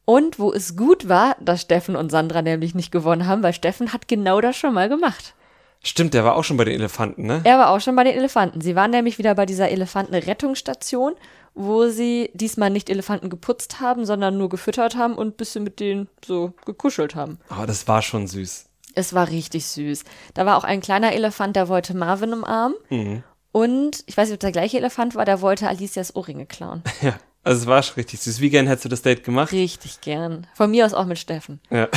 Und 0.05 0.39
wo 0.39 0.53
es 0.53 0.77
gut 0.77 1.09
war, 1.09 1.37
dass 1.41 1.61
Steffen 1.61 1.95
und 1.95 2.11
Sandra 2.11 2.43
nämlich 2.43 2.75
nicht 2.75 2.91
gewonnen 2.91 3.27
haben, 3.27 3.43
weil 3.43 3.53
Steffen 3.53 3.93
hat 3.93 4.09
genau 4.09 4.41
das 4.41 4.57
schon 4.57 4.75
mal 4.75 4.89
gemacht. 4.89 5.35
Stimmt, 5.83 6.15
der 6.15 6.25
war 6.25 6.37
auch 6.37 6.45
schon 6.45 6.57
bei 6.57 6.65
den 6.65 6.75
Elefanten, 6.75 7.27
ne? 7.27 7.41
Er 7.45 7.59
war 7.59 7.71
auch 7.71 7.81
schon 7.81 7.97
bei 7.97 8.05
den 8.05 8.17
Elefanten. 8.17 8.61
Sie 8.61 8.77
waren 8.77 8.91
nämlich 8.91 9.19
wieder 9.19 9.35
bei 9.35 9.47
dieser 9.47 9.71
Elefantenrettungsstation, 9.71 11.15
wo 11.55 11.89
sie 11.89 12.31
diesmal 12.35 12.71
nicht 12.71 12.91
Elefanten 12.91 13.31
geputzt 13.31 13.81
haben, 13.81 14.05
sondern 14.05 14.37
nur 14.37 14.49
gefüttert 14.49 14.97
haben 14.97 15.15
und 15.15 15.29
ein 15.29 15.37
bisschen 15.37 15.65
mit 15.65 15.81
denen 15.81 16.09
so 16.25 16.53
gekuschelt 16.67 17.15
haben. 17.15 17.39
Aber 17.49 17.67
das 17.67 17.89
war 17.89 18.03
schon 18.03 18.27
süß. 18.27 18.67
Es 18.95 19.15
war 19.15 19.29
richtig 19.29 19.67
süß. 19.67 20.05
Da 20.35 20.45
war 20.45 20.57
auch 20.57 20.65
ein 20.65 20.81
kleiner 20.81 21.13
Elefant, 21.13 21.57
der 21.57 21.69
wollte 21.69 21.97
Marvin 21.97 22.35
umarmen. 22.35 22.77
Mhm. 22.91 23.23
Und 23.53 24.05
ich 24.07 24.17
weiß 24.17 24.29
nicht, 24.29 24.35
ob 24.35 24.41
der 24.41 24.53
gleiche 24.53 24.79
Elefant 24.79 25.15
war, 25.15 25.25
der 25.25 25.41
wollte 25.41 25.69
Alicias 25.69 26.15
Ohrringe 26.15 26.47
klauen. 26.47 26.83
Ja, 27.03 27.15
also 27.43 27.63
es 27.63 27.67
war 27.67 27.83
schon 27.83 27.95
richtig 27.95 28.21
süß. 28.21 28.41
Wie 28.41 28.51
gern 28.51 28.67
hättest 28.67 28.85
du 28.85 28.89
das 28.91 29.03
Date 29.03 29.25
gemacht? 29.25 29.51
Richtig 29.53 30.01
gern. 30.03 30.47
Von 30.55 30.71
mir 30.71 30.85
aus 30.85 30.93
auch 30.95 31.07
mit 31.07 31.19
Steffen. 31.19 31.61
Ja. 31.71 31.89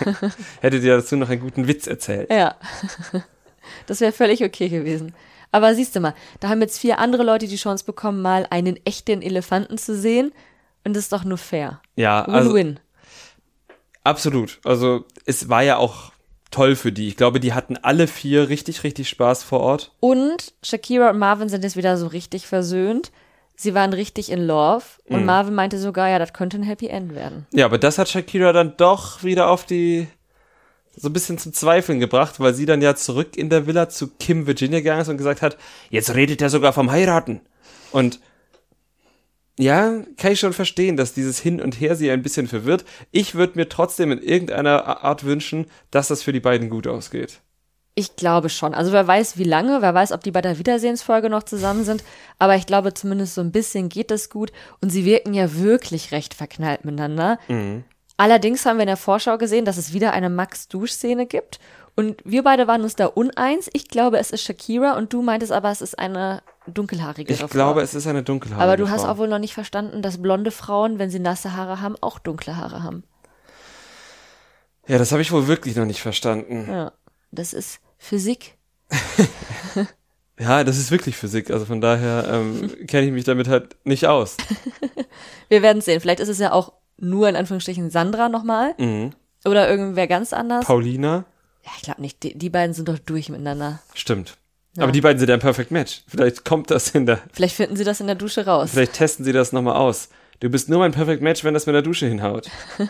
Hätte 0.60 0.80
dir 0.80 0.96
dazu 0.96 1.16
noch 1.16 1.30
einen 1.30 1.40
guten 1.40 1.66
Witz 1.66 1.86
erzählt. 1.86 2.30
Ja. 2.30 2.56
Das 3.86 4.00
wäre 4.00 4.10
völlig 4.10 4.42
okay 4.42 4.68
gewesen. 4.68 5.14
Aber 5.52 5.74
siehst 5.76 5.94
du 5.94 6.00
mal, 6.00 6.14
da 6.40 6.48
haben 6.48 6.60
jetzt 6.60 6.80
vier 6.80 6.98
andere 6.98 7.22
Leute 7.22 7.46
die 7.46 7.56
Chance 7.56 7.84
bekommen, 7.84 8.20
mal 8.20 8.44
einen 8.50 8.76
echten 8.84 9.22
Elefanten 9.22 9.78
zu 9.78 9.96
sehen. 9.96 10.32
Und 10.84 10.94
das 10.96 11.04
ist 11.04 11.12
doch 11.12 11.22
nur 11.22 11.38
fair. 11.38 11.80
Ja, 11.94 12.24
also 12.24 12.50
Win-win. 12.54 12.80
absolut. 14.02 14.58
Also 14.64 15.04
es 15.26 15.48
war 15.48 15.62
ja 15.62 15.76
auch 15.76 16.11
toll 16.52 16.76
für 16.76 16.92
die. 16.92 17.08
Ich 17.08 17.16
glaube, 17.16 17.40
die 17.40 17.52
hatten 17.52 17.76
alle 17.76 18.06
vier 18.06 18.48
richtig, 18.48 18.84
richtig 18.84 19.08
Spaß 19.08 19.42
vor 19.42 19.60
Ort. 19.60 19.90
und 20.00 20.52
Shakira 20.62 21.10
und 21.10 21.18
Marvin 21.18 21.48
sind 21.48 21.64
jetzt 21.64 21.76
wieder 21.76 21.96
so 21.96 22.06
richtig 22.06 22.46
versöhnt. 22.46 23.10
Sie 23.56 23.74
waren 23.74 23.92
richtig 23.92 24.30
in 24.30 24.46
Love. 24.46 24.84
Und 25.08 25.20
Mhm. 25.20 25.26
Marvin 25.26 25.54
meinte 25.54 25.78
sogar, 25.78 26.08
ja, 26.08 26.18
das 26.18 26.32
könnte 26.32 26.56
ein 26.58 26.62
Happy 26.62 26.86
End 26.88 27.14
werden. 27.14 27.46
Ja, 27.52 27.64
aber 27.66 27.78
das 27.78 27.98
hat 27.98 28.08
Shakira 28.08 28.52
dann 28.52 28.76
doch 28.76 29.22
wieder 29.24 29.48
auf 29.50 29.64
die 29.66 30.06
so 30.96 31.08
ein 31.08 31.12
bisschen 31.12 31.38
zum 31.38 31.52
Zweifeln 31.54 32.00
gebracht, 32.00 32.38
weil 32.38 32.52
sie 32.54 32.66
dann 32.66 32.82
ja 32.82 32.94
zurück 32.94 33.36
in 33.36 33.48
der 33.50 33.66
Villa 33.66 33.88
zu 33.88 34.08
Kim 34.08 34.46
Virginia 34.46 34.80
gegangen 34.80 35.00
ist 35.02 35.08
und 35.08 35.16
gesagt 35.16 35.40
hat, 35.42 35.56
jetzt 35.90 36.14
redet 36.14 36.42
er 36.42 36.50
sogar 36.50 36.72
vom 36.74 36.90
Heiraten. 36.90 37.40
Und 37.92 38.20
ja, 39.58 40.02
kann 40.16 40.32
ich 40.32 40.40
schon 40.40 40.52
verstehen, 40.54 40.96
dass 40.96 41.12
dieses 41.12 41.38
Hin 41.38 41.60
und 41.60 41.80
Her 41.80 41.94
sie 41.94 42.10
ein 42.10 42.22
bisschen 42.22 42.48
verwirrt. 42.48 42.84
Ich 43.10 43.34
würde 43.34 43.58
mir 43.58 43.68
trotzdem 43.68 44.10
in 44.10 44.22
irgendeiner 44.22 45.04
Art 45.04 45.24
wünschen, 45.24 45.66
dass 45.90 46.08
das 46.08 46.22
für 46.22 46.32
die 46.32 46.40
beiden 46.40 46.70
gut 46.70 46.86
ausgeht. 46.86 47.40
Ich 47.94 48.16
glaube 48.16 48.48
schon. 48.48 48.72
Also 48.72 48.92
wer 48.92 49.06
weiß, 49.06 49.36
wie 49.36 49.44
lange, 49.44 49.82
wer 49.82 49.92
weiß, 49.92 50.12
ob 50.12 50.22
die 50.22 50.30
bei 50.30 50.40
der 50.40 50.58
Wiedersehensfolge 50.58 51.28
noch 51.28 51.42
zusammen 51.42 51.84
sind. 51.84 52.02
Aber 52.38 52.56
ich 52.56 52.64
glaube 52.64 52.94
zumindest 52.94 53.34
so 53.34 53.42
ein 53.42 53.52
bisschen 53.52 53.90
geht 53.90 54.10
das 54.10 54.30
gut. 54.30 54.50
Und 54.80 54.88
sie 54.88 55.04
wirken 55.04 55.34
ja 55.34 55.54
wirklich 55.58 56.10
recht 56.12 56.32
verknallt 56.32 56.86
miteinander. 56.86 57.38
Allerdings 58.16 58.64
haben 58.64 58.78
wir 58.78 58.84
in 58.84 58.88
der 58.88 58.96
Vorschau 58.96 59.36
gesehen, 59.36 59.66
dass 59.66 59.76
es 59.76 59.92
wieder 59.92 60.14
eine 60.14 60.30
Max-Dusch-Szene 60.30 61.26
gibt. 61.26 61.60
Und 61.94 62.22
wir 62.24 62.42
beide 62.42 62.66
waren 62.66 62.82
uns 62.82 62.96
da 62.96 63.06
uneins. 63.06 63.68
Ich 63.74 63.88
glaube, 63.88 64.18
es 64.18 64.30
ist 64.30 64.42
Shakira 64.42 64.96
und 64.96 65.12
du 65.12 65.20
meintest 65.22 65.52
aber, 65.52 65.70
es 65.70 65.82
ist 65.82 65.98
eine 65.98 66.42
dunkelhaarige 66.66 67.32
Ich 67.32 67.40
Frau. 67.40 67.48
glaube, 67.48 67.82
es 67.82 67.94
ist 67.94 68.06
eine 68.06 68.22
dunkelhaarige 68.22 68.62
aber 68.64 68.76
du 68.76 68.88
hast 68.88 69.02
Frau. 69.02 69.12
auch 69.12 69.18
wohl 69.18 69.28
noch 69.28 69.38
nicht 69.38 69.52
verstanden, 69.54 70.00
dass 70.00 70.22
blonde 70.22 70.50
Frauen, 70.50 70.98
wenn 70.98 71.10
sie 71.10 71.18
nasse 71.18 71.54
Haare 71.54 71.80
haben, 71.80 71.96
auch 72.00 72.18
dunkle 72.18 72.56
Haare 72.56 72.82
haben. 72.82 73.04
Ja, 74.86 74.98
das 74.98 75.12
habe 75.12 75.22
ich 75.22 75.30
wohl 75.32 75.46
wirklich 75.48 75.76
noch 75.76 75.84
nicht 75.84 76.00
verstanden. 76.00 76.66
Ja, 76.68 76.92
das 77.30 77.52
ist 77.52 77.80
Physik. 77.98 78.56
Ja, 80.38 80.64
das 80.64 80.78
ist 80.78 80.90
wirklich 80.90 81.16
Physik. 81.16 81.50
Also 81.50 81.66
von 81.66 81.80
daher 81.80 82.24
ähm, 82.28 82.70
kenne 82.88 83.06
ich 83.06 83.12
mich 83.12 83.24
damit 83.24 83.48
halt 83.48 83.76
nicht 83.84 84.06
aus. 84.06 84.36
Wir 85.48 85.62
werden 85.62 85.82
sehen. 85.82 86.00
Vielleicht 86.00 86.20
ist 86.20 86.30
es 86.30 86.38
ja 86.38 86.52
auch 86.52 86.72
nur 86.96 87.28
in 87.28 87.36
Anführungsstrichen 87.36 87.90
Sandra 87.90 88.28
nochmal. 88.28 88.74
Mhm. 88.78 89.10
Oder 89.44 89.68
irgendwer 89.68 90.06
ganz 90.06 90.32
anders. 90.32 90.64
Paulina, 90.64 91.24
Ja, 91.64 91.70
ich 91.76 91.82
glaube 91.82 92.00
nicht. 92.00 92.22
Die, 92.22 92.36
die 92.36 92.50
beiden 92.50 92.74
sind 92.74 92.88
doch 92.88 92.98
durch 92.98 93.28
miteinander. 93.28 93.80
stimmt. 93.94 94.36
Ja. 94.76 94.84
Aber 94.84 94.92
die 94.92 95.00
beiden 95.02 95.18
sind 95.18 95.28
ja 95.28 95.34
ein 95.34 95.40
Perfect 95.40 95.70
Match. 95.70 96.02
Vielleicht 96.08 96.44
kommt 96.46 96.70
das 96.70 96.90
in 96.90 97.04
der, 97.06 97.20
Vielleicht 97.32 97.56
finden 97.56 97.76
sie 97.76 97.84
das 97.84 98.00
in 98.00 98.06
der 98.06 98.16
Dusche 98.16 98.46
raus. 98.46 98.70
vielleicht 98.72 98.94
testen 98.94 99.24
sie 99.24 99.32
das 99.32 99.52
nochmal 99.52 99.76
aus. 99.76 100.08
Du 100.40 100.48
bist 100.48 100.68
nur 100.70 100.78
mein 100.78 100.92
Perfect 100.92 101.22
Match, 101.22 101.44
wenn 101.44 101.52
das 101.54 101.66
mit 101.66 101.74
der 101.74 101.82
Dusche 101.82 102.06
hinhaut. 102.06 102.48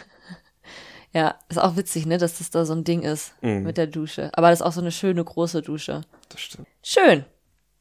Ja, 1.14 1.34
ist 1.50 1.58
auch 1.60 1.76
witzig, 1.76 2.06
ne, 2.06 2.16
dass 2.16 2.38
das 2.38 2.48
da 2.48 2.64
so 2.64 2.72
ein 2.72 2.84
Ding 2.84 3.02
ist 3.02 3.34
Mhm. 3.42 3.64
mit 3.64 3.76
der 3.76 3.86
Dusche. 3.86 4.30
Aber 4.32 4.48
das 4.48 4.60
ist 4.60 4.66
auch 4.66 4.72
so 4.72 4.80
eine 4.80 4.90
schöne 4.92 5.22
große 5.22 5.60
Dusche. 5.60 6.00
Das 6.30 6.40
stimmt. 6.40 6.66
Schön. 6.82 7.26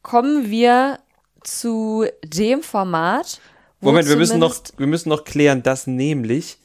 Kommen 0.02 0.50
wir 0.50 0.98
zu 1.42 2.04
dem 2.22 2.62
Format. 2.62 3.40
wo 3.80 3.88
Moment, 3.88 4.08
wir 4.08 4.16
müssen 4.16 4.38
noch, 4.38 4.54
wir 4.76 4.86
müssen 4.86 5.08
noch 5.08 5.24
klären, 5.24 5.62
dass 5.62 5.86
nämlich 5.86 6.58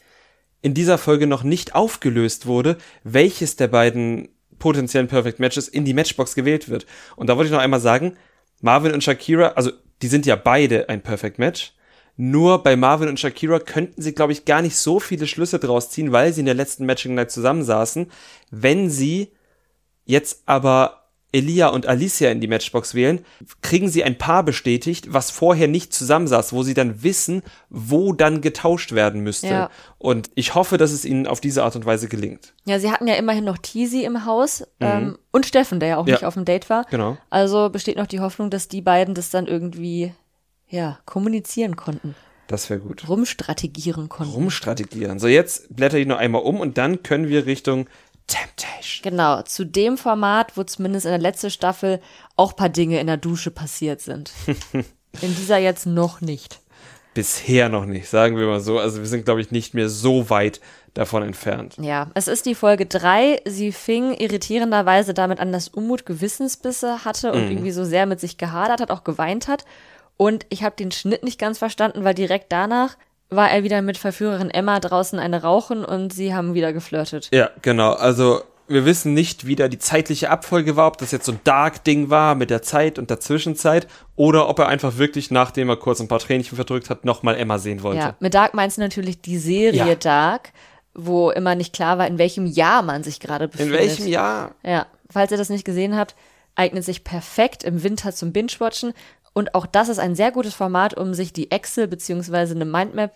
in 0.62 0.74
dieser 0.74 0.98
Folge 0.98 1.28
noch 1.28 1.44
nicht 1.44 1.76
aufgelöst 1.76 2.46
wurde, 2.46 2.78
welches 3.04 3.56
der 3.56 3.68
beiden 3.68 4.30
potenziellen 4.60 5.08
Perfect 5.08 5.40
Matches 5.40 5.68
in 5.68 5.86
die 5.86 5.94
Matchbox 5.94 6.36
gewählt 6.36 6.70
wird. 6.70 6.86
Und 7.16 7.28
da 7.28 7.38
wollte 7.38 7.48
ich 7.48 7.54
noch 7.54 7.62
einmal 7.62 7.80
sagen, 7.80 8.18
Marvin 8.62 8.94
und 8.94 9.04
Shakira, 9.04 9.50
also 9.50 9.72
die 10.02 10.08
sind 10.08 10.26
ja 10.26 10.36
beide 10.36 10.90
ein 10.90 11.02
Perfect 11.02 11.40
Match. 11.40 11.74
Nur 12.16 12.64
bei 12.64 12.76
Marvin 12.76 13.10
und 13.10 13.20
Shakira 13.20 13.60
könnten 13.60 14.02
sie, 14.02 14.14
glaube 14.14 14.32
ich, 14.32 14.46
gar 14.46 14.64
nicht 14.64 14.76
so 14.76 15.00
viele 15.00 15.28
Schlüsse 15.28 15.60
draus 15.60 15.92
ziehen, 15.92 16.12
weil 16.12 16.34
sie 16.34 16.40
in 16.40 16.48
der 16.48 16.56
letzten 16.56 16.88
Matching 16.88 17.14
Night 17.14 17.30
zusammensaßen. 17.30 18.12
Wenn 18.50 18.90
sie 18.90 19.34
jetzt 20.06 20.42
aber 20.48 21.07
Elia 21.34 21.68
und 21.68 21.86
Alicia 21.88 22.32
in 22.32 22.40
die 22.40 22.48
Matchbox 22.48 22.94
wählen, 22.94 23.24
kriegen 23.62 23.90
sie 23.90 24.04
ein 24.04 24.18
Paar 24.18 24.44
bestätigt, 24.44 25.14
was 25.14 25.30
vorher 25.30 25.68
nicht 25.68 25.94
zusammensaß, 25.94 26.54
wo 26.54 26.64
sie 26.64 26.74
dann 26.74 27.04
wissen, 27.04 27.44
wo 27.70 28.14
dann 28.14 28.40
getauscht 28.42 28.94
werden 28.94 29.22
müsste. 29.22 29.48
Ja. 29.48 29.70
Und 29.98 30.30
ich 30.36 30.56
hoffe, 30.56 30.78
dass 30.78 30.92
es 30.92 31.04
ihnen 31.04 31.28
auf 31.28 31.42
diese 31.42 31.64
Art 31.64 31.76
und 31.76 31.86
Weise 31.86 32.08
gelingt. 32.08 32.54
Ja, 32.66 32.80
sie 32.80 32.92
hatten 32.92 33.08
ja 33.08 33.16
immerhin 33.16 33.44
noch 33.44 33.58
Teasy 33.58 34.04
im 34.06 34.26
Haus 34.26 34.64
ähm, 34.80 35.18
und 35.32 35.46
Steffen, 35.46 35.80
der 35.80 35.90
ja 35.90 35.98
auch 35.98 36.04
Mhm. 36.04 36.10
Ja. 36.10 36.16
nicht 36.16 36.26
auf 36.26 36.34
dem 36.36 36.46
Date 36.46 36.70
war. 36.70 36.86
Genau. 36.90 37.18
Also 37.30 37.70
besteht 37.70 37.98
noch 37.98 38.08
die 38.08 38.20
Hoffnung, 38.22 38.50
dass 38.50 38.68
die 38.70 38.82
beiden 38.82 39.14
das 39.14 39.30
dann 39.30 39.48
irgendwie 39.48 40.14
ja, 40.70 41.00
kommunizieren 41.06 41.76
konnten, 41.78 42.14
Das 42.48 42.70
wäre 42.70 42.80
gut. 42.82 43.08
rumstrategieren 43.08 44.10
konnten. 44.10 44.34
Rumstrategieren. 44.34 45.20
So, 45.20 45.28
jetzt 45.28 45.74
blätter 45.76 45.98
ich 45.98 46.08
noch 46.08 46.18
einmal 46.18 46.42
um 46.42 46.60
und 46.60 46.78
dann 46.78 47.04
können 47.04 47.28
wir 47.30 47.46
Richtung 47.46 47.88
Temptation. 48.28 49.04
Genau, 49.04 49.42
zu 49.42 49.66
dem 49.66 49.98
Format, 49.98 50.58
wo 50.58 50.64
zumindest 50.64 51.06
in 51.06 51.12
der 51.12 51.20
letzten 51.20 51.50
Staffel 51.50 52.02
auch 52.36 52.56
paar 52.56 52.70
Dinge 52.70 53.00
in 53.00 53.08
der 53.08 53.18
Dusche 53.18 53.52
passiert 53.52 54.02
sind. 54.02 54.32
in 55.22 55.36
dieser 55.36 55.58
jetzt 55.58 55.86
noch 55.86 56.22
nicht. 56.22 56.60
Bisher 57.14 57.70
noch 57.70 57.86
nicht, 57.86 58.10
sagen 58.10 58.38
wir 58.38 58.46
mal 58.46 58.60
so. 58.60 58.78
Also 58.78 59.00
wir 59.00 59.08
sind, 59.08 59.26
glaube 59.26 59.42
ich, 59.42 59.50
nicht 59.50 59.74
mehr 59.74 59.90
so 59.90 60.30
weit 60.30 60.60
davon 60.94 61.24
entfernt. 61.24 61.76
Ja, 61.80 62.12
es 62.14 62.28
ist 62.28 62.46
die 62.46 62.54
Folge 62.54 62.86
drei. 62.86 63.42
Sie 63.46 63.72
fing 63.72 64.14
irritierenderweise 64.14 65.14
damit 65.14 65.40
an, 65.40 65.52
dass 65.52 65.70
Umut 65.70 66.06
Gewissensbisse 66.06 67.06
hatte 67.06 67.32
und 67.32 67.50
irgendwie 67.50 67.72
so 67.72 67.86
sehr 67.86 68.06
mit 68.06 68.20
sich 68.20 68.38
gehadert 68.38 68.82
hat, 68.82 68.92
auch 68.92 69.04
geweint 69.04 69.48
hat. 69.48 69.66
Und 70.18 70.46
ich 70.50 70.64
habe 70.64 70.76
den 70.76 70.92
Schnitt 70.92 71.24
nicht 71.24 71.40
ganz 71.40 71.60
verstanden, 71.60 72.04
weil 72.04 72.16
direkt 72.16 72.52
danach 72.52 72.98
war 73.30 73.50
er 73.52 73.64
wieder 73.64 73.82
mit 73.82 73.98
Verführerin 73.98 74.50
Emma 74.50 74.80
draußen 74.80 75.20
eine 75.20 75.42
rauchen 75.42 75.84
und 75.84 76.14
sie 76.14 76.34
haben 76.34 76.54
wieder 76.54 76.74
geflirtet. 76.74 77.30
Ja, 77.34 77.50
genau. 77.62 77.94
Also 77.94 78.42
wir 78.70 78.86
wissen 78.86 79.14
nicht, 79.14 79.48
wie 79.48 79.56
da 79.56 79.68
die 79.68 79.80
zeitliche 79.80 80.30
Abfolge 80.30 80.76
war, 80.76 80.88
ob 80.88 80.98
das 80.98 81.12
jetzt 81.12 81.26
so 81.26 81.32
ein 81.34 81.40
Dark-Ding 81.44 82.10
war 82.10 82.36
mit 82.36 82.50
der 82.50 82.62
Zeit 82.62 83.00
und 83.00 83.10
der 83.10 83.20
Zwischenzeit 83.20 83.88
oder 84.16 84.50
ob 84.50 84.60
er 84.60 84.68
einfach 84.68 84.98
wirklich, 84.98 85.32
nachdem 85.32 85.70
er 85.70 85.78
kurz 85.78 86.00
ein 86.02 86.08
paar 86.10 86.20
Tränchen 86.20 86.56
verdrückt 86.56 86.90
hat, 86.90 87.06
nochmal 87.06 87.38
Emma 87.38 87.60
sehen 87.60 87.82
wollte. 87.84 88.00
Ja, 88.00 88.16
mit 88.20 88.34
Dark 88.34 88.54
meinst 88.54 88.78
du 88.78 88.82
natürlich 88.82 89.22
die 89.22 89.38
Serie 89.38 89.88
Ja. 89.88 89.96
Dark, 89.96 90.52
wo 90.94 91.30
immer 91.32 91.56
nicht 91.56 91.74
klar 91.74 91.98
war, 91.98 92.08
in 92.08 92.18
welchem 92.18 92.46
Jahr 92.46 92.82
man 92.82 93.04
sich 93.04 93.20
gerade 93.20 93.46
In 93.46 93.52
befindet. 93.52 93.80
welchem 93.80 94.08
Jahr? 94.08 94.52
Ja, 94.64 94.88
falls 95.10 95.32
ihr 95.32 95.38
das 95.38 95.50
nicht 95.50 95.64
gesehen 95.64 95.96
habt, 95.96 96.16
eignet 96.56 96.84
sich 96.84 97.04
perfekt 97.04 97.64
im 97.64 97.84
Winter 97.84 98.14
zum 98.14 98.34
Binge-Watchen. 98.34 98.94
Und 99.38 99.54
auch 99.54 99.68
das 99.68 99.88
ist 99.88 100.00
ein 100.00 100.16
sehr 100.16 100.32
gutes 100.32 100.56
Format, 100.56 100.98
um 100.98 101.14
sich 101.14 101.32
die 101.32 101.52
Excel 101.52 101.88
beziehungsweise 101.88 102.56
eine 102.56 102.66
Mindmap 102.66 103.14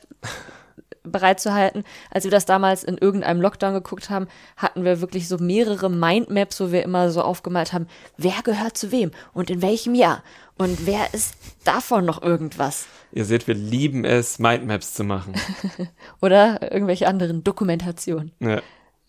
bereitzuhalten. 1.01 1.83
Als 2.11 2.25
wir 2.25 2.29
das 2.29 2.45
damals 2.45 2.83
in 2.83 2.99
irgendeinem 2.99 3.41
Lockdown 3.41 3.73
geguckt 3.73 4.11
haben, 4.11 4.27
hatten 4.55 4.85
wir 4.85 5.01
wirklich 5.01 5.27
so 5.27 5.39
mehrere 5.39 5.89
Mindmaps, 5.89 6.61
wo 6.61 6.71
wir 6.71 6.83
immer 6.83 7.09
so 7.09 7.23
aufgemalt 7.23 7.73
haben, 7.73 7.87
wer 8.17 8.35
gehört 8.43 8.77
zu 8.77 8.91
wem 8.91 9.09
und 9.33 9.49
in 9.49 9.63
welchem 9.63 9.95
Jahr 9.95 10.23
und 10.59 10.85
wer 10.85 11.11
ist 11.11 11.33
davon 11.63 12.05
noch 12.05 12.21
irgendwas 12.21 12.85
Ihr 13.13 13.25
seht, 13.25 13.47
wir 13.47 13.55
lieben 13.55 14.05
es, 14.05 14.37
Mindmaps 14.37 14.93
zu 14.93 15.03
machen. 15.03 15.33
oder 16.21 16.71
irgendwelche 16.71 17.07
anderen 17.07 17.43
Dokumentationen. 17.43 18.31
ja. 18.39 18.61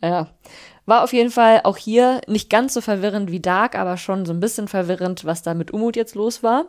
Ja. 0.02 0.30
War 0.86 1.04
auf 1.04 1.12
jeden 1.12 1.30
Fall 1.30 1.60
auch 1.62 1.76
hier 1.76 2.22
nicht 2.26 2.50
ganz 2.50 2.74
so 2.74 2.80
verwirrend 2.80 3.30
wie 3.30 3.38
Dark, 3.38 3.76
aber 3.76 3.98
schon 3.98 4.26
so 4.26 4.32
ein 4.32 4.40
bisschen 4.40 4.66
verwirrend, 4.66 5.24
was 5.24 5.42
da 5.42 5.54
mit 5.54 5.70
Umut 5.70 5.94
jetzt 5.94 6.16
los 6.16 6.42
war. 6.42 6.64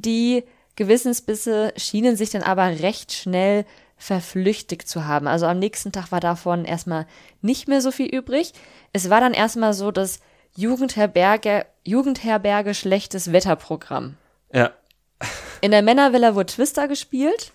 Die 0.00 0.44
Gewissensbisse 0.76 1.74
schienen 1.76 2.16
sich 2.16 2.30
dann 2.30 2.42
aber 2.42 2.64
recht 2.80 3.12
schnell 3.12 3.66
verflüchtigt 3.98 4.88
zu 4.88 5.04
haben. 5.04 5.26
Also 5.26 5.44
am 5.46 5.58
nächsten 5.58 5.92
Tag 5.92 6.10
war 6.10 6.20
davon 6.20 6.64
erstmal 6.64 7.06
nicht 7.42 7.68
mehr 7.68 7.82
so 7.82 7.90
viel 7.90 8.06
übrig. 8.06 8.54
Es 8.94 9.10
war 9.10 9.20
dann 9.20 9.34
erstmal 9.34 9.74
so 9.74 9.90
das 9.90 10.20
Jugendherberge, 10.56 11.66
Jugendherberge 11.84 12.74
schlechtes 12.74 13.32
Wetterprogramm. 13.32 14.16
ja. 14.52 14.72
In 15.60 15.72
der 15.72 15.82
Männervilla 15.82 16.34
wurde 16.34 16.54
Twister 16.54 16.88
gespielt 16.88 17.52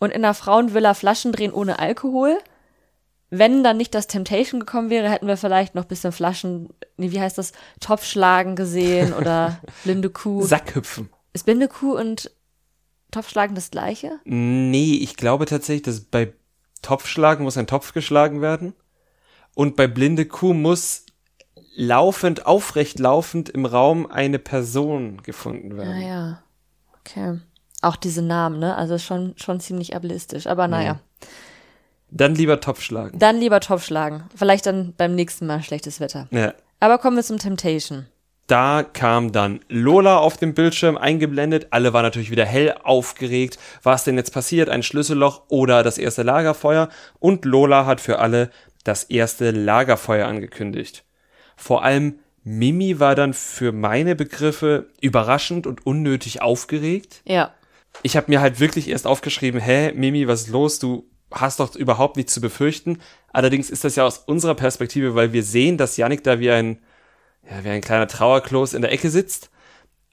und 0.00 0.10
in 0.10 0.22
der 0.22 0.34
Frauenvilla 0.34 0.94
Flaschendrehen 0.94 1.52
ohne 1.52 1.78
Alkohol. 1.78 2.36
Wenn 3.30 3.62
dann 3.62 3.76
nicht 3.76 3.94
das 3.94 4.08
Temptation 4.08 4.58
gekommen 4.58 4.90
wäre, 4.90 5.08
hätten 5.08 5.28
wir 5.28 5.36
vielleicht 5.36 5.76
noch 5.76 5.84
ein 5.84 5.88
bisschen 5.88 6.10
Flaschen, 6.10 6.70
nee, 6.96 7.12
wie 7.12 7.20
heißt 7.20 7.38
das, 7.38 7.52
Topfschlagen 7.78 8.56
gesehen 8.56 9.12
oder 9.12 9.60
blinde 9.84 10.10
Kuh. 10.10 10.42
Sackhüpfen. 10.44 11.08
Ist 11.36 11.44
blinde 11.44 11.68
Kuh 11.68 11.94
und 11.94 12.30
Topfschlagen 13.10 13.54
das 13.54 13.70
gleiche? 13.70 14.20
Nee, 14.24 14.94
ich 15.02 15.16
glaube 15.16 15.44
tatsächlich, 15.44 15.82
dass 15.82 16.00
bei 16.00 16.32
Topfschlagen 16.80 17.44
muss 17.44 17.58
ein 17.58 17.66
Topf 17.66 17.92
geschlagen 17.92 18.40
werden. 18.40 18.72
Und 19.54 19.76
bei 19.76 19.86
blinde 19.86 20.24
Kuh 20.24 20.54
muss 20.54 21.04
laufend, 21.74 22.46
aufrecht 22.46 22.98
laufend 22.98 23.50
im 23.50 23.66
Raum 23.66 24.06
eine 24.06 24.38
Person 24.38 25.20
gefunden 25.24 25.76
werden. 25.76 26.00
Naja, 26.00 26.42
okay. 27.00 27.38
Auch 27.82 27.96
diese 27.96 28.22
Namen, 28.22 28.58
ne? 28.58 28.74
Also 28.74 28.96
schon, 28.96 29.34
schon 29.36 29.60
ziemlich 29.60 29.94
ableistisch. 29.94 30.46
Aber 30.46 30.68
naja. 30.68 31.00
Dann 32.10 32.34
lieber 32.34 32.62
Topfschlagen. 32.62 33.18
Dann 33.18 33.36
lieber 33.36 33.60
Topfschlagen. 33.60 34.24
Vielleicht 34.34 34.64
dann 34.64 34.94
beim 34.96 35.14
nächsten 35.14 35.46
Mal 35.46 35.62
schlechtes 35.62 36.00
Wetter. 36.00 36.28
Ja. 36.30 36.54
Aber 36.80 36.96
kommen 36.96 37.16
wir 37.16 37.24
zum 37.24 37.38
Temptation. 37.38 38.06
Da 38.46 38.84
kam 38.84 39.32
dann 39.32 39.60
Lola 39.68 40.18
auf 40.18 40.36
dem 40.36 40.54
Bildschirm 40.54 40.96
eingeblendet. 40.96 41.68
Alle 41.70 41.92
waren 41.92 42.04
natürlich 42.04 42.30
wieder 42.30 42.44
hell 42.44 42.74
aufgeregt. 42.84 43.58
Was 43.82 44.04
denn 44.04 44.16
jetzt 44.16 44.32
passiert? 44.32 44.68
Ein 44.68 44.84
Schlüsselloch 44.84 45.42
oder 45.48 45.82
das 45.82 45.98
erste 45.98 46.22
Lagerfeuer? 46.22 46.88
Und 47.18 47.44
Lola 47.44 47.86
hat 47.86 48.00
für 48.00 48.20
alle 48.20 48.50
das 48.84 49.04
erste 49.04 49.50
Lagerfeuer 49.50 50.28
angekündigt. 50.28 51.04
Vor 51.56 51.82
allem 51.82 52.20
Mimi 52.44 53.00
war 53.00 53.16
dann 53.16 53.34
für 53.34 53.72
meine 53.72 54.14
Begriffe 54.14 54.90
überraschend 55.00 55.66
und 55.66 55.84
unnötig 55.84 56.42
aufgeregt. 56.42 57.22
Ja. 57.24 57.52
Ich 58.02 58.16
habe 58.16 58.30
mir 58.30 58.40
halt 58.40 58.60
wirklich 58.60 58.88
erst 58.88 59.08
aufgeschrieben, 59.08 59.60
hä, 59.60 59.92
Mimi, 59.92 60.28
was 60.28 60.42
ist 60.42 60.48
los? 60.50 60.78
Du 60.78 61.10
hast 61.32 61.58
doch 61.58 61.74
überhaupt 61.74 62.16
nichts 62.16 62.32
zu 62.32 62.40
befürchten. 62.40 62.98
Allerdings 63.32 63.70
ist 63.70 63.82
das 63.82 63.96
ja 63.96 64.04
aus 64.04 64.18
unserer 64.18 64.54
Perspektive, 64.54 65.16
weil 65.16 65.32
wir 65.32 65.42
sehen, 65.42 65.76
dass 65.76 65.96
Yannick 65.96 66.22
da 66.22 66.38
wie 66.38 66.52
ein, 66.52 66.78
ja, 67.50 67.64
wie 67.64 67.68
ein 67.70 67.80
kleiner 67.80 68.06
Trauerklos 68.08 68.74
in 68.74 68.82
der 68.82 68.92
Ecke 68.92 69.10
sitzt. 69.10 69.50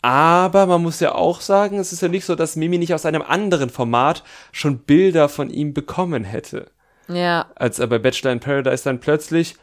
Aber 0.01 0.65
man 0.65 0.81
muss 0.81 0.99
ja 0.99 1.15
auch 1.15 1.39
sagen, 1.39 1.79
es 1.79 1.93
ist 1.93 2.01
ja 2.01 2.09
nicht 2.09 2.25
so, 2.25 2.35
dass 2.35 2.55
Mimi 2.57 2.77
nicht 2.77 2.93
aus 2.93 3.05
einem 3.05 3.21
anderen 3.21 3.69
Format 3.69 4.23
schon 4.51 4.79
Bilder 4.79 5.29
von 5.29 5.49
ihm 5.49 5.73
bekommen 5.73 6.25
hätte. 6.25 6.71
Ja. 7.07 7.45
Als 7.55 7.79
er 7.79 7.87
bei 7.87 7.99
Bachelor 7.99 8.31
in 8.33 8.39
Paradise 8.41 8.83
dann 8.83 8.99
plötzlich 8.99 9.55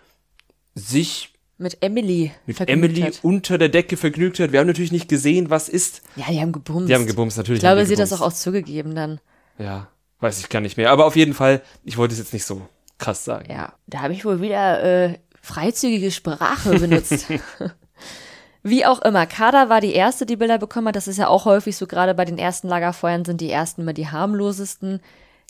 sich 0.75 1.35
Mit 1.59 1.79
Emily. 1.83 2.33
mit 2.47 2.59
Emily 2.69 3.03
hat. 3.03 3.21
unter 3.23 3.59
der 3.59 3.69
Decke 3.69 3.99
vergnügt 3.99 4.39
hat. 4.41 4.53
Wir 4.53 4.61
haben 4.61 4.67
natürlich 4.67 4.93
nicht 4.93 5.09
gesehen, 5.09 5.51
was 5.51 5.69
ist. 5.69 6.03
Ja, 6.17 6.25
die 6.31 6.41
haben 6.41 6.53
gebumst. 6.53 6.89
Die 6.89 6.95
haben 6.95 7.07
gebumst, 7.07 7.37
natürlich. 7.37 7.59
Ich 7.59 7.63
glaube, 7.63 7.85
sie 7.85 7.93
hat 7.93 8.01
das 8.01 8.13
auch 8.15 8.19
gebumst. 8.19 8.37
aus 8.39 8.43
zugegeben 8.43 8.95
dann. 8.95 9.21
Ja, 9.59 9.89
weiß 10.21 10.41
ich 10.41 10.49
gar 10.49 10.61
nicht 10.61 10.79
mehr. 10.79 10.91
Aber 10.91 11.05
auf 11.05 11.17
jeden 11.17 11.35
Fall, 11.35 11.61
ich 11.85 11.99
wollte 11.99 12.13
es 12.13 12.19
jetzt 12.19 12.33
nicht 12.33 12.47
so 12.47 12.63
krass 12.97 13.25
sagen. 13.27 13.51
Ja, 13.53 13.75
da 13.87 14.01
habe 14.01 14.15
ich 14.15 14.25
wohl 14.25 14.41
wieder 14.41 14.83
äh, 15.11 15.19
freizügige 15.41 16.11
Sprache 16.11 16.79
benutzt. 16.79 17.27
Wie 18.63 18.85
auch 18.85 19.01
immer, 19.01 19.27
Kada 19.27 19.69
war 19.69 19.81
die 19.81 19.95
erste, 19.95 20.27
die 20.27 20.37
Bilder 20.37 20.59
bekommen 20.59 20.89
hat. 20.89 20.97
Das 20.97 21.09
ist 21.09 21.17
ja 21.17 21.29
auch 21.29 21.47
häufig 21.47 21.77
so, 21.77 21.87
gerade 21.87 22.15
bei 22.15 22.27
den 22.27 22.37
ersten 22.37 22.69
Lagerfeuern 22.69 23.25
sind 23.25 23.41
die 23.41 23.51
ersten 23.51 23.83
immer 23.83 23.95
die 23.95 24.09
harmlosesten. 24.09 25.01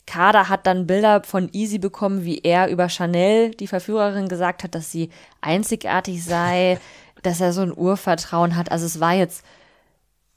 Kada 0.07 0.47
hat 0.49 0.65
dann 0.65 0.87
Bilder 0.87 1.23
von 1.23 1.49
Easy 1.51 1.77
bekommen, 1.77 2.23
wie 2.23 2.39
er 2.39 2.69
über 2.69 2.89
Chanel, 2.89 3.51
die 3.51 3.67
Verführerin, 3.67 4.29
gesagt 4.29 4.63
hat, 4.63 4.75
dass 4.75 4.91
sie 4.91 5.09
einzigartig 5.41 6.23
sei, 6.23 6.79
dass 7.21 7.41
er 7.41 7.53
so 7.53 7.61
ein 7.61 7.75
Urvertrauen 7.75 8.55
hat. 8.55 8.71
Also 8.71 8.85
es 8.85 8.99
war 8.99 9.13
jetzt 9.13 9.43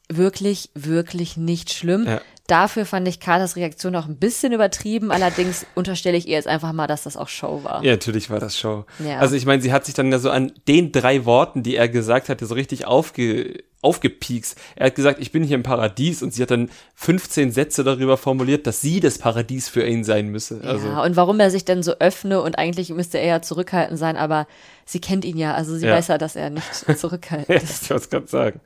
wirklich, 0.09 0.71
wirklich 0.75 1.37
nicht 1.37 1.73
schlimm. 1.73 2.07
Ja. 2.07 2.21
Dafür 2.47 2.85
fand 2.85 3.09
ich 3.09 3.21
Katas 3.21 3.57
Reaktion 3.57 3.97
auch 3.97 4.05
ein 4.07 4.17
bisschen 4.17 4.53
übertrieben. 4.53 5.11
Allerdings 5.11 5.65
unterstelle 5.75 6.17
ich 6.19 6.27
ihr 6.29 6.35
jetzt 6.35 6.49
einfach 6.49 6.73
mal, 6.73 6.87
dass 6.87 7.05
das 7.05 7.17
auch 7.17 7.29
Show 7.29 7.61
war. 7.65 7.83
Ja, 7.83 7.93
natürlich 7.93 8.29
war 8.29 8.39
das 8.39 8.59
Show. 8.59 8.85
Ja. 8.99 9.19
Also 9.19 9.35
ich 9.35 9.47
meine, 9.47 9.63
sie 9.63 9.73
hat 9.73 9.87
sich 9.87 9.95
dann 9.95 10.13
ja 10.13 10.19
so 10.19 10.31
an 10.31 10.53
den 10.69 10.93
drei 10.93 11.25
Worten, 11.25 11.63
die 11.63 11.75
er 11.77 11.89
gesagt 11.89 12.29
hatte, 12.29 12.45
so 12.45 12.55
richtig 12.55 12.87
aufge, 12.87 13.63
aufgepiekst. 13.81 14.59
Er 14.77 14.87
hat 14.89 14.95
gesagt, 14.95 15.21
ich 15.21 15.33
bin 15.33 15.43
hier 15.43 15.55
im 15.57 15.63
Paradies 15.63 16.23
und 16.23 16.35
sie 16.35 16.43
hat 16.43 16.51
dann 16.51 16.71
15 16.97 17.51
Sätze 17.51 17.83
darüber 17.83 18.17
formuliert, 18.19 18.67
dass 18.67 18.81
sie 18.83 19.01
das 19.01 19.17
Paradies 19.19 19.69
für 19.71 19.87
ihn 19.87 20.05
sein 20.05 20.29
müsse. 20.29 20.61
Also, 20.65 20.87
ja, 20.89 21.03
und 21.03 21.17
warum 21.17 21.41
er 21.41 21.51
sich 21.51 21.65
denn 21.65 21.83
so 21.83 21.93
öffne 21.99 22.43
und 22.43 22.59
eigentlich 22.59 22.91
müsste 22.91 23.19
er 23.19 23.27
ja 23.27 23.43
zurückhaltend 23.43 23.99
sein, 23.99 24.17
aber 24.19 24.47
sie 24.85 25.01
kennt 25.01 25.25
ihn 25.25 25.39
ja, 25.39 25.55
also 25.55 25.77
sie 25.77 25.87
Ja. 25.87 25.95
weiß 25.95 26.09
ja, 26.09 26.19
dass 26.19 26.37
er 26.37 26.51
nicht 26.51 26.65
zurückhaltend 26.99 27.49
ja, 27.49 27.57
ist. 27.57 27.85
ich 27.85 27.91
wollte 27.91 28.05
es 28.05 28.11
gerade 28.11 28.27
sagen. 28.27 28.61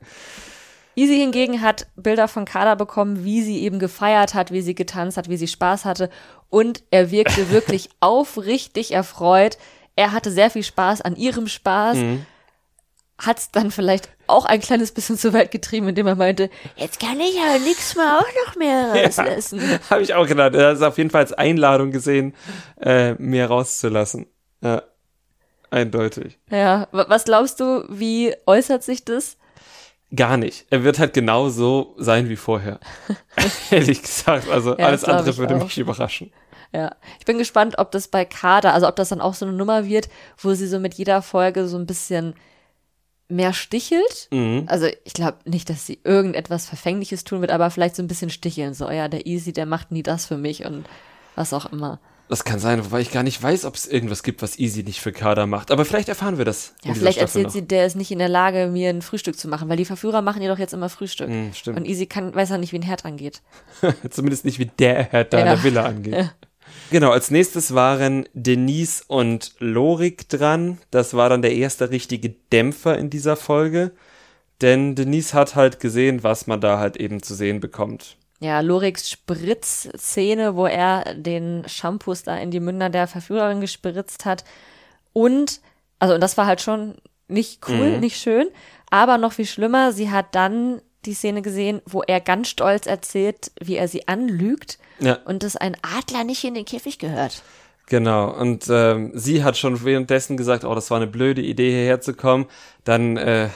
Easy 0.99 1.17
hingegen 1.17 1.61
hat 1.61 1.87
Bilder 1.95 2.27
von 2.27 2.43
Kada 2.43 2.75
bekommen, 2.75 3.23
wie 3.23 3.41
sie 3.41 3.59
eben 3.63 3.79
gefeiert 3.79 4.33
hat, 4.33 4.51
wie 4.51 4.61
sie 4.61 4.75
getanzt 4.75 5.15
hat, 5.15 5.29
wie 5.29 5.37
sie 5.37 5.47
Spaß 5.47 5.85
hatte 5.85 6.09
und 6.49 6.83
er 6.91 7.09
wirkte 7.09 7.49
wirklich 7.51 7.89
aufrichtig 8.01 8.91
erfreut. 8.91 9.57
er 9.95 10.11
hatte 10.11 10.29
sehr 10.29 10.49
viel 10.49 10.63
Spaß 10.63 10.99
an 11.01 11.15
ihrem 11.15 11.47
Spaß. 11.47 11.97
Mhm. 11.97 12.25
Hat 13.17 13.37
es 13.37 13.51
dann 13.51 13.69
vielleicht 13.71 14.09
auch 14.27 14.45
ein 14.45 14.59
kleines 14.61 14.91
bisschen 14.93 15.17
zu 15.17 15.33
weit 15.33 15.51
getrieben, 15.51 15.89
indem 15.89 16.07
er 16.07 16.15
meinte, 16.15 16.49
jetzt 16.75 16.99
kann 16.99 17.19
ich 17.19 17.35
ja 17.35 17.57
nichts 17.59 17.95
mehr 17.95 18.19
auch 18.19 18.45
noch 18.47 18.55
mehr 18.55 18.93
rauslassen. 19.05 19.59
Ja, 19.59 19.79
Habe 19.89 20.01
ich 20.01 20.13
auch 20.13 20.27
gedacht. 20.27 20.53
Er 20.55 20.71
ist 20.71 20.81
auf 20.81 20.97
jeden 20.97 21.09
Fall 21.09 21.21
als 21.21 21.33
Einladung 21.33 21.91
gesehen, 21.91 22.33
äh, 22.79 23.13
mehr 23.15 23.47
rauszulassen. 23.47 24.27
Ja, 24.61 24.83
eindeutig. 25.69 26.39
Ja, 26.49 26.87
was 26.91 27.25
glaubst 27.25 27.59
du, 27.59 27.85
wie 27.89 28.33
äußert 28.45 28.83
sich 28.83 29.03
das? 29.05 29.37
Gar 30.15 30.37
nicht. 30.37 30.65
Er 30.69 30.83
wird 30.83 30.97
halt 30.97 31.13
genau 31.13 31.49
so 31.49 31.95
sein 31.97 32.29
wie 32.29 32.35
vorher. 32.35 32.79
Ehrlich 33.71 34.01
gesagt. 34.01 34.49
Also 34.49 34.75
ja, 34.77 34.87
alles 34.87 35.03
andere 35.03 35.37
würde 35.37 35.57
auch. 35.57 35.63
mich 35.63 35.77
überraschen. 35.77 36.31
Ja, 36.73 36.95
ich 37.19 37.25
bin 37.25 37.37
gespannt, 37.37 37.77
ob 37.77 37.91
das 37.91 38.07
bei 38.07 38.25
Kader, 38.25 38.73
also 38.73 38.87
ob 38.87 38.95
das 38.95 39.09
dann 39.09 39.21
auch 39.21 39.33
so 39.33 39.45
eine 39.45 39.55
Nummer 39.55 39.85
wird, 39.85 40.09
wo 40.37 40.53
sie 40.53 40.67
so 40.67 40.79
mit 40.79 40.95
jeder 40.95 41.21
Folge 41.21 41.67
so 41.67 41.77
ein 41.77 41.85
bisschen 41.85 42.35
mehr 43.27 43.53
stichelt. 43.53 44.27
Mhm. 44.31 44.65
Also 44.67 44.87
ich 45.03 45.13
glaube 45.13 45.37
nicht, 45.45 45.69
dass 45.69 45.85
sie 45.85 45.99
irgendetwas 46.03 46.67
Verfängliches 46.67 47.23
tun 47.23 47.41
wird, 47.41 47.51
aber 47.51 47.69
vielleicht 47.69 47.95
so 47.95 48.03
ein 48.03 48.07
bisschen 48.07 48.31
sticheln. 48.31 48.73
So, 48.73 48.89
ja, 48.89 49.07
der 49.07 49.25
Easy, 49.27 49.53
der 49.53 49.65
macht 49.65 49.91
nie 49.91 50.03
das 50.03 50.25
für 50.25 50.37
mich 50.37 50.65
und 50.65 50.85
was 51.35 51.53
auch 51.53 51.71
immer. 51.71 51.99
Das 52.29 52.43
kann 52.43 52.59
sein, 52.59 52.85
wobei 52.85 53.01
ich 53.01 53.09
gar 53.09 53.23
nicht 53.23 53.41
weiß, 53.41 53.65
ob 53.65 53.73
es 53.73 53.87
irgendwas 53.87 54.21
gibt, 54.21 54.43
was 54.43 54.59
Easy 54.59 54.83
nicht 54.83 55.01
für 55.01 55.11
Kader 55.11 55.47
macht. 55.47 55.71
Aber 55.71 55.83
vielleicht 55.83 56.09
erfahren 56.09 56.37
wir 56.37 56.45
das. 56.45 56.75
Ja, 56.83 56.93
vielleicht 56.93 57.17
erzählt 57.17 57.47
noch. 57.47 57.51
sie, 57.51 57.63
der 57.63 57.87
ist 57.87 57.95
nicht 57.95 58.11
in 58.11 58.19
der 58.19 58.29
Lage, 58.29 58.67
mir 58.67 58.91
ein 58.91 59.01
Frühstück 59.01 59.37
zu 59.37 59.47
machen, 59.47 59.67
weil 59.67 59.77
die 59.77 59.85
Verführer 59.85 60.21
machen 60.21 60.43
ihr 60.43 60.49
doch 60.49 60.59
jetzt 60.59 60.75
immer 60.75 60.89
Frühstück. 60.89 61.27
Mm, 61.27 61.53
stimmt. 61.53 61.77
Und 61.77 61.85
Easy 61.85 62.05
kann, 62.05 62.35
weiß 62.35 62.49
ja 62.49 62.59
nicht, 62.59 62.71
wie 62.71 62.77
ein 62.77 62.83
Herd 62.83 63.03
angeht. 63.03 63.41
Zumindest 64.11 64.45
nicht, 64.45 64.59
wie 64.59 64.67
der 64.67 65.05
Herd 65.05 65.33
da 65.33 65.39
in 65.39 65.45
der 65.45 65.63
Villa 65.63 65.85
angeht. 65.85 66.13
Ja. 66.13 66.31
Genau, 66.91 67.09
als 67.09 67.31
nächstes 67.31 67.73
waren 67.73 68.29
Denise 68.33 69.03
und 69.07 69.55
Lorik 69.57 70.29
dran. 70.29 70.77
Das 70.91 71.15
war 71.15 71.29
dann 71.29 71.41
der 71.41 71.53
erste 71.53 71.89
richtige 71.89 72.35
Dämpfer 72.51 72.95
in 72.95 73.09
dieser 73.09 73.37
Folge. 73.37 73.91
Denn 74.61 74.93
Denise 74.93 75.33
hat 75.33 75.55
halt 75.55 75.79
gesehen, 75.79 76.21
was 76.21 76.45
man 76.45 76.61
da 76.61 76.77
halt 76.77 76.97
eben 76.97 77.23
zu 77.23 77.33
sehen 77.33 77.59
bekommt. 77.59 78.17
Ja, 78.39 78.61
Loriks 78.61 79.09
Spritzszene, 79.09 80.55
wo 80.55 80.65
er 80.65 81.13
den 81.13 81.63
Shampoos 81.67 82.23
da 82.23 82.37
in 82.37 82.51
die 82.51 82.61
Münder 82.61 82.89
der 82.89 83.07
Verführerin 83.07 83.59
gespritzt 83.59 84.25
hat. 84.25 84.45
Und, 85.11 85.59
also, 85.99 86.17
das 86.17 86.37
war 86.37 86.45
halt 86.45 86.61
schon 86.61 86.95
nicht 87.27 87.67
cool, 87.67 87.95
mhm. 87.95 87.99
nicht 87.99 88.17
schön. 88.17 88.47
Aber 88.89 89.17
noch 89.17 89.33
viel 89.33 89.45
schlimmer, 89.45 89.91
sie 89.91 90.09
hat 90.09 90.35
dann 90.35 90.81
die 91.05 91.13
Szene 91.13 91.41
gesehen, 91.41 91.81
wo 91.85 92.01
er 92.01 92.19
ganz 92.19 92.49
stolz 92.49 92.85
erzählt, 92.85 93.51
wie 93.61 93.75
er 93.75 93.87
sie 93.87 94.07
anlügt 94.07 94.79
ja. 94.99 95.17
und 95.25 95.43
dass 95.43 95.55
ein 95.55 95.77
Adler 95.81 96.23
nicht 96.23 96.43
in 96.43 96.55
den 96.55 96.65
Käfig 96.65 96.99
gehört. 96.99 97.41
Genau, 97.87 98.29
und 98.29 98.67
ähm, 98.69 99.11
sie 99.15 99.43
hat 99.43 99.57
schon 99.57 99.83
währenddessen 99.83 100.37
gesagt, 100.37 100.63
oh, 100.63 100.75
das 100.75 100.91
war 100.91 100.97
eine 100.97 101.07
blöde 101.07 101.41
Idee, 101.41 101.71
hierher 101.71 102.01
zu 102.01 102.13
kommen. 102.13 102.45
Dann 102.83 103.17
äh, 103.17 103.49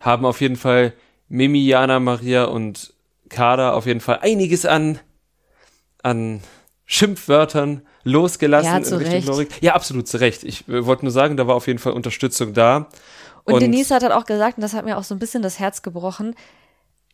haben 0.00 0.24
auf 0.24 0.40
jeden 0.40 0.56
Fall 0.56 0.94
Mimi, 1.28 1.66
Jana, 1.66 2.00
Maria 2.00 2.44
und 2.44 2.93
Kader 3.34 3.74
auf 3.74 3.86
jeden 3.86 4.00
Fall 4.00 4.20
einiges 4.22 4.64
an, 4.64 4.98
an 6.02 6.40
Schimpfwörtern 6.86 7.82
losgelassen 8.04 8.84
ja, 8.84 8.88
in 8.88 8.94
Richtung 8.94 9.34
Lorik. 9.34 9.62
Ja, 9.62 9.74
absolut 9.74 10.06
zu 10.06 10.18
Recht. 10.18 10.44
Ich 10.44 10.68
äh, 10.68 10.86
wollte 10.86 11.04
nur 11.04 11.12
sagen, 11.12 11.36
da 11.36 11.46
war 11.46 11.54
auf 11.54 11.66
jeden 11.66 11.78
Fall 11.78 11.92
Unterstützung 11.92 12.52
da. 12.52 12.88
Und, 13.44 13.54
und 13.54 13.60
Denise 13.60 13.94
hat 13.94 14.02
halt 14.02 14.12
auch 14.12 14.26
gesagt, 14.26 14.58
und 14.58 14.62
das 14.62 14.74
hat 14.74 14.84
mir 14.84 14.96
auch 14.96 15.04
so 15.04 15.14
ein 15.14 15.18
bisschen 15.18 15.42
das 15.42 15.58
Herz 15.58 15.82
gebrochen, 15.82 16.34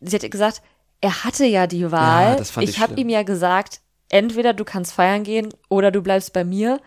sie 0.00 0.16
hat 0.16 0.30
gesagt, 0.30 0.62
er 1.00 1.24
hatte 1.24 1.44
ja 1.46 1.66
die 1.66 1.90
Wahl. 1.90 2.36
Ja, 2.36 2.62
ich 2.62 2.68
ich 2.68 2.80
habe 2.80 2.94
ihm 3.00 3.08
ja 3.08 3.22
gesagt, 3.22 3.80
entweder 4.10 4.52
du 4.52 4.64
kannst 4.64 4.92
feiern 4.92 5.22
gehen 5.24 5.48
oder 5.68 5.90
du 5.90 6.02
bleibst 6.02 6.32
bei 6.32 6.44
mir. 6.44 6.80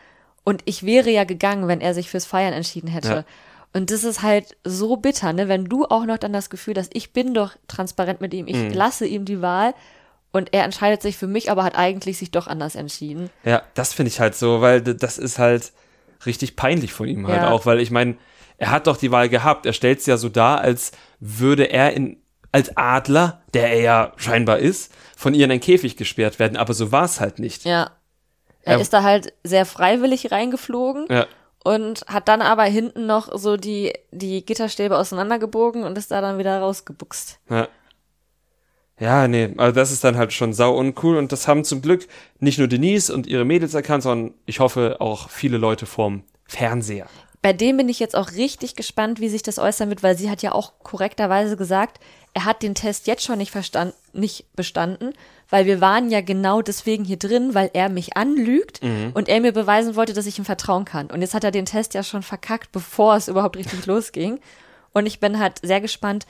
Und 0.43 0.61
ich 0.65 0.84
wäre 0.84 1.09
ja 1.09 1.23
gegangen, 1.23 1.67
wenn 1.67 1.81
er 1.81 1.93
sich 1.93 2.09
fürs 2.09 2.25
Feiern 2.25 2.53
entschieden 2.53 2.89
hätte. 2.89 3.07
Ja. 3.07 3.25
Und 3.74 3.89
das 3.89 4.03
ist 4.03 4.21
halt 4.21 4.55
so 4.63 4.97
bitter, 4.97 5.34
ne? 5.34 5.47
Wenn 5.47 5.65
du 5.65 5.86
auch 5.86 6.05
noch 6.05 6.17
dann 6.17 6.32
das 6.32 6.49
Gefühl 6.49 6.76
hast, 6.78 6.95
ich 6.95 7.11
bin 7.11 7.34
doch 7.34 7.53
transparent 7.67 8.21
mit 8.21 8.34
ihm, 8.34 8.47
ich 8.47 8.55
mhm. 8.55 8.74
lasse 8.74 9.07
ihm 9.07 9.26
die 9.26 9.41
Wahl 9.41 9.74
und 10.32 10.53
er 10.53 10.63
entscheidet 10.63 11.01
sich 11.01 11.17
für 11.17 11.28
mich, 11.28 11.49
aber 11.49 11.63
hat 11.63 11.78
eigentlich 11.78 12.19
sich 12.19 12.32
doch 12.32 12.47
anders 12.47 12.76
entschieden. 12.76 13.30
Ja, 13.43 13.63
das 13.74 13.93
finde 13.93 14.09
ich 14.09 14.19
halt 14.19 14.36
so, 14.36 14.61
weil 14.61 14.82
das 14.82 15.17
ist 15.17 15.39
halt 15.39 15.74
richtig 16.26 16.55
peinlich 16.55 16.93
von 16.93 17.07
ihm 17.07 17.28
halt 17.28 17.41
ja. 17.41 17.51
auch, 17.51 17.65
weil 17.65 17.80
ich 17.80 17.91
meine, 17.91 18.15
er 18.57 18.71
hat 18.71 18.88
doch 18.88 18.97
die 18.97 19.11
Wahl 19.11 19.30
gehabt. 19.30 19.65
Er 19.65 19.74
stellt 19.74 19.99
es 19.99 20.05
ja 20.05 20.17
so 20.17 20.30
dar, 20.30 20.61
als 20.61 20.91
würde 21.19 21.65
er 21.65 21.93
in 21.93 22.17
als 22.51 22.78
Adler, 22.78 23.41
der 23.55 23.74
er 23.74 23.82
ja 23.82 24.13
scheinbar 24.15 24.59
ist, 24.59 24.93
von 25.17 25.34
ihr 25.34 25.45
in 25.45 25.51
einen 25.51 25.59
Käfig 25.59 25.97
gesperrt 25.97 26.38
werden, 26.38 26.55
aber 26.55 26.76
so 26.76 26.91
war 26.91 27.05
es 27.05 27.19
halt 27.19 27.39
nicht. 27.39 27.65
Ja. 27.65 27.89
Er, 28.61 28.76
er 28.76 28.80
ist 28.80 28.93
da 28.93 29.01
halt 29.01 29.34
sehr 29.43 29.65
freiwillig 29.65 30.32
reingeflogen 30.32 31.07
ja. 31.09 31.26
Und 31.64 32.05
hat 32.07 32.28
dann 32.28 32.41
aber 32.41 32.64
hinten 32.64 33.05
noch 33.05 33.38
so 33.38 33.57
die, 33.57 33.93
die 34.11 34.45
Gitterstäbe 34.45 34.97
auseinandergebogen 34.97 35.84
und 35.84 35.97
ist 35.97 36.11
da 36.11 36.22
dann 36.22 36.38
wieder 36.38 36.59
rausgebuchst. 36.59 37.39
Ja. 37.49 37.68
Ja, 38.99 39.28
nee, 39.28 39.53
also 39.57 39.74
das 39.74 39.91
ist 39.91 40.03
dann 40.03 40.18
halt 40.18 40.34
schon 40.34 40.53
sau 40.53 40.78
uncool 40.78 41.18
und 41.18 41.32
das 41.32 41.47
haben 41.47 41.64
zum 41.66 41.82
Glück 41.82 42.07
nicht 42.39 42.59
nur 42.59 42.68
Denise 42.68 43.09
und 43.09 43.26
ihre 43.26 43.43
Mädels 43.43 43.74
erkannt, 43.74 44.03
sondern 44.03 44.36
ich 44.45 44.59
hoffe 44.59 44.97
auch 44.99 45.30
viele 45.30 45.57
Leute 45.57 45.88
vorm 45.88 46.24
Fernseher. 46.45 47.07
Bei 47.41 47.53
dem 47.53 47.76
bin 47.76 47.89
ich 47.89 47.99
jetzt 47.99 48.16
auch 48.16 48.32
richtig 48.34 48.76
gespannt, 48.76 49.20
wie 49.20 49.30
sich 49.30 49.43
das 49.43 49.57
äußern 49.59 49.89
wird, 49.89 50.03
weil 50.03 50.18
sie 50.18 50.30
hat 50.30 50.43
ja 50.43 50.53
auch 50.53 50.74
korrekterweise 50.84 51.57
gesagt, 51.57 51.99
er 52.34 52.45
hat 52.45 52.63
den 52.63 52.75
Test 52.75 53.07
jetzt 53.07 53.23
schon 53.23 53.38
nicht 53.38 53.51
verstanden, 53.51 53.93
nicht 54.11 54.45
bestanden, 54.55 55.13
weil 55.49 55.65
wir 55.65 55.81
waren 55.81 56.09
ja 56.09 56.21
genau 56.21 56.61
deswegen 56.61 57.03
hier 57.03 57.17
drin, 57.17 57.53
weil 57.53 57.69
er 57.73 57.89
mich 57.89 58.17
anlügt 58.17 58.81
mhm. 58.84 59.11
und 59.13 59.29
er 59.29 59.39
mir 59.39 59.51
beweisen 59.51 59.95
wollte, 59.95 60.13
dass 60.13 60.25
ich 60.25 60.39
ihm 60.39 60.45
vertrauen 60.45 60.86
kann. 60.86 61.07
Und 61.07 61.21
jetzt 61.21 61.36
hat 61.36 61.43
er 61.43 61.51
den 61.51 61.65
Test 61.65 61.93
ja 61.93 62.01
schon 62.01 62.23
verkackt, 62.23 62.71
bevor 62.71 63.15
es 63.15 63.27
überhaupt 63.27 63.57
richtig 63.57 63.86
losging. 63.86 64.39
Und 64.93 65.05
ich 65.05 65.19
bin 65.19 65.39
halt 65.39 65.59
sehr 65.61 65.81
gespannt, 65.81 66.25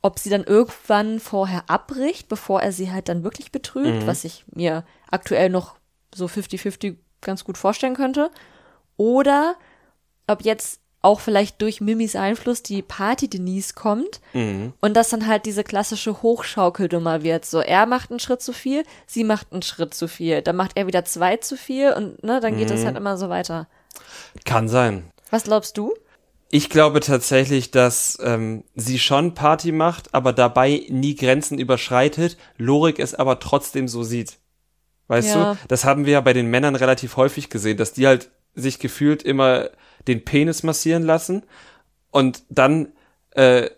ob 0.00 0.18
sie 0.18 0.30
dann 0.30 0.44
irgendwann 0.44 1.20
vorher 1.20 1.64
abbricht, 1.68 2.28
bevor 2.28 2.60
er 2.62 2.72
sie 2.72 2.90
halt 2.90 3.08
dann 3.08 3.22
wirklich 3.22 3.52
betrügt, 3.52 4.02
mhm. 4.02 4.06
was 4.06 4.24
ich 4.24 4.44
mir 4.52 4.84
aktuell 5.10 5.48
noch 5.48 5.76
so 6.14 6.26
50-50 6.26 6.96
ganz 7.20 7.44
gut 7.44 7.58
vorstellen 7.58 7.94
könnte. 7.94 8.30
Oder 8.96 9.56
ob 10.26 10.44
jetzt 10.44 10.81
auch 11.02 11.20
vielleicht 11.20 11.60
durch 11.60 11.80
Mimis 11.80 12.16
Einfluss 12.16 12.62
die 12.62 12.80
Party 12.80 13.28
Denise 13.28 13.74
kommt 13.74 14.20
mhm. 14.32 14.72
und 14.80 14.94
das 14.94 15.10
dann 15.10 15.26
halt 15.26 15.46
diese 15.46 15.64
klassische 15.64 16.22
Hochschaukelnummer 16.22 17.22
wird. 17.22 17.44
So, 17.44 17.58
er 17.58 17.86
macht 17.86 18.10
einen 18.10 18.20
Schritt 18.20 18.40
zu 18.40 18.52
viel, 18.52 18.84
sie 19.06 19.24
macht 19.24 19.52
einen 19.52 19.62
Schritt 19.62 19.94
zu 19.94 20.08
viel, 20.08 20.42
dann 20.42 20.56
macht 20.56 20.72
er 20.76 20.86
wieder 20.86 21.04
zwei 21.04 21.36
zu 21.36 21.56
viel 21.56 21.92
und 21.92 22.22
ne, 22.22 22.40
dann 22.40 22.56
geht 22.56 22.70
mhm. 22.70 22.84
halt 22.84 22.96
immer 22.96 23.16
so 23.16 23.28
weiter. 23.28 23.66
Kann 24.44 24.68
sein. 24.68 25.04
Was 25.30 25.44
glaubst 25.44 25.76
du? 25.76 25.92
Ich 26.50 26.68
glaube 26.68 27.00
tatsächlich, 27.00 27.70
dass 27.70 28.18
ähm, 28.22 28.64
sie 28.74 28.98
schon 28.98 29.34
Party 29.34 29.72
macht, 29.72 30.14
aber 30.14 30.32
dabei 30.32 30.84
nie 30.90 31.16
Grenzen 31.16 31.58
überschreitet, 31.58 32.36
Lorik 32.58 32.98
es 32.98 33.14
aber 33.14 33.40
trotzdem 33.40 33.88
so 33.88 34.02
sieht. 34.02 34.38
Weißt 35.08 35.34
ja. 35.34 35.54
du? 35.54 35.58
Das 35.68 35.84
haben 35.84 36.04
wir 36.04 36.12
ja 36.12 36.20
bei 36.20 36.34
den 36.34 36.48
Männern 36.48 36.76
relativ 36.76 37.16
häufig 37.16 37.48
gesehen, 37.48 37.78
dass 37.78 37.94
die 37.94 38.06
halt 38.06 38.30
sich 38.54 38.78
gefühlt 38.78 39.22
immer 39.22 39.70
den 40.08 40.24
Penis 40.24 40.62
massieren 40.62 41.02
lassen 41.02 41.44
und 42.10 42.42
dann 42.48 42.92
äh, 43.30 43.70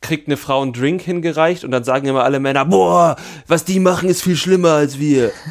kriegt 0.00 0.26
eine 0.26 0.36
Frau 0.36 0.62
einen 0.62 0.72
Drink 0.72 1.00
hingereicht 1.02 1.64
und 1.64 1.70
dann 1.70 1.84
sagen 1.84 2.06
immer 2.06 2.24
alle 2.24 2.40
Männer, 2.40 2.64
boah, 2.64 3.16
was 3.46 3.64
die 3.64 3.80
machen, 3.80 4.08
ist 4.08 4.22
viel 4.22 4.36
schlimmer 4.36 4.72
als 4.72 4.98
wir. 4.98 5.32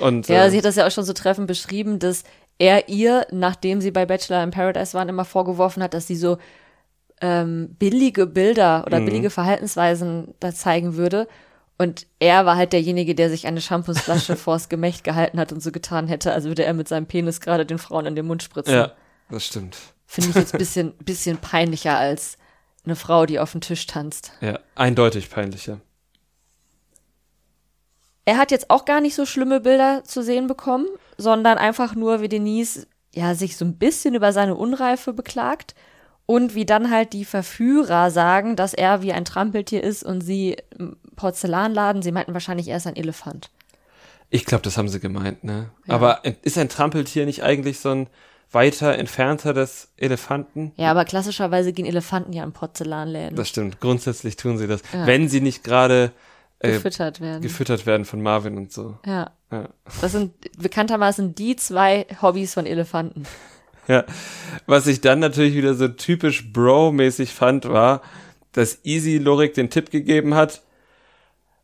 Und, 0.00 0.28
ja, 0.28 0.44
äh, 0.44 0.50
sie 0.52 0.58
hat 0.58 0.64
das 0.64 0.76
ja 0.76 0.86
auch 0.86 0.92
schon 0.92 1.02
so 1.02 1.12
treffend 1.12 1.48
beschrieben, 1.48 1.98
dass 1.98 2.22
er 2.58 2.88
ihr, 2.88 3.26
nachdem 3.32 3.80
sie 3.80 3.90
bei 3.90 4.06
Bachelor 4.06 4.44
in 4.44 4.52
Paradise 4.52 4.94
waren, 4.94 5.08
immer 5.08 5.24
vorgeworfen 5.24 5.82
hat, 5.82 5.92
dass 5.92 6.06
sie 6.06 6.14
so 6.14 6.38
ähm, 7.20 7.74
billige 7.78 8.26
Bilder 8.26 8.84
oder 8.86 9.00
mhm. 9.00 9.06
billige 9.06 9.30
Verhaltensweisen 9.30 10.34
da 10.38 10.54
zeigen 10.54 10.96
würde. 10.96 11.26
Und 11.78 12.06
er 12.18 12.44
war 12.44 12.56
halt 12.56 12.72
derjenige, 12.72 13.14
der 13.14 13.30
sich 13.30 13.46
eine 13.46 13.60
Shampoosflasche 13.60 14.36
vors 14.36 14.68
Gemächt 14.68 15.04
gehalten 15.04 15.38
hat 15.38 15.52
und 15.52 15.62
so 15.62 15.70
getan 15.70 16.08
hätte, 16.08 16.32
als 16.32 16.44
würde 16.44 16.64
er 16.64 16.74
mit 16.74 16.88
seinem 16.88 17.06
Penis 17.06 17.40
gerade 17.40 17.64
den 17.64 17.78
Frauen 17.78 18.06
in 18.06 18.16
den 18.16 18.26
Mund 18.26 18.42
spritzen. 18.42 18.74
Ja. 18.74 18.92
Das 19.30 19.46
stimmt. 19.46 19.76
Finde 20.06 20.30
ich 20.30 20.36
jetzt 20.36 20.54
ein 20.54 20.58
bisschen, 20.58 20.92
bisschen 20.98 21.38
peinlicher 21.38 21.96
als 21.96 22.36
eine 22.84 22.96
Frau, 22.96 23.26
die 23.26 23.38
auf 23.38 23.52
dem 23.52 23.60
Tisch 23.60 23.86
tanzt. 23.86 24.32
Ja, 24.40 24.58
eindeutig 24.74 25.30
peinlicher. 25.30 25.80
Er 28.24 28.36
hat 28.36 28.50
jetzt 28.50 28.70
auch 28.70 28.84
gar 28.84 29.00
nicht 29.00 29.14
so 29.14 29.24
schlimme 29.24 29.60
Bilder 29.60 30.02
zu 30.04 30.22
sehen 30.22 30.48
bekommen, 30.48 30.86
sondern 31.16 31.58
einfach 31.58 31.94
nur, 31.94 32.20
wie 32.20 32.28
Denise 32.28 32.86
ja 33.14 33.34
sich 33.34 33.56
so 33.56 33.64
ein 33.64 33.78
bisschen 33.78 34.14
über 34.14 34.32
seine 34.32 34.54
Unreife 34.54 35.12
beklagt 35.12 35.74
und 36.26 36.54
wie 36.54 36.66
dann 36.66 36.90
halt 36.90 37.14
die 37.14 37.24
Verführer 37.24 38.10
sagen, 38.10 38.54
dass 38.54 38.74
er 38.74 39.02
wie 39.02 39.12
ein 39.12 39.24
Trampeltier 39.24 39.82
ist 39.82 40.02
und 40.04 40.20
sie 40.20 40.56
Porzellanladen, 41.18 42.00
sie 42.00 42.12
meinten 42.12 42.32
wahrscheinlich, 42.32 42.68
er 42.68 42.78
ist 42.78 42.86
ein 42.86 42.96
Elefant. 42.96 43.50
Ich 44.30 44.44
glaube, 44.46 44.62
das 44.62 44.78
haben 44.78 44.88
sie 44.88 45.00
gemeint, 45.00 45.44
ne? 45.44 45.70
Ja. 45.86 45.94
Aber 45.94 46.22
ist 46.42 46.56
ein 46.56 46.68
Trampeltier 46.68 47.26
nicht 47.26 47.42
eigentlich 47.42 47.80
so 47.80 47.90
ein 47.90 48.06
weiter 48.50 48.96
entfernter 48.96 49.52
des 49.52 49.88
Elefanten. 49.98 50.72
Ja, 50.76 50.90
aber 50.90 51.04
klassischerweise 51.04 51.72
gehen 51.72 51.84
Elefanten 51.84 52.32
ja 52.32 52.44
in 52.44 52.52
Porzellanläden. 52.52 53.36
Das 53.36 53.48
stimmt. 53.48 53.80
Grundsätzlich 53.80 54.36
tun 54.36 54.56
sie 54.56 54.66
das. 54.66 54.80
Ja. 54.92 55.06
Wenn 55.06 55.28
sie 55.28 55.42
nicht 55.42 55.64
gerade 55.64 56.12
äh, 56.60 56.72
gefüttert 56.72 57.20
werden. 57.20 57.42
Gefüttert 57.42 57.84
werden 57.84 58.06
von 58.06 58.22
Marvin 58.22 58.56
und 58.56 58.72
so. 58.72 58.96
Ja. 59.04 59.32
ja. 59.50 59.68
Das 60.00 60.12
sind 60.12 60.32
bekanntermaßen 60.58 61.34
die 61.34 61.56
zwei 61.56 62.06
Hobbys 62.22 62.54
von 62.54 62.64
Elefanten. 62.64 63.24
Ja. 63.86 64.04
Was 64.66 64.86
ich 64.86 65.00
dann 65.00 65.18
natürlich 65.18 65.54
wieder 65.54 65.74
so 65.74 65.88
typisch 65.88 66.52
Bro-mäßig 66.52 67.32
fand, 67.32 67.68
war, 67.68 68.02
dass 68.52 68.84
Easy 68.84 69.18
Lorik 69.18 69.54
den 69.54 69.70
Tipp 69.70 69.90
gegeben 69.90 70.34
hat, 70.34 70.62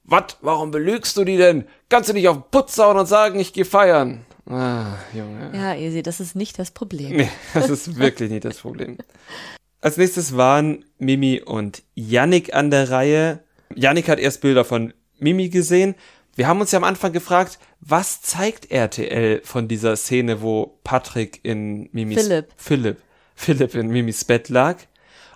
was, 0.05 0.36
warum 0.42 0.70
belügst 0.70 1.16
du 1.16 1.24
die 1.24 1.36
denn? 1.36 1.64
Kannst 1.88 2.09
du 2.09 2.12
nicht 2.12 2.28
auf 2.28 2.36
den 2.36 2.44
Putz 2.50 2.78
hauen 2.78 2.98
und 2.98 3.07
sagen, 3.07 3.40
ich 3.40 3.52
gehe 3.52 3.64
feiern? 3.64 4.24
Ah, 4.46 4.96
Junge. 5.14 5.50
Ja, 5.55 5.74
Easy, 5.74 6.02
das 6.02 6.20
ist 6.20 6.36
nicht 6.36 6.59
das 6.59 6.70
Problem. 6.70 7.16
Nee, 7.16 7.30
das 7.55 7.70
ist 7.70 7.98
wirklich 7.98 8.30
nicht 8.30 8.44
das 8.44 8.59
Problem. 8.59 8.98
Als 9.80 9.96
nächstes 9.96 10.36
waren 10.36 10.84
Mimi 10.98 11.40
und 11.40 11.82
Yannick 11.94 12.55
an 12.55 12.70
der 12.70 12.90
Reihe. 12.90 13.42
Yannick 13.74 14.09
hat 14.09 14.18
erst 14.18 14.42
Bilder 14.42 14.64
von 14.64 14.92
Mimi 15.18 15.48
gesehen. 15.48 15.94
Wir 16.36 16.48
haben 16.48 16.61
uns 16.61 16.72
ja 16.72 16.78
am 16.78 16.84
Anfang 16.84 17.12
gefragt, 17.12 17.59
was 17.80 18.20
zeigt 18.20 18.70
RTL 18.70 19.40
von 19.44 19.68
dieser 19.68 19.96
Szene, 19.96 20.42
wo 20.42 20.78
Patrick 20.84 21.40
in 21.42 21.88
Mimis 21.92 22.22
Philipp. 22.22 22.48
Philipp, 22.57 22.98
Philipp 23.34 23.74
in 23.74 23.88
Mimis 23.88 24.24
Bett 24.24 24.48
lag. 24.48 24.76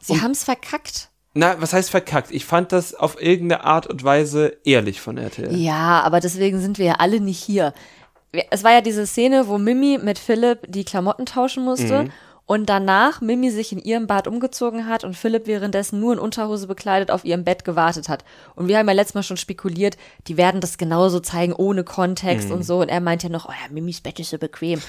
Sie 0.02 0.20
haben's 0.20 0.44
verkackt. 0.44 1.10
Na, 1.38 1.54
was 1.60 1.72
heißt 1.72 1.90
verkackt? 1.90 2.32
Ich 2.32 2.44
fand 2.44 2.72
das 2.72 2.96
auf 2.96 3.22
irgendeine 3.22 3.62
Art 3.62 3.86
und 3.86 4.02
Weise 4.02 4.56
ehrlich 4.64 5.00
von 5.00 5.18
RTL. 5.18 5.56
Ja, 5.56 6.00
aber 6.00 6.18
deswegen 6.18 6.60
sind 6.60 6.78
wir 6.78 6.86
ja 6.86 6.94
alle 6.94 7.20
nicht 7.20 7.40
hier. 7.40 7.74
Es 8.50 8.64
war 8.64 8.72
ja 8.72 8.80
diese 8.80 9.06
Szene, 9.06 9.46
wo 9.46 9.56
Mimi 9.56 10.00
mit 10.02 10.18
Philipp 10.18 10.62
die 10.66 10.84
Klamotten 10.84 11.26
tauschen 11.26 11.64
musste. 11.64 12.04
Mhm. 12.04 12.12
Und 12.44 12.68
danach 12.68 13.20
Mimi 13.20 13.50
sich 13.50 13.70
in 13.70 13.78
ihrem 13.78 14.08
Bad 14.08 14.26
umgezogen 14.26 14.88
hat 14.88 15.04
und 15.04 15.16
Philipp 15.16 15.46
währenddessen 15.46 16.00
nur 16.00 16.14
in 16.14 16.18
Unterhose 16.18 16.66
bekleidet 16.66 17.12
auf 17.12 17.24
ihrem 17.24 17.44
Bett 17.44 17.64
gewartet 17.64 18.08
hat. 18.08 18.24
Und 18.56 18.66
wir 18.66 18.76
haben 18.76 18.88
ja 18.88 18.94
letztes 18.94 19.14
Mal 19.14 19.22
schon 19.22 19.36
spekuliert, 19.36 19.96
die 20.26 20.38
werden 20.38 20.60
das 20.60 20.76
genauso 20.76 21.20
zeigen, 21.20 21.52
ohne 21.52 21.84
Kontext 21.84 22.50
und 22.50 22.64
so. 22.64 22.80
Und 22.80 22.88
er 22.88 23.00
meint 23.00 23.22
ja 23.22 23.28
noch, 23.28 23.48
oh 23.48 23.52
ja, 23.52 23.72
Mimis 23.72 24.00
Bett 24.00 24.18
ist 24.18 24.30
so 24.30 24.38
bequem. 24.38 24.80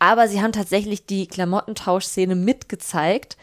Aber 0.00 0.26
sie 0.26 0.42
haben 0.42 0.50
tatsächlich 0.50 1.06
die 1.06 1.28
Klamottentauschszene 1.28 2.34
mitgezeigt 2.34 3.36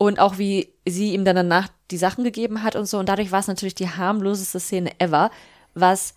und 0.00 0.18
auch 0.18 0.38
wie 0.38 0.72
sie 0.88 1.12
ihm 1.12 1.26
dann 1.26 1.36
danach 1.36 1.68
die 1.90 1.98
Sachen 1.98 2.24
gegeben 2.24 2.62
hat 2.62 2.74
und 2.74 2.86
so. 2.86 2.98
Und 2.98 3.10
dadurch 3.10 3.32
war 3.32 3.40
es 3.40 3.48
natürlich 3.48 3.74
die 3.74 3.90
harmloseste 3.90 4.58
Szene 4.58 4.98
ever, 4.98 5.30
was 5.74 6.14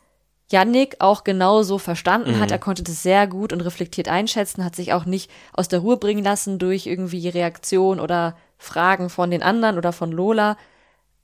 Yannick 0.49 0.95
auch 0.99 1.25
genauso 1.25 1.79
verstanden 1.79 2.39
hat. 2.39 2.51
Er 2.51 2.59
konnte 2.59 2.81
das 2.83 3.03
sehr 3.03 3.27
gut 3.27 3.51
und 3.51 3.59
reflektiert 3.59 4.07
einschätzen, 4.07 4.63
hat 4.63 4.73
sich 4.73 4.93
auch 4.93 5.03
nicht 5.03 5.29
aus 5.51 5.67
der 5.67 5.79
Ruhe 5.79 5.97
bringen 5.97 6.23
lassen 6.23 6.59
durch 6.59 6.85
irgendwie 6.85 7.27
Reaktion 7.27 7.99
oder 7.99 8.37
Fragen 8.57 9.09
von 9.09 9.29
den 9.29 9.43
anderen 9.43 9.77
oder 9.77 9.91
von 9.91 10.13
Lola. 10.13 10.55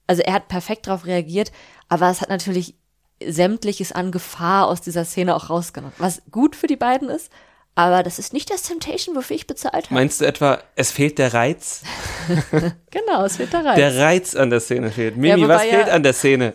Also 0.06 0.20
er 0.20 0.34
hat 0.34 0.48
perfekt 0.48 0.86
darauf 0.86 1.06
reagiert, 1.06 1.52
aber 1.88 2.10
es 2.10 2.20
hat 2.20 2.28
natürlich 2.28 2.74
sämtliches 3.26 3.90
an 3.90 4.12
Gefahr 4.12 4.68
aus 4.68 4.82
dieser 4.82 5.06
Szene 5.06 5.34
auch 5.34 5.48
rausgenommen. 5.48 5.94
Was 5.96 6.20
gut 6.30 6.54
für 6.56 6.66
die 6.66 6.76
beiden 6.76 7.08
ist, 7.08 7.32
aber 7.74 8.02
das 8.02 8.18
ist 8.18 8.32
nicht 8.32 8.50
das 8.50 8.62
Temptation, 8.62 9.14
wofür 9.16 9.36
ich 9.36 9.46
bezahlt 9.46 9.86
habe. 9.86 9.94
Meinst 9.94 10.20
du 10.20 10.24
etwa, 10.26 10.58
es 10.76 10.90
fehlt 10.90 11.18
der 11.18 11.32
Reiz? 11.34 11.82
Genau, 12.90 13.24
es 13.24 13.38
wird 13.38 13.54
da 13.54 13.60
rein. 13.60 13.76
Der 13.76 13.96
Reiz 13.96 14.34
an 14.34 14.50
der 14.50 14.60
Szene 14.60 14.90
fehlt. 14.90 15.16
Mimi, 15.16 15.42
wobei 15.42 15.54
was 15.54 15.64
ja- 15.64 15.70
fehlt 15.70 15.88
an 15.90 16.02
der 16.02 16.12
Szene? 16.12 16.54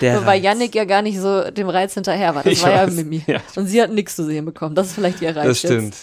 Der 0.00 0.16
Wobei 0.20 0.32
Reiz. 0.36 0.42
Yannick 0.44 0.74
ja 0.74 0.84
gar 0.84 1.02
nicht 1.02 1.18
so 1.20 1.50
dem 1.50 1.68
Reiz 1.68 1.94
hinterher 1.94 2.34
war. 2.34 2.42
Das 2.42 2.52
Ich 2.52 2.62
war 2.62 2.70
ja 2.70 2.86
weiß, 2.86 2.94
Mimi. 2.94 3.22
ja. 3.26 3.40
Und 3.54 3.66
sie 3.66 3.80
hat 3.80 3.90
nichts 3.92 4.16
zu 4.16 4.24
sehen 4.24 4.44
bekommen. 4.44 4.74
Das 4.74 4.88
ist 4.88 4.94
vielleicht 4.94 5.20
ihr 5.22 5.36
Reiz 5.36 5.46
Das 5.46 5.58
stimmt. 5.60 5.94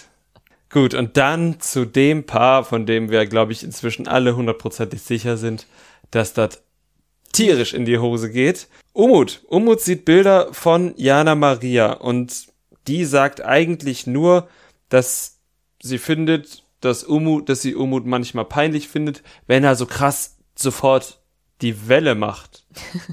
Gut, 0.70 0.93
und 0.93 1.18
dann 1.18 1.60
zu 1.60 1.84
dem 1.86 2.26
Paar, 2.26 2.64
von 2.64 2.86
dem 2.86 3.10
wir, 3.12 3.26
glaube 3.26 3.52
ich, 3.52 3.64
inzwischen 3.64 4.08
alle 4.08 4.36
hundertprozentig 4.38 5.02
sicher 5.02 5.36
sind, 5.36 5.66
dass 6.12 6.34
das 6.34 6.62
tierisch 7.34 7.74
in 7.74 7.84
die 7.84 7.97
Hose 7.99 8.32
geht. 8.32 8.68
Umut. 8.93 9.41
Umut 9.47 9.82
sieht 9.82 10.06
Bilder 10.06 10.54
von 10.54 10.93
Jana 10.95 11.36
Maria 11.36 11.91
und 11.93 12.45
die 12.88 13.06
sagt 13.06 13.42
eigentlich 13.44 14.08
nur, 14.08 14.48
dass 14.90 15.40
sie 15.82 15.98
findet, 15.98 16.64
dass 16.80 17.04
Umut, 17.04 17.50
dass 17.50 17.62
sie 17.62 17.76
Umut 17.76 18.06
manchmal 18.06 18.46
peinlich 18.46 18.88
findet, 18.88 19.24
wenn 19.48 19.64
er 19.64 19.76
so 19.76 19.86
krass 19.86 20.38
sofort 20.56 21.22
die 21.62 21.88
Welle 21.88 22.16
macht. 22.16 22.66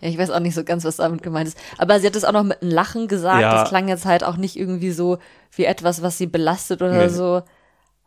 Ja, 0.00 0.10
ich 0.10 0.18
weiß 0.18 0.30
auch 0.30 0.40
nicht 0.40 0.54
so 0.54 0.64
ganz, 0.64 0.84
was 0.84 0.96
damit 0.96 1.22
gemeint 1.22 1.48
ist. 1.48 1.56
Aber 1.78 1.98
sie 1.98 2.06
hat 2.06 2.16
es 2.16 2.24
auch 2.24 2.32
noch 2.32 2.42
mit 2.42 2.60
einem 2.60 2.70
Lachen 2.72 3.08
gesagt. 3.08 3.40
Ja. 3.40 3.60
Das 3.60 3.68
klang 3.70 3.88
jetzt 3.88 4.04
halt 4.04 4.22
auch 4.22 4.36
nicht 4.36 4.54
irgendwie 4.56 4.90
so 4.90 5.18
wie 5.52 5.64
etwas, 5.64 6.02
was 6.02 6.18
sie 6.18 6.26
belastet 6.26 6.82
oder 6.82 7.04
Nee. 7.06 7.08
so. 7.08 7.42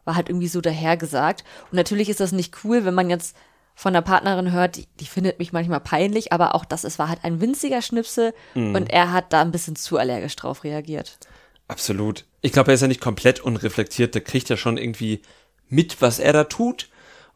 War 0.05 0.15
halt 0.15 0.29
irgendwie 0.29 0.47
so 0.49 0.61
dahergesagt. 0.61 1.43
Und 1.71 1.75
natürlich 1.75 2.09
ist 2.09 2.19
das 2.19 2.33
nicht 2.33 2.53
cool, 2.63 2.85
wenn 2.85 2.93
man 2.93 3.09
jetzt 3.09 3.35
von 3.79 3.93
der 3.93 4.01
Partnerin 4.01 4.51
hört, 4.51 4.75
die, 4.75 4.87
die 4.99 5.05
findet 5.05 5.37
mich 5.37 5.53
manchmal 5.53 5.79
peinlich, 5.79 6.33
aber 6.33 6.55
auch 6.55 6.65
das, 6.65 6.83
es 6.83 6.97
war 6.97 7.09
halt 7.09 7.19
ein 7.23 7.41
winziger 7.41 7.83
Schnipsel 7.83 8.33
Mhm. 8.55 8.73
und 8.73 8.89
er 8.89 9.11
hat 9.13 9.31
da 9.31 9.41
ein 9.41 9.51
bisschen 9.51 9.75
zu 9.75 9.97
allergisch 9.99 10.35
drauf 10.35 10.63
reagiert. 10.63 11.19
Absolut. 11.67 12.25
Ich 12.41 12.51
glaube, 12.53 12.71
er 12.71 12.75
ist 12.75 12.81
ja 12.81 12.87
nicht 12.87 13.01
komplett 13.01 13.39
unreflektiert. 13.39 14.15
Der 14.15 14.21
kriegt 14.23 14.49
ja 14.49 14.57
schon 14.57 14.77
irgendwie 14.77 15.21
mit, 15.69 16.01
was 16.01 16.17
er 16.17 16.33
da 16.33 16.45
tut. 16.45 16.89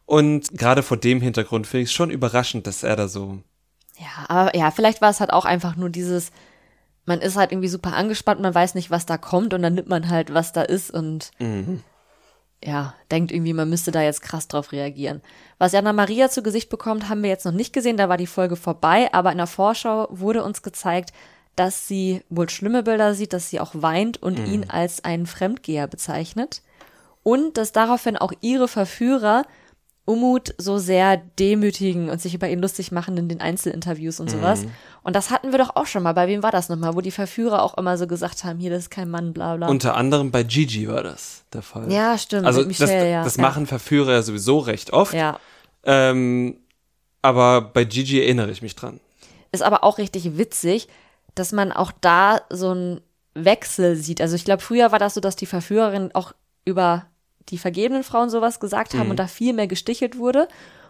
Und 0.04 0.48
gerade 0.58 0.82
vor 0.82 0.96
dem 0.96 1.20
Hintergrund 1.20 1.68
finde 1.68 1.82
ich 1.84 1.90
es 1.90 1.94
schon 1.94 2.10
überraschend, 2.10 2.66
dass 2.66 2.82
er 2.82 2.96
da 2.96 3.06
so. 3.06 3.38
Ja, 3.98 4.24
aber 4.28 4.56
ja, 4.56 4.72
vielleicht 4.72 5.00
war 5.00 5.10
es 5.10 5.20
halt 5.20 5.32
auch 5.32 5.44
einfach 5.44 5.76
nur 5.76 5.90
dieses, 5.90 6.32
man 7.06 7.20
ist 7.20 7.36
halt 7.36 7.52
irgendwie 7.52 7.68
super 7.68 7.94
angespannt, 7.94 8.40
man 8.40 8.54
weiß 8.54 8.74
nicht, 8.74 8.90
was 8.90 9.06
da 9.06 9.16
kommt 9.16 9.54
und 9.54 9.62
dann 9.62 9.74
nimmt 9.74 9.88
man 9.88 10.08
halt, 10.08 10.34
was 10.34 10.52
da 10.52 10.62
ist 10.62 10.90
und 10.90 11.30
ja, 12.64 12.94
denkt 13.10 13.32
irgendwie, 13.32 13.52
man 13.52 13.68
müsste 13.68 13.90
da 13.90 14.02
jetzt 14.02 14.22
krass 14.22 14.48
drauf 14.48 14.72
reagieren. 14.72 15.20
Was 15.58 15.72
Jana 15.72 15.92
Maria 15.92 16.30
zu 16.30 16.42
Gesicht 16.42 16.70
bekommt, 16.70 17.08
haben 17.08 17.22
wir 17.22 17.30
jetzt 17.30 17.44
noch 17.44 17.52
nicht 17.52 17.72
gesehen, 17.72 17.96
da 17.96 18.08
war 18.08 18.16
die 18.16 18.26
Folge 18.26 18.56
vorbei, 18.56 19.08
aber 19.12 19.32
in 19.32 19.38
der 19.38 19.46
Vorschau 19.46 20.08
wurde 20.10 20.44
uns 20.44 20.62
gezeigt, 20.62 21.12
dass 21.56 21.86
sie 21.86 22.22
wohl 22.30 22.48
schlimme 22.48 22.82
Bilder 22.82 23.14
sieht, 23.14 23.32
dass 23.32 23.50
sie 23.50 23.60
auch 23.60 23.72
weint 23.74 24.22
und 24.22 24.38
ihn 24.46 24.70
als 24.70 25.04
einen 25.04 25.26
Fremdgeher 25.26 25.86
bezeichnet. 25.86 26.62
Und 27.22 27.56
dass 27.56 27.72
daraufhin 27.72 28.16
auch 28.16 28.32
ihre 28.40 28.68
Verführer 28.68 29.44
Umut 30.04 30.54
so 30.58 30.78
sehr 30.78 31.16
demütigen 31.16 32.10
und 32.10 32.20
sich 32.20 32.34
über 32.34 32.48
ihn 32.48 32.60
lustig 32.60 32.90
machen 32.90 33.16
in 33.16 33.28
den 33.28 33.40
Einzelinterviews 33.40 34.18
und 34.18 34.30
sowas. 34.30 34.64
Und 35.04 35.14
das 35.14 35.30
hatten 35.30 35.52
wir 35.52 35.58
doch 35.58 35.76
auch 35.76 35.86
schon 35.86 36.02
mal. 36.02 36.12
Bei 36.12 36.26
wem 36.26 36.42
war 36.42 36.50
das 36.50 36.68
nochmal? 36.68 36.96
Wo 36.96 37.00
die 37.00 37.12
Verführer 37.12 37.62
auch 37.62 37.78
immer 37.78 37.96
so 37.96 38.08
gesagt 38.08 38.42
haben, 38.42 38.58
hier, 38.58 38.70
das 38.70 38.84
ist 38.84 38.90
kein 38.90 39.08
Mann, 39.08 39.32
bla 39.32 39.56
bla. 39.56 39.68
Unter 39.68 39.96
anderem 39.96 40.32
bei 40.32 40.42
Gigi 40.42 40.88
war 40.88 41.04
das 41.04 41.44
der 41.52 41.62
Fall. 41.62 41.90
ja, 41.92 42.18
stimmt. 42.18 42.46
Also 42.46 42.60
mit 42.60 42.70
das, 42.70 42.80
Michelle, 42.80 43.10
ja. 43.10 43.22
das 43.22 43.38
machen 43.38 43.66
Verführer 43.66 44.12
ja 44.12 44.22
sowieso 44.22 44.58
recht 44.58 44.92
oft. 44.92 45.14
Ja. 45.14 45.38
Ähm, 45.84 46.56
aber 47.22 47.60
bei 47.60 47.84
Gigi 47.84 48.20
erinnere 48.20 48.50
ich 48.50 48.60
mich 48.60 48.74
dran. 48.74 48.98
Ist 49.52 49.62
aber 49.62 49.84
auch 49.84 49.98
richtig 49.98 50.36
witzig, 50.36 50.88
dass 51.36 51.52
man 51.52 51.70
auch 51.70 51.92
da 52.00 52.40
so 52.50 52.70
einen 52.70 53.00
Wechsel 53.34 53.96
sieht. 53.96 54.20
Also 54.20 54.34
ich 54.34 54.44
glaube, 54.44 54.62
früher 54.62 54.90
war 54.90 54.98
das 54.98 55.14
so, 55.14 55.20
dass 55.20 55.36
die 55.36 55.46
Verführerinnen 55.46 56.12
auch 56.14 56.32
über 56.64 57.06
die 57.48 57.58
vergebenen 57.58 58.04
Frauen 58.04 58.30
sowas 58.30 58.60
gesagt 58.60 58.94
haben 58.94 59.10
und 59.10 59.18
da 59.18 59.26
viel 59.26 59.52
mehr 59.52 59.66
gestichelt 59.66 60.18
wurde. 60.18 60.48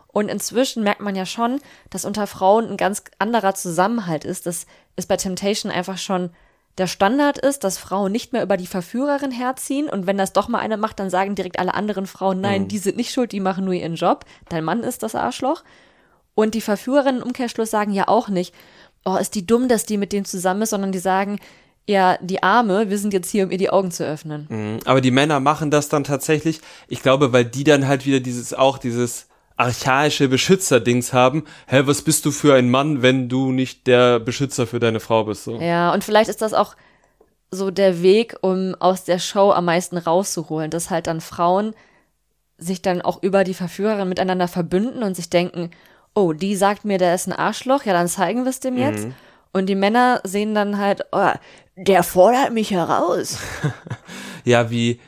Und 0.09 0.28
inzwischen 0.28 0.82
merkt 0.82 1.00
man 1.00 1.16
ja 1.16 1.24
schon, 1.24 1.61
dass 1.90 2.05
unter 2.05 2.26
Frauen 2.26 2.68
ein 2.68 2.76
ganz 2.76 3.05
anderer 3.18 3.55
Zusammenhalt 3.55 4.24
ist, 4.24 4.46
dass 4.46 4.66
es 4.94 5.07
bei 5.07 5.16
Temptation 5.16 5.72
einfach 5.72 5.96
schon 5.96 6.30
der 6.78 6.86
Standard 6.86 7.38
ist, 7.38 7.64
dass 7.64 7.78
Frauen 7.78 8.12
nicht 8.12 8.32
mehr 8.32 8.42
über 8.42 8.57
die 8.57 8.66
Verführerin 8.66 9.30
herziehen 9.30 9.88
und 9.88 10.07
wenn 10.07 10.16
das 10.16 10.32
doch 10.32 10.48
mal 10.48 10.59
eine 10.59 10.78
macht, 10.78 11.00
dann 11.00 11.11
sagen 11.11 11.34
direkt 11.34 11.59
alle 11.59 11.74
anderen 11.74 12.07
Frauen, 12.07 12.40
nein, 12.40 12.68
die 12.68 12.78
sind 12.78 12.96
nicht 12.96 13.12
schuld, 13.12 13.32
die 13.32 13.40
machen 13.40 13.64
nur 13.64 13.74
ihren 13.74 13.94
Job, 13.94 14.24
dein 14.48 14.64
Mann 14.64 14.82
ist 14.82 15.03
das 15.03 15.14
Arschloch. 15.14 15.64
Und 16.34 16.55
die 16.55 16.62
Verführerinnen 16.62 17.20
im 17.20 17.26
Umkehrschluss 17.28 17.70
sagen 17.70 17.92
ja 17.92 18.09
auch 18.09 18.28
nicht, 18.28 18.55
oh, 19.05 19.16
ist 19.16 19.34
die 19.34 19.46
dumm, 19.46 19.68
dass 19.68 19.84
die 19.84 19.98
mit 19.98 20.14
dem 20.14 20.24
zusammen 20.24 20.62
ist, 20.62 20.70
sondern 20.70 20.92
die 20.92 20.98
sagen, 20.98 21.38
ja, 21.89 22.16
die 22.20 22.43
Arme, 22.43 22.91
wir 22.91 22.99
sind 22.99 23.12
jetzt 23.12 23.30
hier, 23.30 23.45
um 23.45 23.51
ihr 23.51 23.59
die 23.59 23.70
Augen 23.70 23.91
zu 23.91 24.07
öffnen. 24.07 24.47
Mhm. 24.49 24.78
Aber 24.85 25.01
die 25.01 25.11
Männer 25.11 25.41
machen 25.41 25.70
das 25.70 25.89
dann 25.89 26.05
tatsächlich, 26.05 26.61
ich 26.89 27.03
glaube, 27.03 27.33
weil 27.33 27.45
die 27.45 27.64
dann 27.64 27.89
halt 27.89 28.07
wieder 28.07 28.20
dieses, 28.20 28.55
auch 28.55 28.78
dieses 28.78 29.26
archaische 29.57 30.28
Beschützerdings 30.28 31.12
haben. 31.12 31.45
Hä, 31.66 31.83
was 31.85 32.03
bist 32.03 32.24
du 32.24 32.30
für 32.30 32.55
ein 32.55 32.70
Mann, 32.70 33.03
wenn 33.03 33.28
du 33.28 33.53
nicht 33.53 33.87
der 33.87 34.18
Beschützer 34.18 34.66
für 34.66 34.80
deine 34.80 35.01
Frau 35.01 35.24
bist? 35.24 35.45
So. 35.45 35.61
Ja, 35.61 35.93
und 35.93 36.05
vielleicht 36.05 36.30
ist 36.30 36.43
das 36.43 36.55
auch 36.55 36.74
so 37.51 37.70
der 37.70 38.03
Weg, 38.03 38.37
um 38.41 38.74
aus 38.78 39.05
der 39.05 39.18
Show 39.18 39.51
am 39.53 39.66
meisten 39.66 39.99
rauszuholen, 39.99 40.70
dass 40.70 40.91
halt 40.91 41.07
dann 41.07 41.20
Frauen 41.20 41.74
sich 42.57 42.80
dann 42.80 43.03
auch 43.03 43.22
über 43.22 43.45
die 43.45 43.55
Verführerin 43.55 44.09
miteinander 44.09 44.49
verbünden 44.49 45.03
und 45.03 45.14
sich 45.14 45.28
denken, 45.28 45.70
oh, 46.14 46.33
die 46.33 46.57
sagt 46.57 46.85
mir, 46.85 46.99
der 46.99 47.14
ist 47.14 47.26
ein 47.26 47.33
Arschloch, 47.33 47.85
ja, 47.85 47.93
dann 47.93 48.09
zeigen 48.09 48.45
wir 48.45 48.51
es 48.51 48.61
dem 48.61 48.78
jetzt. 48.78 49.09
Und 49.53 49.66
die 49.66 49.74
Männer 49.74 50.20
sehen 50.24 50.55
dann 50.55 50.78
halt, 50.78 51.03
oh, 51.12 51.30
der 51.77 52.03
fordert 52.03 52.53
mich 52.53 52.70
heraus. 52.70 53.39
Ja, 54.45 54.70
wie, 54.70 54.99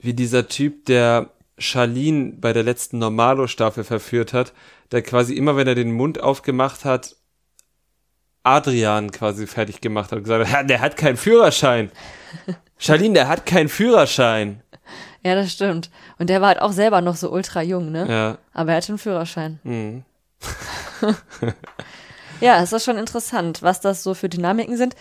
wie 0.00 0.14
dieser 0.14 0.46
Typ, 0.46 0.84
der 0.84 1.30
Charlene 1.58 2.34
bei 2.36 2.52
der 2.52 2.62
letzten 2.62 2.98
Normalo-Staffel 3.00 3.82
verführt 3.82 4.32
hat, 4.32 4.52
der 4.92 5.02
quasi 5.02 5.34
immer, 5.34 5.56
wenn 5.56 5.66
er 5.66 5.74
den 5.74 5.90
Mund 5.90 6.20
aufgemacht 6.22 6.84
hat, 6.84 7.16
Adrian 8.44 9.10
quasi 9.10 9.48
fertig 9.48 9.80
gemacht 9.80 10.12
hat 10.12 10.18
und 10.18 10.22
gesagt 10.22 10.46
hat, 10.46 10.52
"Ja, 10.52 10.62
der 10.62 10.80
hat 10.80 10.96
keinen 10.96 11.16
Führerschein. 11.16 11.90
Charlene, 12.78 13.14
der 13.14 13.26
hat 13.26 13.44
keinen 13.44 13.68
Führerschein. 13.68 14.62
Ja, 15.24 15.34
das 15.34 15.50
stimmt. 15.50 15.90
Und 16.20 16.30
der 16.30 16.40
war 16.40 16.48
halt 16.50 16.60
auch 16.62 16.70
selber 16.70 17.00
noch 17.00 17.16
so 17.16 17.32
ultra 17.32 17.62
jung, 17.62 17.90
ne? 17.90 18.06
Ja, 18.08 18.38
Aber 18.52 18.70
er 18.70 18.76
hatte 18.76 18.90
einen 18.90 18.98
Führerschein. 18.98 19.58
mhm. 19.64 20.04
Ja, 22.40 22.62
es 22.62 22.72
ist 22.72 22.84
schon 22.84 22.98
interessant, 22.98 23.62
was 23.62 23.80
das 23.80 24.02
so 24.02 24.14
für 24.14 24.28
Dynamiken 24.28 24.76
sind. 24.76 24.94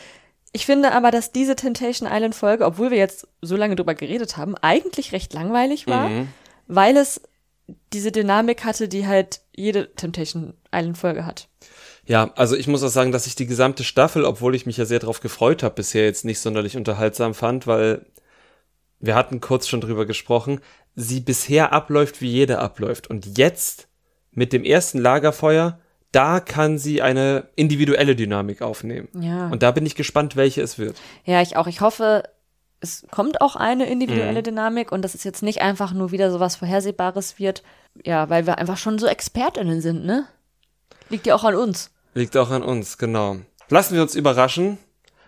Ich 0.55 0.65
finde 0.65 0.93
aber, 0.93 1.11
dass 1.11 1.33
diese 1.33 1.57
Temptation 1.57 2.07
Island 2.09 2.33
Folge, 2.33 2.63
obwohl 2.65 2.89
wir 2.89 2.97
jetzt 2.97 3.27
so 3.41 3.57
lange 3.57 3.75
drüber 3.75 3.93
geredet 3.93 4.37
haben, 4.37 4.55
eigentlich 4.55 5.11
recht 5.11 5.33
langweilig 5.33 5.85
war, 5.85 6.07
Mhm. 6.07 6.29
weil 6.65 6.95
es 6.95 7.19
diese 7.91 8.13
Dynamik 8.13 8.63
hatte, 8.63 8.87
die 8.87 9.05
halt 9.05 9.41
jede 9.53 9.93
Temptation 9.95 10.53
Island 10.73 10.97
Folge 10.97 11.25
hat. 11.25 11.49
Ja, 12.05 12.31
also 12.37 12.55
ich 12.55 12.67
muss 12.67 12.83
auch 12.83 12.87
sagen, 12.87 13.11
dass 13.11 13.27
ich 13.27 13.35
die 13.35 13.47
gesamte 13.47 13.83
Staffel, 13.83 14.23
obwohl 14.23 14.55
ich 14.55 14.65
mich 14.65 14.77
ja 14.77 14.85
sehr 14.85 14.99
darauf 14.99 15.19
gefreut 15.19 15.61
habe, 15.61 15.75
bisher 15.75 16.05
jetzt 16.05 16.23
nicht 16.23 16.39
sonderlich 16.39 16.77
unterhaltsam 16.77 17.33
fand, 17.33 17.67
weil 17.67 18.05
wir 19.01 19.15
hatten 19.15 19.41
kurz 19.41 19.67
schon 19.67 19.81
drüber 19.81 20.05
gesprochen, 20.05 20.61
sie 20.95 21.19
bisher 21.19 21.73
abläuft, 21.73 22.21
wie 22.21 22.31
jeder 22.31 22.59
abläuft. 22.61 23.09
Und 23.09 23.37
jetzt 23.37 23.89
mit 24.31 24.53
dem 24.53 24.63
ersten 24.63 24.99
Lagerfeuer, 24.99 25.81
da 26.15 26.39
kann 26.39 26.77
sie 26.77 27.01
eine 27.01 27.49
individuelle 27.55 28.15
Dynamik 28.15 28.61
aufnehmen. 28.61 29.09
Ja. 29.19 29.47
Und 29.49 29.63
da 29.63 29.71
bin 29.71 29.85
ich 29.85 29.95
gespannt, 29.95 30.35
welche 30.37 30.61
es 30.61 30.79
wird. 30.79 30.95
Ja, 31.25 31.41
ich 31.41 31.57
auch. 31.57 31.67
Ich 31.67 31.81
hoffe, 31.81 32.23
es 32.79 33.05
kommt 33.11 33.41
auch 33.41 33.57
eine 33.57 33.85
individuelle 33.87 34.39
Mhm. 34.39 34.45
Dynamik 34.45 34.91
und 34.93 35.01
dass 35.01 35.13
es 35.13 35.25
jetzt 35.25 35.43
nicht 35.43 35.61
einfach 35.61 35.91
nur 35.91 36.11
wieder 36.11 36.31
so 36.31 36.39
was 36.39 36.55
Vorhersehbares 36.55 37.37
wird. 37.37 37.63
Ja, 38.03 38.29
weil 38.29 38.45
wir 38.45 38.57
einfach 38.57 38.77
schon 38.77 38.97
so 38.97 39.07
ExpertInnen 39.07 39.81
sind, 39.81 40.05
ne? 40.05 40.25
Liegt 41.09 41.27
ja 41.27 41.35
auch 41.35 41.43
an 41.43 41.55
uns. 41.55 41.91
Liegt 42.13 42.37
auch 42.37 42.49
an 42.49 42.63
uns, 42.63 42.97
genau. 42.97 43.37
Lassen 43.69 43.95
wir 43.95 44.01
uns 44.01 44.15
überraschen. 44.15 44.77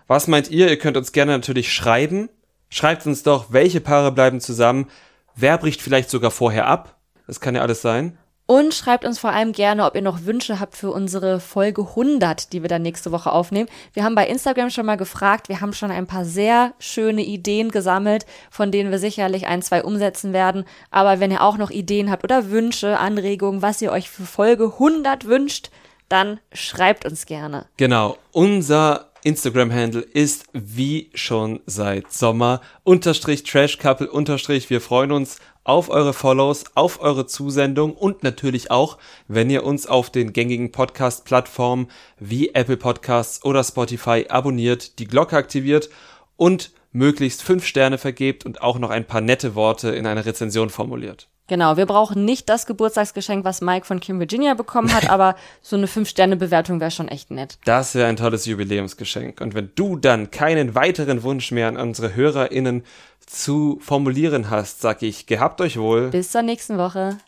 Was 0.06 0.26
meint 0.26 0.50
ihr? 0.50 0.70
Ihr 0.70 0.78
könnt 0.78 0.96
uns 0.96 1.12
gerne 1.12 1.32
natürlich 1.32 1.72
schreiben. 1.72 2.30
Schreibt 2.70 3.04
uns 3.06 3.22
doch, 3.22 3.52
welche 3.52 3.80
Paare 3.80 4.10
bleiben 4.12 4.40
zusammen. 4.40 4.88
Wer 5.34 5.58
bricht 5.58 5.82
vielleicht 5.82 6.08
sogar 6.08 6.30
vorher 6.30 6.66
ab? 6.66 6.96
Das 7.26 7.40
kann 7.40 7.54
ja 7.54 7.60
alles 7.60 7.82
sein. 7.82 8.16
Und 8.50 8.72
schreibt 8.72 9.04
uns 9.04 9.18
vor 9.18 9.28
allem 9.28 9.52
gerne, 9.52 9.84
ob 9.84 9.94
ihr 9.94 10.00
noch 10.00 10.24
Wünsche 10.24 10.58
habt 10.58 10.74
für 10.74 10.90
unsere 10.90 11.38
Folge 11.38 11.82
100, 11.82 12.54
die 12.54 12.62
wir 12.62 12.70
dann 12.70 12.80
nächste 12.80 13.12
Woche 13.12 13.30
aufnehmen. 13.30 13.68
Wir 13.92 14.04
haben 14.04 14.14
bei 14.14 14.26
Instagram 14.26 14.70
schon 14.70 14.86
mal 14.86 14.96
gefragt. 14.96 15.50
Wir 15.50 15.60
haben 15.60 15.74
schon 15.74 15.90
ein 15.90 16.06
paar 16.06 16.24
sehr 16.24 16.72
schöne 16.78 17.22
Ideen 17.22 17.70
gesammelt, 17.70 18.24
von 18.50 18.72
denen 18.72 18.90
wir 18.90 18.98
sicherlich 18.98 19.46
ein, 19.46 19.60
zwei 19.60 19.84
umsetzen 19.84 20.32
werden. 20.32 20.64
Aber 20.90 21.20
wenn 21.20 21.30
ihr 21.30 21.42
auch 21.42 21.58
noch 21.58 21.68
Ideen 21.68 22.10
habt 22.10 22.24
oder 22.24 22.48
Wünsche, 22.48 22.98
Anregungen, 22.98 23.60
was 23.60 23.82
ihr 23.82 23.92
euch 23.92 24.08
für 24.08 24.24
Folge 24.24 24.64
100 24.64 25.26
wünscht, 25.26 25.68
dann 26.08 26.40
schreibt 26.50 27.04
uns 27.04 27.26
gerne. 27.26 27.66
Genau. 27.76 28.16
Unser 28.32 29.10
Instagram-Handle 29.24 30.00
ist 30.00 30.46
wie 30.54 31.10
schon 31.12 31.60
seit 31.66 32.14
Sommer 32.14 32.62
unterstrich 32.82 33.42
Trash 33.42 33.76
Couple 33.76 34.10
unterstrich. 34.10 34.70
Wir 34.70 34.80
freuen 34.80 35.12
uns 35.12 35.38
auf 35.68 35.90
eure 35.90 36.14
Follows, 36.14 36.64
auf 36.74 37.00
eure 37.02 37.26
Zusendung 37.26 37.92
und 37.92 38.22
natürlich 38.22 38.70
auch, 38.70 38.96
wenn 39.28 39.50
ihr 39.50 39.64
uns 39.64 39.86
auf 39.86 40.08
den 40.08 40.32
gängigen 40.32 40.72
Podcast-Plattformen 40.72 41.88
wie 42.18 42.54
Apple 42.54 42.78
Podcasts 42.78 43.44
oder 43.44 43.62
Spotify 43.62 44.24
abonniert, 44.30 44.98
die 44.98 45.06
Glocke 45.06 45.36
aktiviert 45.36 45.90
und 46.36 46.70
möglichst 46.92 47.42
fünf 47.42 47.66
Sterne 47.66 47.98
vergebt 47.98 48.46
und 48.46 48.62
auch 48.62 48.78
noch 48.78 48.88
ein 48.88 49.04
paar 49.04 49.20
nette 49.20 49.54
Worte 49.54 49.90
in 49.90 50.06
einer 50.06 50.24
Rezension 50.24 50.70
formuliert. 50.70 51.28
Genau, 51.48 51.78
wir 51.78 51.86
brauchen 51.86 52.24
nicht 52.24 52.48
das 52.48 52.66
Geburtstagsgeschenk, 52.66 53.44
was 53.44 53.62
Mike 53.62 53.86
von 53.86 54.00
Kim 54.00 54.18
Virginia 54.20 54.54
bekommen 54.54 54.92
hat, 54.94 55.10
aber 55.10 55.34
so 55.60 55.76
eine 55.76 55.86
5-Sterne-Bewertung 55.86 56.80
wäre 56.80 56.90
schon 56.90 57.08
echt 57.08 57.30
nett. 57.30 57.58
Das 57.66 57.94
wäre 57.94 58.08
ein 58.08 58.16
tolles 58.16 58.46
Jubiläumsgeschenk. 58.46 59.40
Und 59.40 59.54
wenn 59.54 59.70
du 59.74 59.96
dann 59.96 60.30
keinen 60.30 60.74
weiteren 60.74 61.22
Wunsch 61.22 61.50
mehr 61.50 61.68
an 61.68 61.76
unsere 61.76 62.14
HörerInnen 62.14 62.84
zu 63.28 63.78
formulieren 63.80 64.50
hast, 64.50 64.80
sag 64.80 65.02
ich, 65.02 65.26
gehabt 65.26 65.60
euch 65.60 65.78
wohl. 65.78 66.08
Bis 66.08 66.32
zur 66.32 66.42
nächsten 66.42 66.78
Woche. 66.78 67.18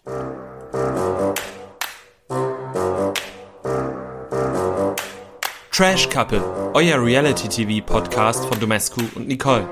Trash 5.73 6.09
Couple, 6.11 6.43
euer 6.75 7.03
Reality-TV-Podcast 7.03 8.45
von 8.45 8.61
Domescu 8.61 9.01
und 9.15 9.29
Nicole. 9.29 9.67